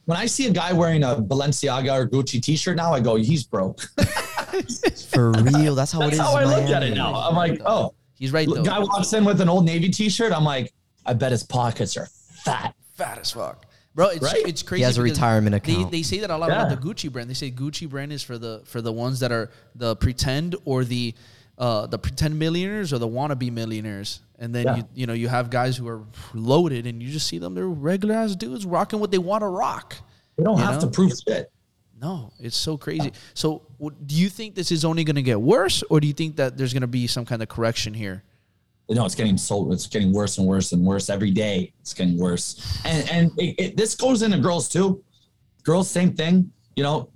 When 0.06 0.16
I 0.16 0.26
see 0.26 0.46
a 0.46 0.50
guy 0.52 0.72
wearing 0.72 1.02
a 1.02 1.16
Balenciaga 1.16 1.92
or 1.92 2.08
Gucci 2.08 2.40
T-shirt 2.40 2.76
now, 2.76 2.92
I 2.94 3.00
go, 3.00 3.16
he's 3.16 3.42
broke. 3.44 3.80
For 5.10 5.32
real. 5.32 5.74
That's 5.74 5.92
how 5.92 6.00
it 6.02 6.04
That's 6.04 6.14
is. 6.14 6.20
how 6.20 6.34
I 6.36 6.42
in 6.42 6.48
look 6.48 6.58
at 6.62 6.70
Miami. 6.70 6.86
it 6.92 6.94
now. 6.94 7.14
I'm 7.14 7.34
like, 7.34 7.60
oh, 7.66 7.94
He's 8.18 8.32
right 8.32 8.48
though. 8.48 8.62
guy 8.62 8.78
walks 8.78 9.12
in 9.12 9.24
with 9.24 9.40
an 9.40 9.48
old 9.48 9.64
Navy 9.66 9.88
T-shirt. 9.90 10.32
I'm 10.32 10.44
like, 10.44 10.72
I 11.04 11.12
bet 11.12 11.32
his 11.32 11.42
pockets 11.42 11.96
are 11.96 12.06
fat. 12.06 12.74
fat 12.94 13.18
as 13.18 13.32
fuck. 13.32 13.66
Bro, 13.94 14.08
it's 14.10 14.22
Right? 14.22 14.42
it's 14.46 14.62
crazy. 14.62 14.80
He 14.80 14.84
has 14.84 14.96
a 14.98 15.02
because 15.02 15.18
retirement 15.18 15.64
They, 15.64 15.72
account. 15.74 15.90
they 15.92 16.02
say 16.02 16.18
that 16.20 16.30
a 16.30 16.36
lot 16.36 16.50
Yeah. 16.50 16.66
about 16.66 16.80
the 16.80 16.88
Gucci 16.88 17.10
brand. 17.12 17.28
They 17.28 17.34
say 17.34 17.50
Gucci 17.50 17.88
brand 17.88 18.12
is 18.12 18.22
for 18.22 18.38
the 18.38 18.62
for 18.64 18.80
the 18.80 18.92
ones 18.92 19.20
that 19.20 19.32
are 19.32 19.50
the 19.74 19.96
pretend 19.96 20.54
or 20.64 20.84
the 20.84 21.14
uh, 21.58 21.86
the 21.86 21.98
pretend 21.98 22.38
millionaires 22.38 22.92
or 22.92 22.98
the 22.98 23.08
wannabe 23.08 23.50
millionaires. 23.52 24.20
And 24.38 24.54
then 24.54 24.64
Yeah. 24.66 24.76
you 24.76 24.84
you 24.94 25.06
know 25.06 25.12
you 25.14 25.28
have 25.28 25.48
guys 25.50 25.76
who 25.76 25.88
are 25.88 26.02
loaded, 26.34 26.86
and 26.86 27.02
you 27.02 27.10
just 27.10 27.26
see 27.26 27.38
them. 27.38 27.54
They're 27.54 27.66
regular 27.66 28.14
ass 28.14 28.36
dudes 28.36 28.66
rocking 28.66 29.00
what 29.00 29.10
they 29.10 29.18
want 29.18 29.42
to 29.42 29.46
rock. 29.48 29.96
They 30.36 30.44
don't 30.44 30.58
have 30.58 30.74
know? 30.74 30.80
to 30.82 30.86
prove 30.88 31.12
shit. 31.26 31.50
No, 31.98 32.30
it's 32.38 32.56
so 32.58 32.76
crazy. 32.76 33.10
So, 33.32 33.62
w- 33.80 33.96
do 34.04 34.14
you 34.14 34.28
think 34.28 34.54
this 34.54 34.70
is 34.70 34.84
only 34.84 35.02
going 35.02 35.16
to 35.16 35.22
get 35.22 35.40
worse, 35.40 35.82
or 35.88 35.98
do 35.98 36.06
you 36.06 36.12
think 36.12 36.36
that 36.36 36.58
there's 36.58 36.74
going 36.74 36.82
to 36.82 36.86
be 36.86 37.06
some 37.06 37.24
kind 37.24 37.40
of 37.42 37.48
correction 37.48 37.94
here? 37.94 38.22
No, 38.90 39.06
it's 39.06 39.14
getting 39.14 39.38
so 39.38 39.72
it's 39.72 39.86
getting 39.86 40.12
worse 40.12 40.36
and 40.36 40.46
worse 40.46 40.72
and 40.72 40.84
worse 40.84 41.08
every 41.08 41.30
day. 41.30 41.72
It's 41.80 41.94
getting 41.94 42.18
worse, 42.18 42.78
and 42.84 43.08
and 43.10 43.30
it, 43.38 43.54
it, 43.58 43.76
this 43.78 43.94
goes 43.94 44.20
into 44.20 44.36
girls 44.38 44.68
too. 44.68 45.02
Girls, 45.64 45.88
same 45.90 46.12
thing. 46.12 46.52
You 46.76 46.82
know, 46.82 47.08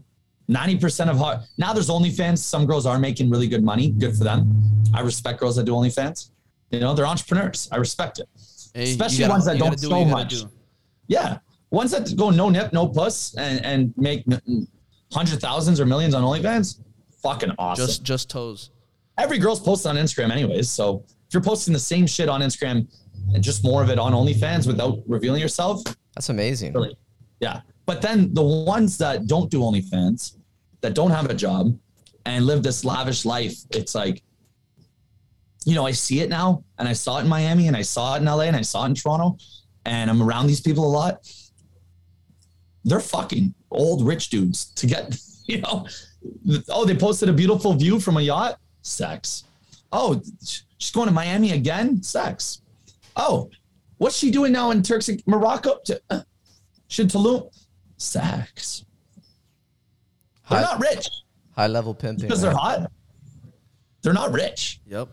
ninety 0.51 0.77
percent 0.77 1.09
of 1.11 1.17
hot 1.17 1.43
now. 1.59 1.73
There's 1.73 1.89
OnlyFans. 1.89 2.39
Some 2.39 2.67
girls 2.67 2.85
are 2.87 2.99
making 2.99 3.31
really 3.31 3.49
good 3.49 3.63
money. 3.65 3.91
Good 3.91 4.17
for 4.17 4.25
them. 4.25 4.63
I 4.93 5.01
respect 5.01 5.41
girls 5.41 5.57
that 5.57 5.65
do 5.65 5.73
OnlyFans. 5.73 6.31
You 6.71 6.81
know, 6.81 6.95
they're 6.95 7.07
entrepreneurs. 7.07 7.69
I 7.73 7.77
respect 7.77 8.19
it. 8.19 8.29
Hey, 8.75 8.85
Especially 8.85 9.19
gotta- 9.21 9.33
ones 9.33 9.45
that 9.47 9.59
don't 9.59 9.79
do 9.81 9.89
what 9.91 9.97
show 9.97 9.99
you 10.05 10.11
gotta 10.13 10.25
much. 10.25 10.31
do. 10.43 10.51
Yeah, 11.09 11.39
ones 11.71 11.91
that 11.93 12.17
go 12.17 12.31
no 12.31 12.49
nip, 12.51 12.73
no 12.73 12.87
puss, 12.89 13.35
and 13.37 13.65
and 13.65 13.95
make 13.97 14.25
hundred 15.13 15.41
thousands 15.41 15.81
or 15.81 15.87
millions 15.87 16.15
on 16.15 16.23
OnlyFans. 16.23 16.81
Fucking 17.23 17.53
awesome. 17.59 17.87
Just 17.87 18.03
just 18.05 18.31
toes. 18.31 18.71
every 19.19 19.39
girl's 19.39 19.61
posting 19.61 19.91
on 19.91 19.97
Instagram 19.97 20.31
anyways. 20.31 20.71
So 20.71 21.05
if 21.29 21.35
you're 21.35 21.43
posting 21.43 21.73
the 21.75 21.81
same 21.81 22.07
shit 22.07 22.29
on 22.29 22.41
Instagram 22.41 22.87
and 23.35 23.43
just 23.43 23.63
more 23.65 23.83
of 23.83 23.91
it 23.91 23.99
on 23.99 24.13
OnlyFans 24.13 24.67
without 24.67 24.99
revealing 25.07 25.41
yourself, 25.41 25.83
That's 26.15 26.29
amazing. 26.31 26.73
really, 26.73 26.97
yeah. 27.41 27.61
But 27.87 28.01
then 28.03 28.33
the 28.35 28.43
ones 28.43 28.97
that 28.99 29.27
don't 29.27 29.51
do 29.51 29.61
OnlyFans, 29.61 30.37
that 30.81 30.95
don't 30.95 31.11
have 31.11 31.31
a 31.31 31.35
job 31.35 31.77
and 32.27 32.47
live 32.47 32.63
this 32.63 32.85
lavish 32.85 33.25
life, 33.25 33.57
it's 33.71 33.95
like, 33.95 34.23
you 35.65 35.75
know, 35.75 35.87
I 35.87 35.93
see 35.93 36.21
it 36.21 36.29
now 36.29 36.65
and 36.79 36.89
I 36.89 36.93
saw 36.93 37.19
it 37.19 37.23
in 37.23 37.29
Miami 37.29 37.69
and 37.69 37.77
I 37.77 37.83
saw 37.83 38.15
it 38.15 38.19
in 38.19 38.25
LA 38.25 38.45
and 38.45 38.57
I 38.57 38.63
saw 38.63 38.85
it 38.85 38.89
in 38.91 38.95
Toronto 38.95 39.37
and 39.85 40.11
I'm 40.11 40.23
around 40.23 40.47
these 40.47 40.61
people 40.61 40.87
a 40.87 40.89
lot. 40.89 41.31
They're 42.85 43.01
fucking 43.01 43.55
old 43.71 44.07
rich 44.07 44.31
dudes 44.31 44.67
to 44.77 44.87
get, 44.87 45.19
you 45.47 45.61
know, 45.61 45.87
oh, 46.69 46.85
they 46.85 46.97
posted 46.97 47.29
a 47.29 47.33
beautiful 47.33 47.75
view 47.75 48.01
from 48.01 48.17
a 48.17 48.23
yacht, 48.23 48.59
sex. 48.83 49.45
Oh, 49.93 50.23
she's 50.79 50.93
going 50.93 51.09
to 51.09 51.15
Miami 51.15 51.53
again, 51.53 52.03
sex. 52.03 52.63
Oh, 53.17 53.51
what's 53.99 54.17
she 54.17 54.31
doing 54.31 54.53
now 54.53 54.71
in 54.71 54.83
Turks 54.83 55.09
and 55.09 55.23
Morocco? 55.27 55.79
Uh, 56.09 56.21
She 56.89 57.03
in 57.03 57.09
Tulum, 57.09 57.51
sex. 57.97 58.85
They're 60.51 60.59
High, 60.59 60.65
not 60.73 60.81
rich 60.81 61.09
high 61.57 61.67
level 61.69 61.95
pimping. 61.95 62.27
because 62.27 62.43
they're 62.43 62.53
hot. 62.55 62.91
They're 64.03 64.13
not 64.13 64.33
rich. 64.33 64.81
Yep. 64.87 65.09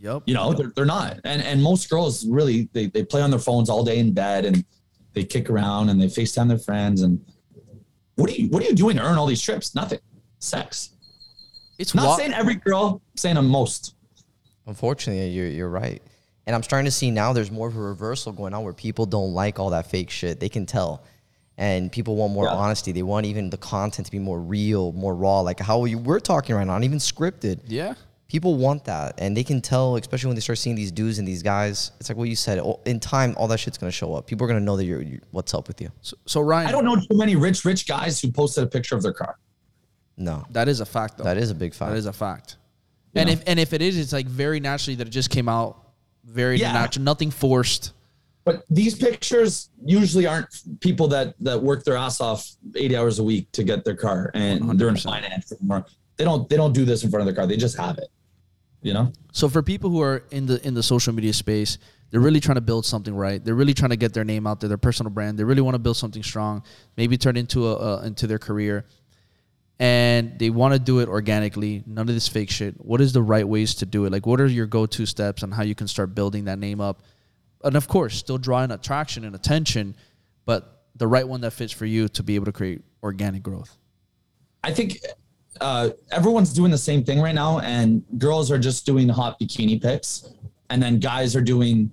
Yep. 0.00 0.22
You 0.26 0.34
know, 0.34 0.52
they're, 0.52 0.72
they're 0.74 0.84
not. 0.86 1.20
And 1.24 1.42
and 1.42 1.62
most 1.62 1.88
girls 1.88 2.26
really 2.26 2.68
they, 2.72 2.86
they 2.86 3.04
play 3.04 3.22
on 3.22 3.30
their 3.30 3.38
phones 3.38 3.68
all 3.70 3.84
day 3.84 3.98
in 3.98 4.12
bed 4.12 4.44
and 4.44 4.64
they 5.12 5.22
kick 5.24 5.48
around 5.50 5.88
and 5.90 6.00
they 6.00 6.06
FaceTime 6.06 6.48
their 6.48 6.58
friends 6.58 7.02
and 7.02 7.24
what 8.16 8.28
are 8.30 8.34
you 8.34 8.48
what 8.48 8.62
are 8.62 8.66
you 8.66 8.74
doing 8.74 8.96
to 8.96 9.02
earn 9.02 9.16
all 9.18 9.26
these 9.26 9.40
trips? 9.42 9.74
Nothing. 9.74 10.00
Sex. 10.38 10.90
It's 11.78 11.94
Not 11.94 12.06
wa- 12.06 12.16
saying 12.16 12.32
every 12.32 12.56
girl, 12.56 13.00
I'm 13.12 13.16
saying 13.16 13.36
on 13.36 13.46
most. 13.46 13.94
Unfortunately, 14.66 15.28
you're 15.28 15.46
you're 15.48 15.68
right. 15.68 16.02
And 16.46 16.56
I'm 16.56 16.62
starting 16.64 16.86
to 16.86 16.90
see 16.90 17.10
now 17.12 17.32
there's 17.32 17.50
more 17.52 17.68
of 17.68 17.76
a 17.76 17.80
reversal 17.80 18.32
going 18.32 18.52
on 18.54 18.64
where 18.64 18.72
people 18.72 19.06
don't 19.06 19.32
like 19.32 19.60
all 19.60 19.70
that 19.70 19.86
fake 19.88 20.10
shit. 20.10 20.40
They 20.40 20.48
can 20.48 20.66
tell. 20.66 21.04
And 21.58 21.92
people 21.92 22.16
want 22.16 22.32
more 22.32 22.46
Yeah. 22.46 22.52
honesty. 22.54 22.92
They 22.92 23.02
want 23.02 23.26
even 23.26 23.50
the 23.50 23.58
content 23.58 24.06
to 24.06 24.10
be 24.12 24.18
more 24.18 24.40
real, 24.40 24.92
more 24.92 25.14
raw, 25.14 25.40
like 25.40 25.60
how 25.60 25.84
you, 25.84 25.98
we're 25.98 26.18
talking 26.20 26.54
right 26.54 26.66
now, 26.66 26.72
not 26.74 26.84
even 26.84 26.98
scripted. 26.98 27.60
Yeah. 27.66 27.94
People 28.28 28.54
want 28.56 28.86
that. 28.86 29.14
And 29.18 29.36
they 29.36 29.44
can 29.44 29.60
tell, 29.60 29.96
especially 29.96 30.28
when 30.28 30.34
they 30.36 30.40
start 30.40 30.56
seeing 30.58 30.74
these 30.76 30.90
dudes 30.90 31.18
and 31.18 31.28
these 31.28 31.42
guys. 31.42 31.92
It's 32.00 32.08
like 32.08 32.16
what 32.16 32.30
you 32.30 32.36
said. 32.36 32.58
oh, 32.58 32.80
In 32.86 32.98
time, 32.98 33.34
all 33.36 33.46
that 33.48 33.58
shit's 33.60 33.76
going 33.76 33.88
to 33.90 33.96
show 33.96 34.14
up. 34.14 34.26
People 34.26 34.46
are 34.46 34.48
going 34.48 34.58
to 34.60 34.64
know 34.64 34.78
that 34.78 34.86
you're, 34.86 35.02
you 35.02 35.20
what's 35.32 35.52
up 35.52 35.68
with 35.68 35.82
you. 35.82 35.90
So, 36.00 36.16
so 36.24 36.40
Ryan, 36.40 36.68
I 36.68 36.72
don't 36.72 36.86
know 36.86 36.96
too 36.96 37.06
many 37.18 37.36
rich, 37.36 37.66
rich 37.66 37.86
guys 37.86 38.18
who 38.20 38.32
posted 38.32 38.64
a 38.64 38.66
picture 38.66 38.96
of 38.96 39.02
their 39.02 39.12
car. 39.12 39.36
No, 40.16 40.46
that 40.50 40.68
is 40.68 40.80
a 40.80 40.86
fact, 40.86 41.18
though. 41.18 41.24
that 41.24 41.36
is 41.36 41.50
a 41.50 41.54
big 41.54 41.74
fact. 41.74 41.90
That 41.92 41.98
is 41.98 42.06
a 42.06 42.12
fact. 42.12 42.56
And 43.14 43.26
know? 43.26 43.32
if 43.34 43.42
and 43.46 43.60
if 43.60 43.72
it 43.74 43.82
is, 43.82 43.98
it's 43.98 44.12
like 44.12 44.26
very 44.26 44.58
naturally 44.60 44.94
that 44.96 45.06
it 45.06 45.10
just 45.10 45.28
came 45.30 45.48
out 45.48 45.76
very 46.24 46.58
Yeah. 46.58 46.72
natural, 46.72 47.04
nothing 47.04 47.30
forced. 47.30 47.92
But 48.44 48.64
these 48.68 48.96
pictures 48.96 49.70
usually 49.84 50.26
aren't 50.26 50.80
people 50.80 51.06
that 51.08 51.34
that 51.40 51.62
work 51.62 51.84
their 51.84 51.96
ass 51.96 52.20
off 52.20 52.50
80 52.74 52.96
hours 52.96 53.18
a 53.18 53.22
week 53.22 53.50
to 53.52 53.62
get 53.62 53.84
their 53.84 53.94
car 53.94 54.30
and 54.34 54.78
they're 54.78 54.88
in 54.88 54.96
finance 54.96 55.52
or 55.68 55.86
they 56.16 56.24
don't 56.24 56.48
they 56.48 56.56
don't 56.56 56.72
do 56.72 56.84
this 56.84 57.04
in 57.04 57.10
front 57.10 57.20
of 57.22 57.26
their 57.26 57.34
car. 57.34 57.46
They 57.46 57.56
just 57.56 57.76
have 57.76 57.98
it. 57.98 58.08
You 58.82 58.94
know? 58.94 59.12
So 59.32 59.48
for 59.48 59.62
people 59.62 59.90
who 59.90 60.02
are 60.02 60.24
in 60.30 60.46
the 60.46 60.64
in 60.66 60.74
the 60.74 60.82
social 60.82 61.12
media 61.12 61.32
space, 61.32 61.78
they're 62.10 62.20
really 62.20 62.40
trying 62.40 62.56
to 62.56 62.62
build 62.62 62.84
something 62.84 63.14
right. 63.14 63.42
They're 63.42 63.54
really 63.54 63.74
trying 63.74 63.90
to 63.90 63.96
get 63.96 64.12
their 64.12 64.24
name 64.24 64.46
out 64.46 64.60
there, 64.60 64.68
their 64.68 64.76
personal 64.76 65.10
brand. 65.10 65.38
They 65.38 65.44
really 65.44 65.62
want 65.62 65.76
to 65.76 65.78
build 65.78 65.96
something 65.96 66.22
strong, 66.22 66.64
maybe 66.96 67.16
turn 67.16 67.36
into 67.36 67.68
a, 67.68 67.74
a 67.74 68.06
into 68.06 68.26
their 68.26 68.38
career, 68.38 68.86
and 69.78 70.38
they 70.38 70.50
want 70.50 70.74
to 70.74 70.80
do 70.80 70.98
it 70.98 71.08
organically. 71.08 71.84
None 71.86 72.08
of 72.08 72.14
this 72.14 72.28
fake 72.28 72.50
shit. 72.50 72.74
What 72.84 73.00
is 73.00 73.12
the 73.12 73.22
right 73.22 73.46
ways 73.46 73.76
to 73.76 73.86
do 73.86 74.04
it? 74.04 74.12
Like, 74.12 74.26
what 74.26 74.40
are 74.40 74.46
your 74.46 74.66
go 74.66 74.84
to 74.86 75.06
steps 75.06 75.42
on 75.42 75.52
how 75.52 75.62
you 75.62 75.74
can 75.74 75.88
start 75.88 76.14
building 76.14 76.44
that 76.44 76.58
name 76.58 76.80
up? 76.80 77.02
And 77.64 77.76
of 77.76 77.88
course, 77.88 78.16
still 78.16 78.38
drawing 78.38 78.70
attraction 78.70 79.24
and 79.24 79.34
attention, 79.34 79.96
but 80.44 80.84
the 80.96 81.06
right 81.06 81.26
one 81.26 81.40
that 81.42 81.52
fits 81.52 81.72
for 81.72 81.86
you 81.86 82.08
to 82.08 82.22
be 82.22 82.34
able 82.34 82.46
to 82.46 82.52
create 82.52 82.82
organic 83.02 83.42
growth. 83.42 83.76
I 84.64 84.72
think 84.72 84.98
uh, 85.60 85.90
everyone's 86.10 86.52
doing 86.52 86.70
the 86.70 86.78
same 86.78 87.04
thing 87.04 87.20
right 87.20 87.34
now, 87.34 87.60
and 87.60 88.04
girls 88.18 88.50
are 88.50 88.58
just 88.58 88.86
doing 88.86 89.08
hot 89.08 89.38
bikini 89.40 89.80
pics, 89.80 90.32
and 90.70 90.82
then 90.82 90.98
guys 90.98 91.34
are 91.36 91.40
doing, 91.40 91.90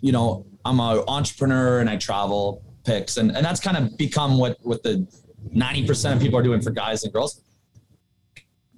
you 0.00 0.12
know, 0.12 0.46
I'm 0.64 0.80
an 0.80 1.02
entrepreneur 1.08 1.80
and 1.80 1.88
I 1.88 1.96
travel 1.96 2.62
pics, 2.84 3.16
and 3.16 3.34
and 3.36 3.44
that's 3.44 3.60
kind 3.60 3.76
of 3.76 3.96
become 3.96 4.38
what 4.38 4.58
what 4.62 4.82
the 4.82 5.06
ninety 5.50 5.86
percent 5.86 6.16
of 6.16 6.22
people 6.22 6.38
are 6.38 6.42
doing 6.42 6.60
for 6.60 6.70
guys 6.70 7.04
and 7.04 7.12
girls. 7.12 7.42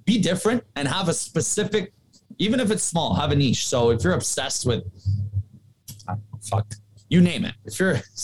Be 0.05 0.21
different 0.21 0.63
and 0.75 0.87
have 0.87 1.09
a 1.09 1.13
specific, 1.13 1.93
even 2.37 2.59
if 2.59 2.71
it's 2.71 2.83
small, 2.83 3.13
have 3.13 3.31
a 3.31 3.35
niche. 3.35 3.67
So 3.67 3.91
if 3.91 4.03
you're 4.03 4.13
obsessed 4.13 4.65
with, 4.65 4.83
fuck, 6.41 6.73
you 7.09 7.21
name 7.21 7.45
it. 7.45 7.55
If 7.65 7.79
you're 7.79 7.91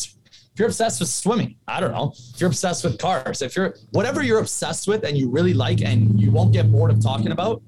if 0.58 0.62
you're 0.62 0.70
obsessed 0.70 1.00
with 1.00 1.10
swimming, 1.10 1.56
I 1.68 1.80
don't 1.80 1.92
know. 1.92 2.14
If 2.34 2.42
you're 2.42 2.50
obsessed 2.50 2.84
with 2.84 2.98
cars, 2.98 3.42
if 3.42 3.56
you're 3.56 3.76
whatever 3.92 4.24
you're 4.24 4.40
obsessed 4.40 4.88
with 4.88 5.04
and 5.04 5.16
you 5.18 5.30
really 5.30 5.54
like 5.54 5.82
and 5.82 6.20
you 6.20 6.32
won't 6.32 6.52
get 6.52 6.72
bored 6.72 6.90
of 6.90 7.02
talking 7.02 7.32
about, 7.32 7.62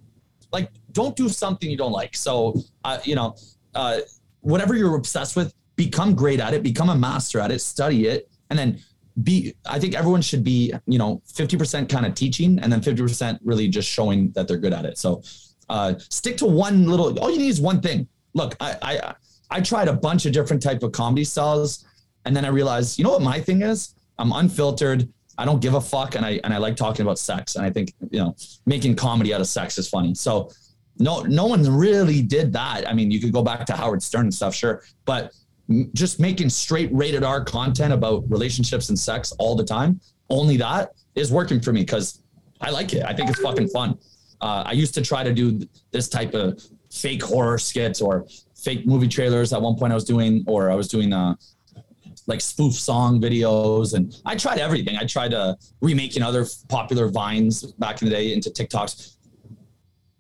like 0.52 0.72
don't 0.92 1.16
do 1.16 1.30
something 1.30 1.70
you 1.70 1.78
don't 1.78 1.92
like. 1.92 2.16
So, 2.16 2.60
uh, 2.84 2.98
you 3.04 3.16
know, 3.16 3.36
uh, 3.76 4.00
whatever 4.42 4.76
you're 4.76 4.96
obsessed 4.96 5.36
with, 5.36 5.54
become 5.76 6.16
great 6.16 6.40
at 6.40 6.54
it, 6.54 6.64
become 6.64 6.90
a 6.90 6.96
master 6.96 7.40
at 7.40 7.52
it, 7.52 7.60
study 7.60 8.08
it, 8.08 8.30
and 8.50 8.58
then 8.58 8.80
be. 9.24 9.54
I 9.66 9.80
think 9.80 9.96
everyone 9.96 10.22
should 10.22 10.44
be, 10.44 10.74
you 10.88 10.98
know, 10.98 11.22
50% 11.32 11.88
kind 11.90 12.06
of 12.06 12.16
teaching 12.16 12.60
and 12.60 12.72
then 12.72 12.82
50% 12.82 13.40
really 13.44 13.68
just 13.68 13.88
showing 13.88 14.32
that 14.32 14.48
they're 14.48 14.58
good 14.58 14.74
at 14.74 14.86
it. 14.86 14.98
So, 14.98 15.22
uh, 15.70 15.94
stick 16.10 16.38
to 16.38 16.48
one 16.48 16.88
little. 16.88 17.18
All 17.20 17.30
you 17.30 17.38
need 17.38 17.50
is 17.50 17.62
one 17.62 17.82
thing. 17.82 18.08
Look, 18.34 18.56
I 18.60 18.78
I 18.82 19.16
I 19.50 19.62
tried 19.62 19.88
a 19.88 19.94
bunch 19.94 20.26
of 20.26 20.34
different 20.34 20.62
type 20.62 20.84
of 20.84 20.92
comedy 20.92 21.24
styles. 21.24 21.86
And 22.26 22.36
then 22.36 22.46
I 22.46 22.50
realized, 22.50 23.00
you 23.00 23.04
know 23.04 23.12
what 23.12 23.22
my 23.22 23.40
thing 23.40 23.62
is? 23.62 23.96
I'm 24.18 24.32
unfiltered. 24.32 25.08
I 25.38 25.46
don't 25.46 25.62
give 25.62 25.74
a 25.74 25.82
fuck, 25.82 26.16
and 26.16 26.26
I 26.26 26.42
and 26.44 26.54
I 26.54 26.58
like 26.58 26.76
talking 26.76 27.06
about 27.06 27.18
sex. 27.18 27.56
And 27.56 27.66
I 27.66 27.70
think 27.70 27.94
you 28.12 28.20
know, 28.20 28.36
making 28.66 28.98
comedy 28.98 29.34
out 29.34 29.40
of 29.40 29.48
sex 29.48 29.78
is 29.78 29.88
funny. 29.88 30.14
So 30.14 30.52
no, 30.98 31.22
no 31.22 31.46
one 31.46 31.64
really 31.64 32.22
did 32.22 32.52
that. 32.54 32.88
I 32.88 32.94
mean, 32.94 33.10
you 33.10 33.22
could 33.22 33.32
go 33.32 33.42
back 33.42 33.66
to 33.68 33.74
Howard 33.74 34.04
Stern 34.04 34.24
and 34.24 34.34
stuff, 34.34 34.54
sure, 34.54 34.84
but 35.06 35.32
just 35.94 36.20
making 36.20 36.50
straight 36.50 36.90
rated 36.92 37.24
R 37.24 37.44
content 37.44 37.94
about 37.94 38.30
relationships 38.30 38.90
and 38.90 39.00
sex 39.00 39.32
all 39.40 39.56
the 39.56 39.64
time, 39.64 40.02
only 40.30 40.58
that 40.58 40.92
is 41.16 41.32
working 41.32 41.62
for 41.62 41.72
me 41.72 41.82
because 41.82 42.22
I 42.60 42.72
like 42.72 42.94
it. 42.94 43.04
I 43.06 43.14
think 43.14 43.30
it's 43.30 43.40
fucking 43.40 43.70
fun. 43.70 43.98
Uh, 44.42 44.64
I 44.66 44.74
used 44.74 44.94
to 44.96 45.02
try 45.02 45.24
to 45.24 45.34
do 45.34 45.62
this 45.92 46.10
type 46.10 46.34
of 46.34 46.62
fake 46.92 47.24
horror 47.24 47.58
skits 47.58 48.02
or 48.02 48.26
fake 48.64 48.86
movie 48.86 49.08
trailers. 49.08 49.54
At 49.54 49.62
one 49.62 49.76
point, 49.76 49.92
I 49.92 49.96
was 49.96 50.04
doing, 50.06 50.44
or 50.48 50.70
I 50.70 50.76
was 50.76 50.88
doing 50.88 51.14
uh, 51.14 51.36
like 52.28 52.42
spoof 52.42 52.74
song 52.74 53.22
videos, 53.22 53.94
and 53.94 54.16
I 54.26 54.36
tried 54.36 54.60
everything. 54.60 54.98
I 54.98 55.06
tried 55.06 55.34
uh, 55.34 55.56
remaking 55.82 56.24
other 56.24 56.46
popular 56.68 57.08
vines 57.08 57.64
back 57.74 58.02
in 58.02 58.10
the 58.10 58.14
day 58.16 58.34
into 58.34 58.50
TikToks. 58.50 59.16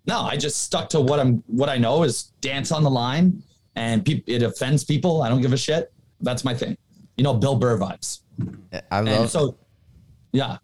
No, 0.07 0.21
I 0.21 0.37
just 0.37 0.61
stuck 0.63 0.89
to 0.89 1.01
what 1.01 1.19
I'm, 1.19 1.43
what 1.45 1.69
I 1.69 1.77
know 1.77 2.03
is 2.03 2.31
dance 2.41 2.71
on 2.71 2.83
the 2.83 2.89
line, 2.89 3.43
and 3.75 4.03
peop 4.03 4.23
it 4.27 4.41
offends 4.41 4.83
people. 4.83 5.21
I 5.21 5.29
don't 5.29 5.41
give 5.41 5.53
a 5.53 5.57
shit. 5.57 5.93
That's 6.21 6.43
my 6.43 6.53
thing. 6.53 6.77
You 7.17 7.23
know, 7.23 7.33
Bill 7.33 7.55
Burr 7.55 7.77
vibes. 7.77 8.21
I 8.91 8.99
And 8.99 9.07
love. 9.07 9.29
so, 9.29 9.57
yeah. 10.31 10.57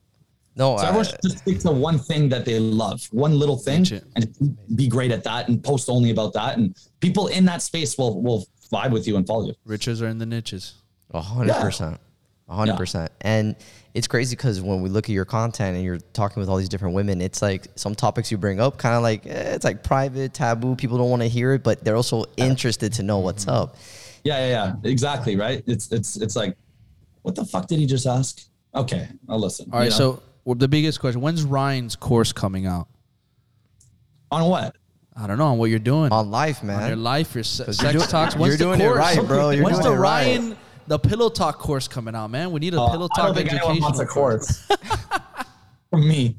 No, 0.58 0.78
So 0.78 0.84
I, 0.84 0.88
everyone 0.88 1.06
should 1.06 1.22
just 1.22 1.38
stick 1.40 1.60
to 1.60 1.72
one 1.72 2.00
thing 2.00 2.30
that 2.30 2.46
they 2.46 2.60
love, 2.60 3.06
one 3.12 3.38
little 3.38 3.58
thing, 3.58 3.86
and 4.16 4.58
be 4.76 4.88
great 4.88 5.12
at 5.12 5.24
that, 5.26 5.50
and 5.50 5.62
post 5.62 5.90
only 5.90 6.12
about 6.12 6.34
that. 6.34 6.58
And 6.58 6.76
people 7.02 7.28
in 7.28 7.46
that 7.46 7.62
space 7.62 7.98
will 7.98 8.22
will 8.22 8.48
vibe 8.72 8.92
with 8.92 9.06
you 9.08 9.18
and 9.18 9.28
follow 9.28 9.48
you. 9.48 9.54
Riches 9.66 10.02
are 10.02 10.08
in 10.08 10.18
the 10.18 10.26
niches. 10.26 10.76
a 11.12 11.22
hundred 11.22 11.56
percent. 11.56 12.00
a 12.48 12.56
hundred 12.56 12.78
percent. 12.78 13.12
And 13.22 13.56
it's 13.94 14.08
crazy 14.08 14.36
because 14.36 14.62
when 14.62 14.82
we 14.82 14.90
look 14.90 15.06
at 15.06 15.14
your 15.14 15.26
content 15.26 15.76
and 15.76 15.84
you're 15.84 16.00
talking 16.14 16.40
with 16.40 16.50
all 16.50 16.58
these 16.58 16.70
different 16.70 16.96
women, 16.96 17.20
it's 17.20 17.42
like 17.42 17.68
some 17.76 17.94
topics 17.94 18.32
you 18.32 18.38
bring 18.38 18.62
up, 18.62 18.78
kind 18.78 18.96
of 18.96 19.04
like 19.04 19.26
eh, 19.26 19.56
it's 19.56 19.66
like 19.66 19.84
private, 19.84 20.34
taboo. 20.34 20.76
People 20.76 20.98
don't 20.98 21.10
want 21.10 21.22
to 21.22 21.28
hear 21.28 21.54
it, 21.54 21.64
but 21.64 21.84
they're 21.84 21.98
also 21.98 22.24
interested 22.38 22.94
to 22.94 23.04
know 23.04 23.20
what's 23.20 23.48
up. 23.48 23.76
Yeah, 24.24 24.40
yeah, 24.40 24.48
yeah. 24.48 24.90
Exactly, 24.90 25.36
right? 25.36 25.64
It's 25.68 25.92
it's 25.92 26.16
it's 26.16 26.36
like, 26.38 26.58
what 27.24 27.36
the 27.36 27.44
fuck 27.44 27.68
did 27.68 27.80
he 27.80 27.86
just 27.86 28.08
ask? 28.08 28.42
Okay, 28.74 29.08
I'll 29.28 29.40
listen. 29.40 29.70
All 29.72 29.80
right, 29.80 29.86
you 29.86 29.92
know? 29.92 29.98
so 29.98 30.24
well, 30.46 30.56
the 30.56 30.68
biggest 30.68 31.00
question: 31.02 31.20
When's 31.22 31.44
Ryan's 31.44 31.96
course 31.96 32.32
coming 32.32 32.66
out? 32.66 32.88
on 34.32 34.46
what? 34.50 34.76
I 35.18 35.28
don't 35.28 35.38
know 35.38 35.46
on 35.48 35.58
what 35.58 35.70
you're 35.70 35.80
doing 35.80 36.12
On 36.12 36.30
life, 36.30 36.62
man. 36.62 36.82
on 36.82 36.88
your 36.90 36.98
life, 36.98 37.36
your 37.36 37.44
se- 37.46 37.66
sex 37.72 37.82
you're 37.84 37.94
do- 37.94 38.00
talks. 38.00 38.36
you're 38.36 38.50
the 38.50 38.58
doing 38.58 38.82
it 38.82 38.88
right, 38.90 39.26
bro. 39.26 39.52
You're 39.52 39.64
When's 39.64 39.80
doing 39.80 39.92
the 39.92 39.98
it 39.98 40.02
right. 40.02 40.26
Ryan 40.28 40.58
the 40.88 41.00
Pillow 41.00 41.30
Talk 41.30 41.58
course 41.58 41.88
coming 41.88 42.16
out, 42.16 42.30
man? 42.30 42.52
We 42.52 42.60
need 42.60 42.74
a 42.74 42.82
Uh, 42.82 42.90
Pillow 42.92 43.08
I 43.12 43.16
Talk 43.16 43.26
don't 43.28 43.36
think 43.36 43.52
anyone 43.54 43.80
wants 43.82 44.00
a 44.00 44.06
course. 44.06 44.66
course 44.68 44.88
from 45.90 46.08
me. 46.08 46.36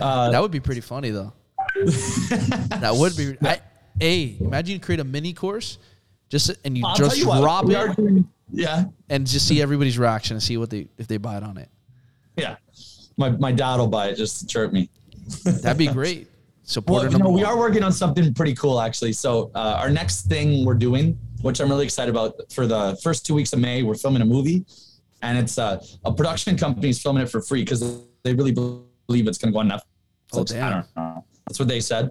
Uh, 0.00 0.30
That 0.30 0.42
would 0.42 0.50
be 0.50 0.60
pretty 0.60 0.82
funny 0.82 1.10
though. 1.10 1.32
that 1.76 2.92
would 2.94 3.16
be. 3.16 3.36
I, 3.42 3.60
hey, 3.98 4.36
imagine 4.40 4.74
you 4.74 4.80
create 4.80 5.00
a 5.00 5.04
mini 5.04 5.32
course, 5.32 5.78
just 6.28 6.50
and 6.64 6.76
you 6.76 6.84
I'll 6.86 6.94
just 6.94 7.16
you 7.16 7.24
drop 7.24 7.64
we 7.64 7.76
it 7.76 7.96
doing- 7.96 8.28
yeah, 8.52 8.84
and 9.08 9.26
just 9.26 9.48
see 9.48 9.62
everybody's 9.62 9.98
reaction 9.98 10.34
and 10.34 10.42
see 10.42 10.58
what 10.58 10.68
they 10.68 10.88
if 10.98 11.06
they 11.06 11.16
buy 11.16 11.38
it 11.38 11.42
on 11.42 11.56
it. 11.56 11.70
yeah. 12.36 12.56
My 13.22 13.30
my 13.30 13.52
dad 13.52 13.76
will 13.76 13.86
buy 13.86 14.08
it 14.08 14.16
just 14.16 14.40
to 14.40 14.46
chirp 14.46 14.72
me. 14.72 14.90
That'd 15.44 15.78
be 15.78 15.86
great. 15.86 16.26
Supporter 16.64 17.08
Well, 17.08 17.12
you 17.12 17.24
know, 17.24 17.30
we 17.30 17.44
are 17.44 17.56
working 17.56 17.84
on 17.84 17.92
something 17.92 18.34
pretty 18.34 18.54
cool 18.54 18.80
actually. 18.80 19.12
So 19.12 19.52
uh, 19.54 19.78
our 19.82 19.90
next 19.90 20.22
thing 20.22 20.64
we're 20.64 20.74
doing, 20.88 21.16
which 21.42 21.60
I'm 21.60 21.68
really 21.68 21.84
excited 21.84 22.10
about, 22.10 22.34
for 22.52 22.66
the 22.66 22.98
first 23.02 23.24
two 23.24 23.34
weeks 23.34 23.52
of 23.52 23.60
May, 23.60 23.84
we're 23.84 23.94
filming 23.94 24.22
a 24.22 24.24
movie, 24.24 24.64
and 25.22 25.38
it's 25.38 25.56
uh, 25.56 25.80
a 26.04 26.12
production 26.12 26.56
company's 26.56 27.00
filming 27.00 27.22
it 27.22 27.30
for 27.30 27.40
free 27.40 27.62
because 27.62 27.80
they 28.24 28.34
really 28.34 28.52
believe 28.52 29.28
it's 29.28 29.38
going 29.38 29.52
to 29.52 29.54
go 29.54 29.60
on 29.60 29.68
Netflix. 29.68 29.82
Oh, 30.32 30.44
damn. 30.44 30.66
I 30.66 30.70
don't 30.70 30.96
know. 30.96 31.24
That's 31.46 31.58
what 31.60 31.68
they 31.68 31.80
said. 31.80 32.10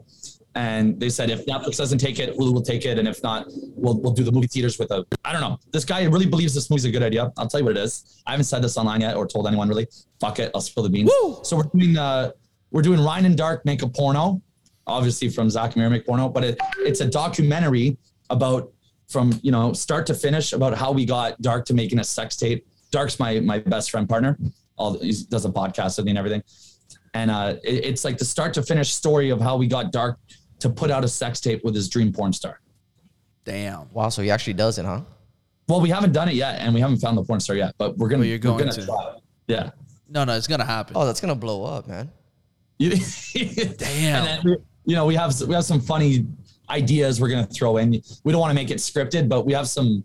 And 0.56 1.00
they 1.00 1.08
said 1.10 1.30
if 1.30 1.46
Netflix 1.46 1.78
doesn't 1.78 2.00
take 2.00 2.20
it, 2.20 2.36
will 2.36 2.62
take 2.62 2.86
it, 2.86 3.00
and 3.00 3.08
if 3.08 3.24
not, 3.24 3.46
we'll 3.74 3.98
we'll 4.02 4.12
do 4.12 4.24
the 4.24 4.32
movie 4.34 4.48
theaters 4.48 4.78
with 4.78 4.92
a. 4.92 5.06
I 5.24 5.32
don't 5.32 5.40
know. 5.40 5.58
This 5.72 5.86
guy 5.86 6.04
really 6.04 6.26
believes 6.26 6.54
this 6.54 6.70
movie's 6.70 6.84
a 6.84 6.92
good 6.92 7.04
idea. 7.04 7.32
I'll 7.38 7.48
tell 7.48 7.62
you 7.62 7.66
what 7.66 7.78
it 7.78 7.82
is. 7.82 8.22
I 8.28 8.32
haven't 8.32 8.44
said 8.46 8.62
this 8.62 8.76
online 8.78 9.00
yet 9.00 9.16
or 9.16 9.26
told 9.26 9.48
anyone 9.48 9.70
really. 9.70 9.88
Fuck 10.20 10.40
it, 10.40 10.52
I'll 10.54 10.60
spill 10.60 10.84
the 10.84 10.90
beans. 10.90 11.10
Woo! 11.22 11.40
So 11.44 11.56
we're 11.56 11.64
doing 11.74 11.98
uh 11.98 12.32
we're 12.72 12.82
doing 12.82 13.00
Ryan 13.02 13.26
and 13.28 13.38
Dark 13.38 13.64
make 13.66 13.82
a 13.82 13.88
porno, 13.88 14.42
obviously 14.88 15.30
from 15.30 15.50
Zack 15.50 15.68
and 15.74 15.78
Miri 15.78 15.90
make 15.90 16.06
porno, 16.06 16.28
but 16.28 16.44
it, 16.44 16.58
it's 16.80 17.00
a 17.00 17.08
documentary 17.08 17.98
about 18.30 18.72
from 19.08 19.32
you 19.44 19.52
know 19.54 19.72
start 19.72 20.06
to 20.08 20.14
finish 20.14 20.52
about 20.52 20.78
how 20.78 20.92
we 20.92 21.06
got 21.06 21.42
Dark 21.42 21.64
to 21.68 21.74
making 21.74 22.00
a 22.00 22.04
sex 22.04 22.36
tape. 22.36 22.68
Dark's 22.92 23.20
my 23.22 23.40
my 23.40 23.60
best 23.60 23.90
friend 23.90 24.08
partner. 24.08 24.38
All 24.78 25.00
he 25.00 25.14
does 25.30 25.46
a 25.46 25.50
podcast 25.50 25.96
with 25.96 26.06
me 26.08 26.12
and 26.12 26.18
everything, 26.18 26.44
and 27.14 27.32
uh, 27.32 27.56
it- 27.64 27.86
it's 27.86 28.04
like 28.04 28.18
the 28.18 28.26
start 28.26 28.54
to 28.56 28.64
finish 28.64 28.92
story 28.94 29.30
of 29.30 29.40
how 29.40 29.56
we 29.56 29.66
got 29.68 29.94
Dark 29.94 30.18
to 30.62 30.70
put 30.70 30.90
out 30.92 31.04
a 31.04 31.08
sex 31.08 31.40
tape 31.40 31.64
with 31.64 31.76
his 31.76 31.90
dream 31.90 32.12
porn 32.12 32.34
star. 32.34 32.62
Damn. 33.44 33.92
Wow, 33.92 34.10
so 34.10 34.22
he 34.22 34.32
actually 34.32 34.54
does 34.54 34.78
it, 34.78 34.86
huh? 34.86 35.02
Well, 35.68 35.82
we 35.82 35.90
haven't 35.90 36.12
done 36.14 36.28
it 36.30 36.36
yet, 36.36 36.60
and 36.60 36.74
we 36.74 36.80
haven't 36.82 36.98
found 36.98 37.18
the 37.18 37.24
porn 37.24 37.40
star 37.40 37.56
yet, 37.56 37.76
but 37.78 37.98
we're 37.98 38.10
gonna. 38.10 38.22
But 38.24 38.28
you're 38.28 38.38
we're 38.38 38.58
going 38.58 38.60
gonna 38.60 38.72
to. 38.74 38.86
try 38.86 39.14
it. 39.16 39.24
Yeah. 39.48 39.70
No, 40.10 40.24
no, 40.26 40.34
it's 40.36 40.48
gonna 40.48 40.66
happen. 40.66 40.96
Oh, 40.98 41.06
that's 41.06 41.22
gonna 41.22 41.36
blow 41.36 41.64
up, 41.64 41.88
man. 41.88 42.12
You- 42.80 42.96
Damn. 43.78 44.26
And 44.26 44.44
then 44.50 44.56
you 44.86 44.96
know, 44.96 45.06
we 45.06 45.16
have 45.16 45.40
we 45.42 45.54
have 45.54 45.64
some 45.66 45.80
funny 45.80 46.26
ideas 46.70 47.22
we're 47.22 47.30
gonna 47.30 47.46
throw 47.48 47.78
in. 47.78 47.92
We 48.24 48.32
don't 48.32 48.42
want 48.42 48.52
to 48.52 48.56
make 48.56 48.72
it 48.72 48.78
scripted, 48.78 49.30
but 49.30 49.46
we 49.46 49.54
have 49.54 49.68
some. 49.68 50.04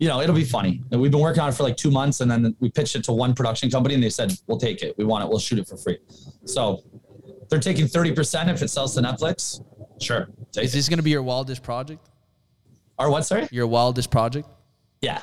You 0.00 0.06
know, 0.08 0.20
it'll 0.20 0.34
be 0.34 0.44
funny. 0.44 0.80
And 0.92 1.00
we've 1.00 1.10
been 1.10 1.20
working 1.20 1.40
on 1.42 1.48
it 1.48 1.54
for 1.56 1.64
like 1.64 1.76
two 1.76 1.90
months, 1.90 2.20
and 2.20 2.30
then 2.30 2.54
we 2.60 2.70
pitched 2.70 2.94
it 2.96 3.02
to 3.04 3.12
one 3.12 3.34
production 3.34 3.68
company, 3.70 3.94
and 3.94 4.02
they 4.02 4.10
said, 4.10 4.32
"We'll 4.46 4.58
take 4.58 4.82
it. 4.82 4.96
We 4.96 5.04
want 5.04 5.24
it. 5.24 5.28
We'll 5.30 5.40
shoot 5.40 5.58
it 5.58 5.66
for 5.68 5.76
free." 5.76 5.98
So 6.44 6.82
they're 7.48 7.60
taking 7.60 7.86
thirty 7.88 8.12
percent 8.12 8.50
if 8.50 8.62
it 8.62 8.68
sells 8.68 8.94
to 8.94 9.00
Netflix. 9.02 9.62
Sure, 10.00 10.28
Is 10.56 10.72
this 10.72 10.88
gonna 10.88 11.02
be 11.02 11.10
your 11.10 11.22
wildest 11.22 11.62
project? 11.62 12.08
Or 12.98 13.10
what? 13.10 13.24
Sorry. 13.26 13.48
Your 13.50 13.66
wildest 13.66 14.10
project? 14.10 14.48
Yeah, 15.00 15.22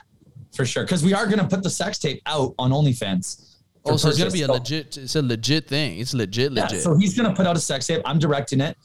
for 0.56 0.66
sure. 0.66 0.84
Because 0.84 1.04
we 1.04 1.14
are 1.14 1.28
gonna 1.28 1.48
put 1.48 1.64
the 1.64 1.70
sex 1.70 1.98
tape 2.00 2.22
out 2.26 2.54
on 2.60 2.72
OnlyFans. 2.72 3.56
for 3.84 3.94
Oh, 3.94 3.98
so 3.98 4.10
it's 4.10 4.18
gonna 4.18 4.32
be 4.32 4.42
a 4.42 4.48
So- 4.48 4.54
legit. 4.54 4.98
It's 4.98 5.16
a 5.16 5.22
legit 5.22 5.68
thing. 5.68 6.00
It's 6.00 6.14
legit, 6.14 6.52
Yeah, 6.54 6.68
so 6.68 6.98
he's 6.98 7.16
gonna 7.16 7.36
put 7.36 7.46
out 7.48 7.56
a 7.56 7.60
sex 7.60 7.86
tape. 7.88 8.02
I'm 8.06 8.18
directing 8.20 8.60
it, 8.62 8.76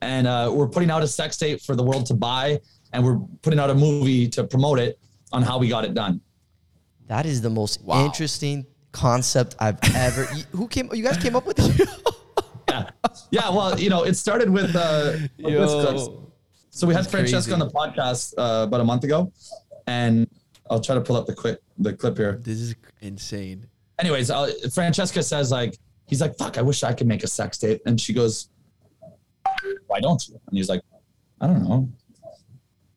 and 0.00 0.26
uh, 0.26 0.50
we're 0.54 0.68
putting 0.68 0.90
out 0.90 1.02
a 1.02 1.06
sex 1.08 1.36
tape 1.36 1.60
for 1.60 1.76
the 1.76 1.82
world 1.84 2.06
to 2.06 2.14
buy, 2.14 2.60
and 2.92 3.04
we're 3.04 3.18
putting 3.42 3.58
out 3.60 3.68
a 3.70 3.74
movie 3.74 4.26
to 4.28 4.44
promote 4.44 4.78
it 4.78 4.98
on 5.32 5.42
how 5.42 5.58
we 5.58 5.68
got 5.68 5.84
it 5.84 5.92
done. 5.94 6.20
That 7.08 7.26
is 7.26 7.42
the 7.42 7.50
most 7.50 7.82
Wow. 7.82 8.04
interesting 8.06 8.64
concept 8.92 9.54
I've 9.58 9.78
ever. 9.94 10.26
you, 10.34 10.44
who 10.52 10.66
came? 10.68 10.88
You 10.94 11.02
guys 11.02 11.18
came 11.18 11.36
up 11.36 11.46
with 11.46 11.58
it? 11.58 11.88
Yeah, 12.68 12.90
yeah. 13.30 13.48
Well, 13.50 13.78
you 13.78 13.90
know, 13.90 14.02
it 14.04 14.14
started 14.14 14.50
with 14.50 14.74
uh, 14.76 15.12
with 15.38 15.54
this 15.54 15.72
clips. 15.72 16.08
So 16.70 16.86
we 16.86 16.94
had 16.94 17.10
Francesca 17.10 17.52
on 17.52 17.58
the 17.58 17.70
podcast 17.70 18.34
uh, 18.38 18.64
about 18.66 18.80
a 18.80 18.84
month 18.84 19.04
ago, 19.04 19.32
and 19.86 20.28
I'll 20.70 20.80
try 20.80 20.94
to 20.94 21.00
pull 21.00 21.16
up 21.16 21.26
the 21.26 21.34
clip 21.34 21.62
the 21.78 21.92
clip 21.92 22.16
here. 22.16 22.38
This 22.42 22.58
is 22.58 22.74
insane. 23.00 23.66
anyways, 23.98 24.30
uh, 24.30 24.50
Francesca 24.72 25.22
says 25.22 25.50
like 25.50 25.76
he's 26.06 26.20
like, 26.20 26.36
"Fuck, 26.36 26.58
I 26.58 26.62
wish 26.62 26.82
I 26.84 26.92
could 26.92 27.06
make 27.06 27.24
a 27.24 27.26
sex 27.26 27.58
tape," 27.58 27.80
and 27.86 28.00
she 28.00 28.12
goes, 28.12 28.50
"Why 29.86 30.00
don't 30.00 30.26
you?" 30.28 30.40
And 30.46 30.56
he's 30.56 30.68
like, 30.68 30.82
"I 31.40 31.46
don't 31.46 31.62
know." 31.68 31.88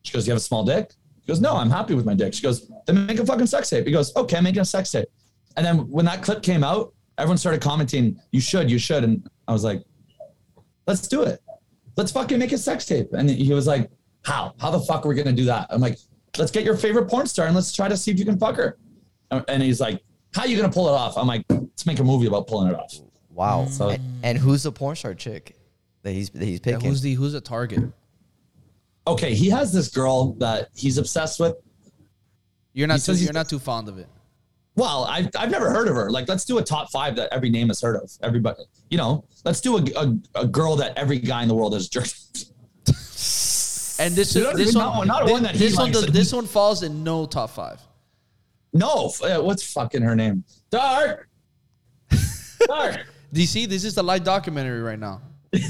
She 0.02 0.12
goes, 0.12 0.26
"You 0.26 0.32
have 0.32 0.38
a 0.38 0.40
small 0.44 0.64
dick?" 0.64 0.92
He 1.22 1.26
goes, 1.28 1.40
"No, 1.40 1.56
I'm 1.56 1.70
happy 1.70 1.94
with 1.94 2.04
my 2.04 2.14
dick." 2.14 2.34
She 2.34 2.42
goes, 2.42 2.70
"Then 2.86 3.06
make 3.06 3.18
a 3.18 3.26
fucking 3.26 3.46
sex 3.46 3.70
tape." 3.70 3.86
He 3.86 3.92
goes, 3.92 4.14
"Okay, 4.16 4.36
I'm 4.36 4.44
making 4.44 4.62
a 4.62 4.64
sex 4.64 4.90
tape." 4.90 5.08
And 5.56 5.64
then 5.66 5.88
when 5.90 6.04
that 6.06 6.22
clip 6.22 6.42
came 6.42 6.62
out, 6.64 6.92
everyone 7.18 7.38
started 7.38 7.60
commenting, 7.60 8.18
"You 8.32 8.40
should, 8.40 8.70
you 8.70 8.78
should," 8.78 9.04
and 9.04 9.28
I 9.48 9.52
was 9.52 9.64
like, 9.64 9.82
"Let's 10.86 11.06
do 11.08 11.22
it. 11.22 11.40
Let's 11.96 12.12
fucking 12.12 12.38
make 12.38 12.52
a 12.52 12.58
sex 12.58 12.86
tape." 12.86 13.12
And 13.12 13.28
he 13.30 13.52
was 13.52 13.66
like, 13.66 13.90
"How? 14.24 14.54
How 14.58 14.70
the 14.70 14.80
fuck 14.80 15.04
are 15.04 15.08
we 15.08 15.14
gonna 15.14 15.32
do 15.32 15.44
that?" 15.46 15.66
I'm 15.70 15.80
like, 15.80 15.98
"Let's 16.38 16.50
get 16.50 16.64
your 16.64 16.76
favorite 16.76 17.08
porn 17.08 17.26
star 17.26 17.46
and 17.46 17.54
let's 17.54 17.72
try 17.72 17.88
to 17.88 17.96
see 17.96 18.10
if 18.10 18.18
you 18.18 18.24
can 18.24 18.38
fuck 18.38 18.56
her." 18.56 18.78
And 19.48 19.62
he's 19.62 19.80
like, 19.80 20.02
"How 20.34 20.42
are 20.42 20.48
you 20.48 20.56
gonna 20.56 20.72
pull 20.72 20.88
it 20.88 20.92
off?" 20.92 21.16
I'm 21.16 21.26
like, 21.26 21.44
"Let's 21.48 21.86
make 21.86 21.98
a 21.98 22.04
movie 22.04 22.26
about 22.26 22.46
pulling 22.46 22.68
it 22.72 22.78
off." 22.78 22.94
Wow. 23.30 23.64
Mm. 23.66 23.70
So- 23.70 23.88
and, 23.90 24.02
and 24.22 24.38
who's 24.38 24.62
the 24.64 24.72
porn 24.72 24.96
star 24.96 25.14
chick 25.14 25.56
that 26.02 26.12
he's 26.12 26.30
that 26.30 26.44
he's 26.44 26.60
Yeah, 26.64 26.74
picking? 26.76 26.88
who's 26.90 27.00
the 27.02 27.14
who's 27.14 27.32
the 27.32 27.40
target? 27.40 27.80
Okay, 29.06 29.34
he 29.34 29.50
has 29.50 29.72
this 29.72 29.88
girl 29.88 30.34
that 30.34 30.68
he's 30.76 30.96
obsessed 30.98 31.40
with. 31.40 31.56
You're 32.72 32.86
not 32.86 33.00
too, 33.00 33.14
you're 33.14 33.32
not 33.32 33.48
too 33.48 33.58
fond 33.58 33.88
of 33.88 33.98
it. 33.98 34.08
Well, 34.74 35.04
I've, 35.04 35.28
I've 35.38 35.50
never 35.50 35.70
heard 35.70 35.88
of 35.88 35.94
her. 35.96 36.10
Like, 36.10 36.28
let's 36.28 36.44
do 36.46 36.58
a 36.58 36.62
top 36.62 36.90
five 36.90 37.14
that 37.16 37.28
every 37.32 37.50
name 37.50 37.68
has 37.68 37.80
heard 37.80 37.96
of. 37.96 38.10
Everybody, 38.22 38.62
you 38.90 38.96
know, 38.96 39.24
let's 39.44 39.60
do 39.60 39.76
a, 39.76 39.82
a, 39.96 40.16
a 40.34 40.46
girl 40.46 40.76
that 40.76 40.96
every 40.96 41.18
guy 41.18 41.42
in 41.42 41.48
the 41.48 41.54
world 41.54 41.74
has 41.74 41.88
jerked. 41.88 42.46
And 43.98 44.14
this 44.16 44.34
You 44.34 44.44
know, 44.44 44.56
this 44.56 44.74
not- 44.74 44.96
one 44.96 45.06
not 45.06 45.24
this, 45.26 45.32
one 45.32 45.42
that 45.42 45.54
this 45.54 45.76
one 45.76 45.92
does, 45.92 46.06
this 46.06 46.32
one 46.32 46.46
falls 46.46 46.82
in 46.82 47.04
no 47.04 47.26
top 47.26 47.50
five. 47.50 47.80
No, 48.72 49.12
uh, 49.22 49.38
what's 49.42 49.70
fucking 49.70 50.00
her 50.02 50.16
name? 50.16 50.44
Dark. 50.70 51.28
Dark. 52.66 53.06
Do 53.32 53.40
you 53.40 53.46
see? 53.46 53.66
This 53.66 53.84
is 53.84 53.94
the 53.94 54.02
live 54.02 54.24
documentary 54.24 54.80
right 54.82 54.98
now. 54.98 55.20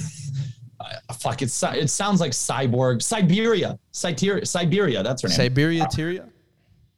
Uh, 1.09 1.13
Fuck, 1.15 1.43
it's, 1.43 1.63
it 1.63 1.89
sounds 1.91 2.19
like 2.21 2.33
cyborg. 2.33 3.01
Siberia. 3.03 3.79
Siberia. 3.93 4.45
Siberia. 4.45 5.01
That's 5.05 5.23
her 5.23 5.29
name. 5.29 5.37
Siberia 5.37 5.85
Tyria. 5.85 6.29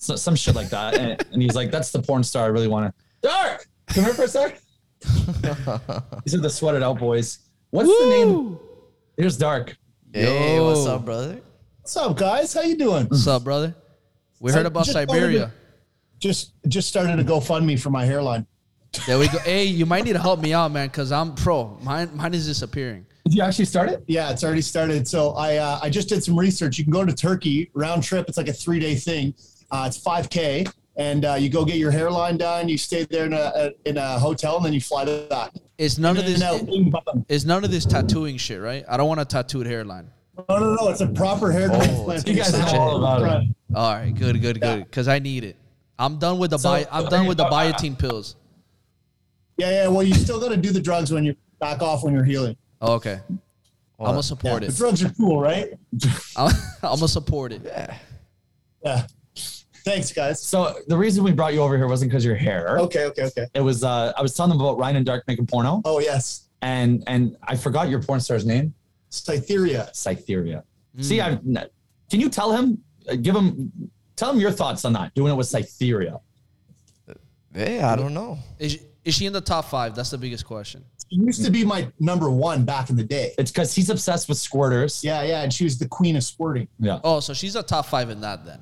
So, 0.05 0.16
some 0.16 0.36
shit 0.36 0.55
like 0.55 0.68
that. 0.70 0.96
And, 0.98 1.24
and 1.32 1.42
he's 1.42 1.55
like, 1.55 1.70
that's 1.70 1.90
the 1.90 2.02
porn 2.02 2.22
star 2.22 2.44
I 2.44 2.48
really 2.48 2.68
want 2.68 2.94
to. 2.94 3.28
Dark. 3.28 3.66
Come 3.88 4.05
here 4.05 4.14
for 4.14 4.24
a 4.24 4.28
sec. 4.28 4.61
These 6.24 6.34
are 6.34 6.40
the 6.40 6.50
sweated 6.50 6.82
out 6.82 6.98
boys. 6.98 7.38
What's 7.70 7.88
the 7.88 8.07
name? 8.07 8.59
Here's 9.16 9.36
Dark. 9.36 9.76
Hey, 10.12 10.61
what's 10.61 10.86
up, 10.86 11.05
brother? 11.05 11.40
What's 11.80 11.96
up, 11.96 12.16
guys? 12.16 12.55
How 12.55 12.62
you 12.62 12.76
doing? 12.76 13.07
What's 13.07 13.26
up, 13.26 13.44
brother? 13.44 13.74
We 14.40 14.52
heard 14.52 14.66
about 14.66 14.84
just 14.86 14.92
Siberia. 14.94 15.46
to- 15.46 15.52
Just 16.18 16.52
just 16.68 16.88
started 16.88 17.18
a 17.18 17.24
GoFundMe 17.24 17.78
for 17.80 17.90
my 17.90 18.05
hairline. 18.05 18.46
There 19.07 19.18
we 19.18 19.28
go. 19.28 19.38
Hey, 19.38 19.64
you 19.64 19.86
might 19.86 20.05
need 20.05 20.12
to 20.12 20.20
help 20.20 20.40
me 20.40 20.55
out, 20.55 20.70
man, 20.70 20.86
because 20.86 21.11
I'm 21.12 21.34
pro. 21.34 21.76
Mine 21.82 22.11
mine 22.14 22.32
is 22.34 22.46
disappearing. 22.46 23.07
Did 23.24 23.34
you 23.34 23.42
actually 23.42 23.64
start 23.64 23.88
it? 23.88 24.05
Yeah, 24.07 24.30
it's 24.30 24.44
already 24.44 24.61
started. 24.62 25.09
So 25.09 25.32
I 25.32 25.57
uh, 25.57 25.80
I 25.82 25.90
just 25.90 26.09
did 26.09 26.22
some 26.22 26.38
research. 26.38 26.78
You 26.78 26.84
can 26.84 26.92
go 26.92 27.05
to 27.05 27.12
Turkey 27.12 27.70
round 27.74 28.02
trip. 28.02 28.28
It's 28.28 28.36
like 28.38 28.48
a 28.48 28.52
three 28.52 28.78
day 28.78 28.94
thing. 28.94 29.34
Uh, 29.74 29.86
it's 29.88 29.96
five 29.96 30.30
k, 30.30 30.64
and 30.96 31.24
uh, 31.24 31.34
you 31.34 31.48
go 31.48 31.64
get 31.64 31.78
your 31.78 31.90
hairline 31.90 32.36
done. 32.36 32.68
You 32.68 32.78
stay 32.78 33.02
there 33.10 33.26
in 33.26 33.32
a 33.32 33.72
in 33.86 33.96
a 33.96 34.18
hotel, 34.20 34.56
and 34.58 34.64
then 34.66 34.72
you 34.72 34.80
fly 34.80 35.04
back. 35.28 35.50
It's 35.78 35.98
none 35.98 36.16
of 36.16 36.24
this. 36.24 36.38
then, 36.38 36.64
bing. 36.64 36.92
It's 37.28 37.44
none 37.44 37.64
of 37.64 37.72
this 37.72 37.84
tattooing 37.84 38.36
shit, 38.36 38.60
right? 38.60 38.84
I 38.88 38.96
don't 38.96 39.08
want 39.08 39.18
a 39.20 39.24
tattooed 39.24 39.66
hairline. 39.66 40.08
No, 40.48 40.58
no, 40.60 40.74
no. 40.76 40.88
It's 40.90 41.00
a 41.00 41.08
proper 41.08 41.50
hair 41.50 41.66
transplant. 41.68 42.28
You 42.28 42.34
guys 42.36 42.52
know 42.56 42.78
all 42.78 42.96
about 42.98 43.42
it. 43.42 43.48
All 43.74 43.92
right, 43.94 44.14
good, 44.14 44.40
good, 44.40 44.58
Yeah. 44.62 44.76
good. 44.76 44.84
Because 44.84 45.08
I 45.08 45.18
need 45.18 45.42
it. 45.42 45.56
I'm 45.98 46.18
done 46.20 46.38
with 46.38 46.52
the 46.52 46.58
So- 46.58 46.68
bi- 46.70 46.86
I'm 46.92 47.06
done 47.06 47.26
with 47.26 47.38
the 47.38 47.46
biotin 47.46 47.98
pills. 47.98 48.36
Yeah, 49.58 49.70
yeah. 49.70 49.88
Well, 49.88 50.04
you 50.04 50.14
still 50.14 50.38
got 50.38 50.50
to 50.50 50.56
do 50.56 50.70
the 50.70 50.80
drugs 50.80 51.10
when 51.12 51.24
you're 51.24 51.34
back 51.58 51.82
off 51.82 52.04
when 52.04 52.14
you're 52.14 52.22
healing. 52.24 52.56
Oh, 52.80 52.92
okay. 52.94 53.18
I'm 53.28 53.40
gonna 54.06 54.18
Yeah, 54.18 54.20
support 54.22 54.62
the 54.62 54.68
it. 54.68 54.76
drugs 54.76 55.02
are 55.02 55.10
cool, 55.10 55.40
right? 55.40 55.70
I'm, 56.36 56.52
I'm 56.82 56.96
gonna 57.00 57.08
support 57.08 57.52
it. 57.52 57.62
Yeah. 57.64 57.96
Yeah. 58.84 59.06
Thanks, 59.85 60.12
guys. 60.12 60.43
So 60.43 60.74
the 60.89 60.97
reason 60.97 61.22
we 61.22 61.32
brought 61.32 61.53
you 61.53 61.61
over 61.61 61.76
here 61.76 61.87
wasn't 61.87 62.11
because 62.11 62.24
your 62.24 62.35
hair. 62.35 62.78
Okay, 62.78 63.05
okay, 63.05 63.24
okay. 63.24 63.47
It 63.55 63.61
was 63.61 63.85
uh, 63.85 64.12
I 64.16 64.22
was 64.22 64.35
telling 64.35 64.51
them 64.51 64.61
about 64.61 64.78
Ryan 64.78 64.97
and 64.97 65.07
Dark 65.07 65.24
making 65.28 65.47
porno, 65.47 65.82
Oh 65.85 66.01
yes, 66.01 66.49
and 66.62 67.05
and 67.07 67.37
I 67.43 67.57
forgot 67.57 67.89
your 67.91 68.03
porn 68.03 68.20
star's 68.20 68.47
name. 68.47 68.72
Cytheria. 69.11 69.91
Cytheria. 69.93 70.64
See, 71.01 71.20
I 71.20 71.37
can 72.11 72.20
you 72.20 72.28
tell 72.28 72.53
him, 72.53 72.82
uh, 73.09 73.16
give 73.16 73.35
him, 73.35 73.72
tell 74.16 74.30
him 74.30 74.39
your 74.39 74.51
thoughts 74.51 74.85
on 74.85 74.93
that. 74.95 75.14
Doing 75.14 75.32
it 75.32 75.37
with 75.37 75.49
Cytheria. 75.49 76.20
Hey, 77.53 77.80
I 77.80 77.95
don't 77.97 78.14
know. 78.14 78.39
Is 78.59 78.72
she, 78.72 78.80
is 79.05 79.14
she 79.14 79.26
in 79.26 79.32
the 79.32 79.41
top 79.41 79.66
five? 79.66 79.95
That's 79.95 80.11
the 80.11 80.18
biggest 80.18 80.45
question. 80.45 80.85
She 81.11 81.20
used 81.20 81.45
to 81.45 81.51
be 81.51 81.64
my 81.64 81.89
number 82.01 82.30
one 82.30 82.64
back 82.64 82.91
in 82.91 82.97
the 82.97 83.05
day. 83.05 83.32
It's 83.39 83.51
because 83.51 83.74
he's 83.74 83.91
obsessed 83.91 84.28
with 84.28 84.39
squirters. 84.39 85.05
Yeah, 85.05 85.22
yeah, 85.22 85.43
and 85.43 85.53
she 85.53 85.64
was 85.64 85.78
the 85.78 85.87
queen 85.89 86.16
of 86.16 86.24
squirting. 86.24 86.66
Yeah. 86.80 86.99
Oh, 87.05 87.20
so 87.20 87.35
she's 87.35 87.55
a 87.55 87.62
top 87.62 87.87
five 87.87 88.11
in 88.11 88.20
that 88.22 88.45
then. 88.45 88.61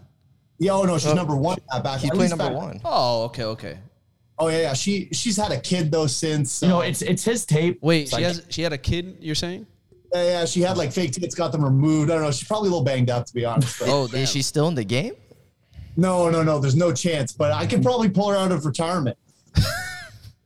Yeah, 0.62 0.74
oh 0.74 0.84
no, 0.84 0.96
she's 0.96 1.12
number 1.12 1.34
one 1.34 1.58
uh, 1.72 1.82
back. 1.82 1.98
He's 2.00 2.10
at 2.10 2.14
playing 2.16 2.30
number 2.30 2.44
back- 2.50 2.56
one. 2.56 2.80
Oh, 2.84 3.24
okay, 3.24 3.42
okay. 3.44 3.78
Oh 4.38 4.46
yeah, 4.46 4.58
yeah. 4.60 4.72
She 4.74 5.08
she's 5.12 5.36
had 5.36 5.50
a 5.50 5.60
kid 5.60 5.90
though 5.90 6.06
since. 6.06 6.62
You 6.62 6.68
know, 6.68 6.78
uh, 6.78 6.84
it's 6.84 7.02
it's 7.02 7.24
his 7.24 7.44
tape. 7.44 7.80
Wait, 7.82 8.02
It's 8.02 8.10
she 8.10 8.16
like- 8.16 8.24
has 8.26 8.46
she 8.48 8.62
had 8.62 8.72
a 8.72 8.78
kid. 8.78 9.16
You're 9.20 9.34
saying? 9.34 9.66
yeah, 10.14 10.22
yeah, 10.24 10.44
she 10.44 10.60
had 10.60 10.76
like 10.76 10.92
fake 10.92 11.10
tits, 11.12 11.34
got 11.34 11.50
them 11.50 11.64
removed. 11.64 12.12
I 12.12 12.14
don't 12.14 12.22
know. 12.22 12.30
She's 12.30 12.46
probably 12.46 12.68
a 12.68 12.70
little 12.70 12.84
banged 12.84 13.10
up 13.10 13.26
to 13.26 13.34
be 13.34 13.44
honest. 13.44 13.80
but- 13.80 13.88
Oh, 13.90 14.06
damn. 14.06 14.20
Is 14.22 14.30
she 14.30 14.40
still 14.42 14.68
in 14.68 14.76
the 14.76 14.84
game? 14.84 15.14
no, 15.96 16.30
no, 16.30 16.44
no. 16.44 16.60
There's 16.60 16.76
no 16.76 16.92
chance. 16.92 17.32
But 17.32 17.50
I 17.50 17.66
could 17.66 17.82
probably 17.82 18.08
pull 18.08 18.30
her 18.30 18.36
out 18.36 18.52
of 18.52 18.64
retirement. 18.64 19.18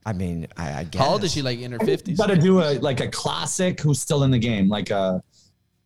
I 0.07 0.13
mean, 0.13 0.47
I, 0.57 0.73
I 0.81 0.85
guess. 0.85 1.03
How 1.03 1.11
old 1.11 1.25
is 1.25 1.33
she? 1.33 1.43
Like 1.43 1.59
in 1.59 1.73
her 1.73 1.79
fifties? 1.81 2.17
got 2.17 2.29
to 2.29 2.37
do 2.37 2.61
a 2.63 2.79
like 2.79 3.01
a 3.01 3.09
classic 3.09 3.81
who's 3.81 4.01
still 4.01 4.23
in 4.23 4.31
the 4.31 4.39
game, 4.39 4.69
like 4.69 4.91
a 4.91 5.23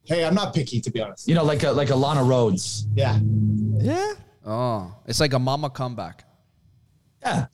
Hey, 0.04 0.24
I'm 0.24 0.34
not 0.34 0.54
picky 0.54 0.80
to 0.80 0.90
be 0.90 1.00
honest. 1.00 1.28
you 1.28 1.34
know 1.34 1.44
like 1.44 1.62
a 1.62 1.70
like 1.70 1.90
a 1.90 1.96
Lana 1.96 2.20
Rhoades. 2.20 2.84
Yeah. 2.94 3.18
Yeah. 3.78 4.12
Oh, 4.44 4.94
it's 5.06 5.20
like 5.20 5.32
a 5.34 5.38
mama 5.38 5.70
comeback. 5.70 6.24
Yeah. 7.22 7.46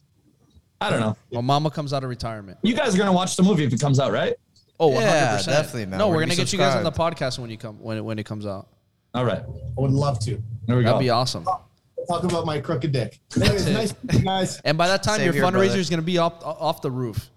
I 0.81 0.91
don't 0.91 1.01
know. 1.01 1.17
Well, 1.31 1.43
mama 1.43 1.71
comes 1.71 1.93
out 1.93 2.05
of 2.05 2.11
retirement. 2.11 2.59
You 2.63 2.75
guys 2.75 2.95
are 2.95 2.99
gonna 2.99 3.13
watch 3.13 3.37
the 3.37 3.43
movie 3.43 3.65
if 3.65 3.73
it 3.73 3.81
comes 3.81 3.99
out, 3.99 4.13
right? 4.13 4.35
Oh, 4.79 4.93
Yeah, 4.93 5.39
100%. 5.39 5.47
definitely, 5.47 5.87
man. 5.87 5.99
No, 5.99 6.09
We're 6.09 6.15
we're 6.17 6.21
gonna 6.21 6.35
gonna 6.35 6.45
get 6.45 6.53
you 6.53 6.59
guys 6.59 6.75
on 6.77 6.85
the 6.85 6.93
podcast 6.93 7.39
when 7.39 7.51
you 7.51 7.57
come 7.59 7.83
when 7.83 7.97
it, 7.99 8.05
when 8.05 8.19
it 8.19 8.27
comes 8.27 8.47
out. 8.47 8.69
All 9.15 9.25
right. 9.25 9.41
I 9.41 9.81
would 9.81 9.91
love 9.91 10.19
to. 10.21 10.41
There 10.67 10.77
we 10.77 10.83
That'd 10.85 10.97
go. 10.97 11.01
be 11.01 11.11
awesome. 11.11 11.45
Talk 11.45 12.23
about 12.25 12.45
my 12.47 12.61
crooked 12.61 12.93
dick. 12.93 13.19
Anyways, 13.35 13.67
nice 13.69 13.93
guys. 14.23 14.61
And 14.65 14.77
by 14.79 14.87
that 14.89 15.03
time, 15.03 15.17
Same 15.17 15.25
your 15.25 15.33
here, 15.35 15.43
fundraiser 15.43 15.51
brother. 15.69 15.79
is 15.81 15.91
gonna 15.91 16.03
be 16.03 16.19
off 16.19 16.35
off 16.45 16.83
the 16.83 16.91
roof. 16.91 17.31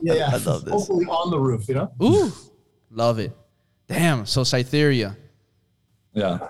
Yeah, 0.00 0.14
yeah. 0.14 0.26
I 0.32 0.36
love 0.36 0.64
this. 0.64 0.72
Hopefully 0.72 1.06
on 1.06 1.30
the 1.30 1.38
roof, 1.40 1.68
you 1.68 1.74
know. 1.74 1.90
Ooh, 2.02 2.30
love 2.90 3.18
it. 3.18 3.32
Damn. 3.92 4.26
So 4.26 4.42
Cytheria. 4.42 5.16
Yeah. 6.14 6.38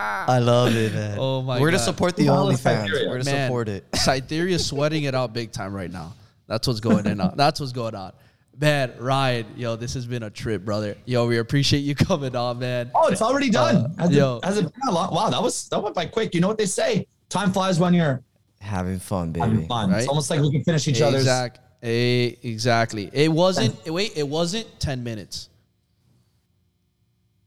I 0.00 0.38
love 0.40 0.74
it, 0.74 0.92
man. 0.92 1.16
Oh 1.18 1.42
my 1.42 1.60
We're 1.60 1.68
gonna 1.68 1.78
support 1.78 2.16
the 2.16 2.24
Who 2.24 2.28
the 2.28 2.34
hell 2.34 2.46
OnlyFans. 2.48 2.90
We're 2.92 3.18
gonna 3.18 3.24
Man, 3.24 3.48
support 3.48 3.68
it. 3.68 3.90
Cytheria's 3.92 4.66
sweating 4.66 5.04
it 5.04 5.14
out 5.14 5.32
big 5.32 5.52
time 5.52 5.72
right 5.74 5.90
now. 5.90 6.14
That's 6.46 6.66
what's 6.66 6.80
going 6.80 7.20
on. 7.20 7.36
That's 7.36 7.60
what's 7.60 7.72
going 7.72 7.94
on. 7.94 8.12
Man, 8.60 8.92
Ryan, 8.98 9.46
yo, 9.56 9.76
this 9.76 9.94
has 9.94 10.06
been 10.06 10.24
a 10.24 10.30
trip, 10.30 10.64
brother. 10.64 10.96
Yo, 11.04 11.26
we 11.26 11.38
appreciate 11.38 11.80
you 11.80 11.94
coming 12.06 12.34
on, 12.34 12.58
man. 12.58 12.90
Oh, 12.94 13.08
it's 13.08 13.22
already 13.22 13.50
done. 13.50 13.76
Uh, 13.76 14.02
has, 14.02 14.10
yo. 14.10 14.38
it, 14.38 14.44
has 14.44 14.58
it 14.58 14.62
been 14.62 14.88
a 14.88 14.92
long? 14.92 15.14
Wow, 15.14 15.30
that 15.30 15.42
was 15.42 15.68
that 15.68 15.80
went 15.82 15.94
by 15.94 16.06
quick. 16.06 16.34
You 16.34 16.40
know 16.40 16.48
what 16.48 16.58
they 16.58 16.66
say? 16.66 17.06
Time 17.28 17.52
flies 17.52 17.78
when 17.78 17.94
you're 17.94 18.22
Having 18.60 18.98
fun, 18.98 19.30
baby. 19.30 19.46
having 19.46 19.66
fun. 19.68 19.90
Right? 19.90 20.00
It's 20.00 20.08
almost 20.08 20.30
like 20.30 20.40
we 20.40 20.50
can 20.50 20.64
finish 20.64 20.88
each 20.88 21.00
other's. 21.00 21.26
Exact, 21.80 21.84
eh, 22.44 22.48
exactly. 22.48 23.10
It 23.12 23.28
wasn't. 23.30 23.84
Wait, 23.86 24.16
it 24.16 24.26
wasn't 24.28 24.66
ten 24.80 25.02
minutes. 25.04 25.48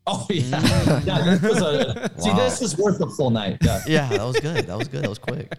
Oh 0.08 0.26
yeah. 0.30 1.02
yeah 1.06 1.22
this 1.38 1.42
was 1.44 1.62
a, 1.62 2.12
See, 2.18 2.30
Wow. 2.32 2.36
this 2.38 2.62
is 2.62 2.78
worth 2.78 3.00
a 3.02 3.08
full 3.10 3.30
night. 3.30 3.58
Yeah. 3.62 3.82
Yeah, 3.88 4.10
that 4.10 4.24
was 4.24 4.40
good. 4.40 4.66
That 4.68 4.78
was 4.78 4.88
good. 4.88 5.04
That 5.04 5.10
was 5.10 5.20
quick. 5.20 5.54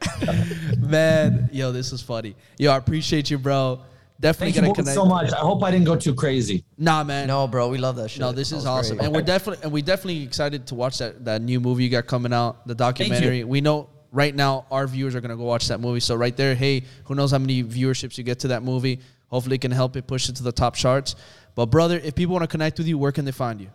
Man, 0.80 1.48
yo, 1.52 1.70
this 1.70 1.92
is 1.92 2.02
funny. 2.02 2.34
Yo, 2.58 2.72
I 2.72 2.76
appreciate 2.76 3.30
you, 3.30 3.38
bro. 3.38 3.80
Definitely 4.20 4.52
Thank 4.52 4.56
gonna 4.56 4.68
both 4.68 4.76
connect. 4.76 4.94
so 4.94 5.04
much. 5.04 5.32
I 5.32 5.38
hope 5.38 5.62
I 5.64 5.70
didn't 5.70 5.86
go 5.86 5.96
too 5.96 6.14
crazy. 6.14 6.64
Nah, 6.78 7.02
man. 7.04 7.26
No, 7.28 7.46
bro, 7.48 7.68
we 7.68 7.78
love 7.78 7.96
that 7.96 8.08
shit. 8.10 8.20
No, 8.20 8.30
this 8.32 8.50
That 8.50 8.56
is 8.58 8.66
awesome, 8.66 8.96
great. 8.98 9.06
and 9.06 9.14
we're 9.14 9.22
definitely 9.22 9.62
and 9.64 9.72
we 9.72 9.82
definitely 9.82 10.22
excited 10.22 10.66
to 10.68 10.74
watch 10.74 10.98
that 10.98 11.24
that 11.24 11.42
new 11.42 11.60
movie 11.60 11.84
you 11.84 11.90
got 11.90 12.06
coming 12.06 12.32
out, 12.32 12.66
the 12.66 12.74
documentary. 12.74 13.44
We 13.44 13.60
know 13.60 13.88
right 14.12 14.34
now 14.34 14.66
our 14.70 14.86
viewers 14.86 15.14
are 15.16 15.20
gonna 15.20 15.36
go 15.36 15.44
watch 15.44 15.66
that 15.68 15.80
movie. 15.80 16.00
So 16.00 16.14
right 16.14 16.36
there, 16.36 16.54
hey, 16.54 16.84
who 17.04 17.14
knows 17.14 17.32
how 17.32 17.38
many 17.38 17.64
viewerships 17.64 18.16
you 18.18 18.24
get 18.24 18.38
to 18.40 18.48
that 18.48 18.62
movie? 18.62 19.00
Hopefully, 19.28 19.56
it 19.56 19.60
can 19.62 19.70
help 19.70 19.96
it 19.96 20.06
push 20.06 20.28
it 20.28 20.36
to 20.36 20.42
the 20.42 20.52
top 20.52 20.76
charts. 20.76 21.16
But 21.54 21.66
brother, 21.66 21.98
if 21.98 22.14
people 22.14 22.34
want 22.34 22.42
to 22.44 22.46
connect 22.48 22.78
with 22.78 22.86
you, 22.86 22.98
where 22.98 23.12
can 23.12 23.24
they 23.24 23.32
find 23.32 23.60
you? 23.60 23.70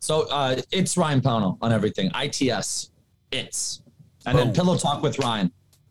So 0.00 0.28
uh, 0.28 0.60
it's 0.70 0.96
Ryan 0.96 1.20
Pownall 1.20 1.58
on 1.62 1.72
everything. 1.72 2.10
ITS. 2.14 2.90
It's. 3.32 3.80
And 4.26 4.36
then 4.36 4.52
Pillow 4.52 4.76
Talk 4.76 5.02
with 5.02 5.18
Ryan. 5.18 5.50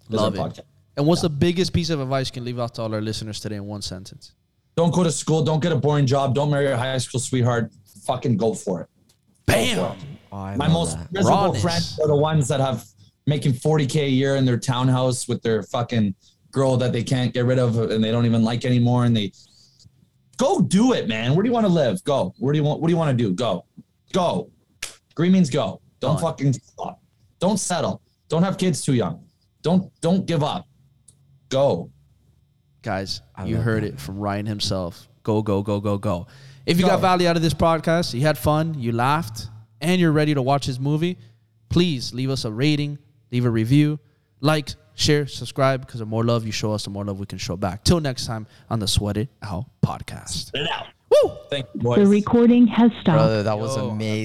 Love 0.10 0.36
it. 0.36 0.38
podcast. 0.38 0.62
And 0.98 1.06
what's 1.08 1.22
the 1.22 1.30
biggest 1.30 1.74
piece 1.74 1.90
of 1.90 2.00
advice 2.00 2.28
you 2.30 2.34
can 2.34 2.46
leave 2.46 2.60
out 2.60 2.76
to 2.76 2.82
all 2.82 2.94
our 2.94 3.02
listeners 3.02 3.40
today 3.40 3.56
in 3.56 3.66
one 3.66 3.82
sentence? 3.82 4.34
Don't 4.76 4.94
go 4.94 5.04
to 5.04 5.12
school. 5.12 5.42
Don't 5.44 5.62
get 5.62 5.72
a 5.72 5.76
boring 5.76 6.06
job. 6.06 6.36
Don't 6.36 6.50
marry 6.52 6.66
your 6.68 6.78
high 6.78 6.98
school 6.98 7.20
sweetheart. 7.20 7.72
Fucking 8.06 8.38
go 8.38 8.54
for 8.54 8.82
it. 8.82 8.88
Bam. 9.46 9.80
Oh, 10.32 10.56
My 10.56 10.68
most 10.68 10.98
that. 10.98 11.12
miserable 11.12 11.38
Rawness. 11.46 11.62
friends 11.62 12.00
are 12.00 12.08
the 12.08 12.16
ones 12.16 12.48
that 12.50 12.60
have 12.60 12.86
making 13.28 13.54
40k 13.54 14.04
a 14.04 14.10
year 14.10 14.36
in 14.36 14.46
their 14.46 14.58
townhouse 14.58 15.28
with 15.28 15.42
their 15.42 15.64
fucking 15.64 16.14
girl 16.52 16.78
that 16.78 16.94
they 16.94 17.04
can't 17.04 17.34
get 17.34 17.46
rid 17.46 17.60
of 17.60 17.78
and 17.78 18.04
they 18.04 18.12
don't 18.12 18.26
even 18.26 18.44
like 18.44 18.66
anymore. 18.66 19.06
And 19.06 19.16
they 19.16 19.32
go 20.38 20.62
do 20.62 20.94
it, 20.94 21.08
man. 21.08 21.36
Where 21.36 21.44
do 21.44 21.50
you 21.50 21.54
want 21.54 21.66
to 21.66 21.72
live? 21.72 22.04
Go. 22.04 22.34
Where 22.40 22.54
do 22.54 22.58
you 22.60 22.64
want? 22.64 22.82
What 22.82 22.88
do 22.88 22.94
you 22.94 22.98
want 22.98 23.18
to 23.18 23.24
do? 23.24 23.34
Go. 23.34 23.66
Go. 24.14 24.52
Green 25.16 25.32
means 25.32 25.50
go. 25.50 25.82
Don't 26.00 26.20
fucking 26.20 26.54
stop. 26.54 27.02
Don't 27.40 27.60
settle. 27.60 28.02
Don't 28.28 28.44
have 28.44 28.58
kids 28.58 28.82
too 28.82 28.94
young. 28.94 29.26
Don't 29.62 29.92
don't 30.02 30.26
give 30.26 30.44
up. 30.44 30.68
Go. 31.50 31.90
Guys, 32.82 33.22
I 33.36 33.46
you 33.46 33.58
heard 33.58 33.84
it 33.84 34.00
from 34.00 34.20
Ryan 34.20 34.46
himself. 34.46 35.08
Go, 35.24 35.42
go, 35.42 35.64
go, 35.64 35.80
go, 35.80 35.98
go. 35.98 36.28
If 36.68 36.78
you 36.78 36.84
Go. 36.84 36.90
got 36.90 37.02
value 37.02 37.28
out 37.28 37.36
of 37.36 37.42
this 37.42 37.54
podcast, 37.54 38.14
you 38.14 38.22
had 38.22 38.38
fun, 38.38 38.76
you 38.80 38.92
laughed, 38.92 39.50
and 39.82 40.00
you're 40.00 40.12
ready 40.12 40.36
to 40.36 40.42
watch 40.42 40.66
his 40.66 40.80
movie, 40.80 41.18
please 41.70 42.14
leave 42.14 42.30
us 42.30 42.46
a 42.46 42.52
rating, 42.52 43.00
leave 43.32 43.46
a 43.46 43.50
review, 43.50 44.00
like, 44.42 44.70
share, 44.96 45.28
subscribe, 45.28 45.86
because 45.86 46.00
the 46.00 46.06
more 46.06 46.24
love 46.24 46.46
you 46.46 46.52
show 46.52 46.72
us, 46.72 46.84
the 46.84 46.90
more 46.90 47.04
love 47.04 47.20
we 47.20 47.26
can 47.26 47.38
show 47.38 47.58
back. 47.58 47.84
Till 47.84 48.00
next 48.00 48.26
time 48.26 48.48
on 48.70 48.80
the 48.80 48.88
Sweat 48.88 49.18
It 49.18 49.30
Out 49.44 49.66
podcast. 49.86 50.52
Get 50.52 50.64
it 50.64 50.70
out. 50.72 50.86
Woo! 51.10 51.32
Thank 51.50 51.68
you, 51.74 51.82
boys. 51.82 52.00
The 52.00 52.08
recording 52.08 52.68
has 52.68 52.92
stopped. 53.02 53.18
Brother, 53.18 53.44
that 53.44 53.58
was 53.58 53.78
Yo. 53.78 53.90
amazing. 53.90 54.24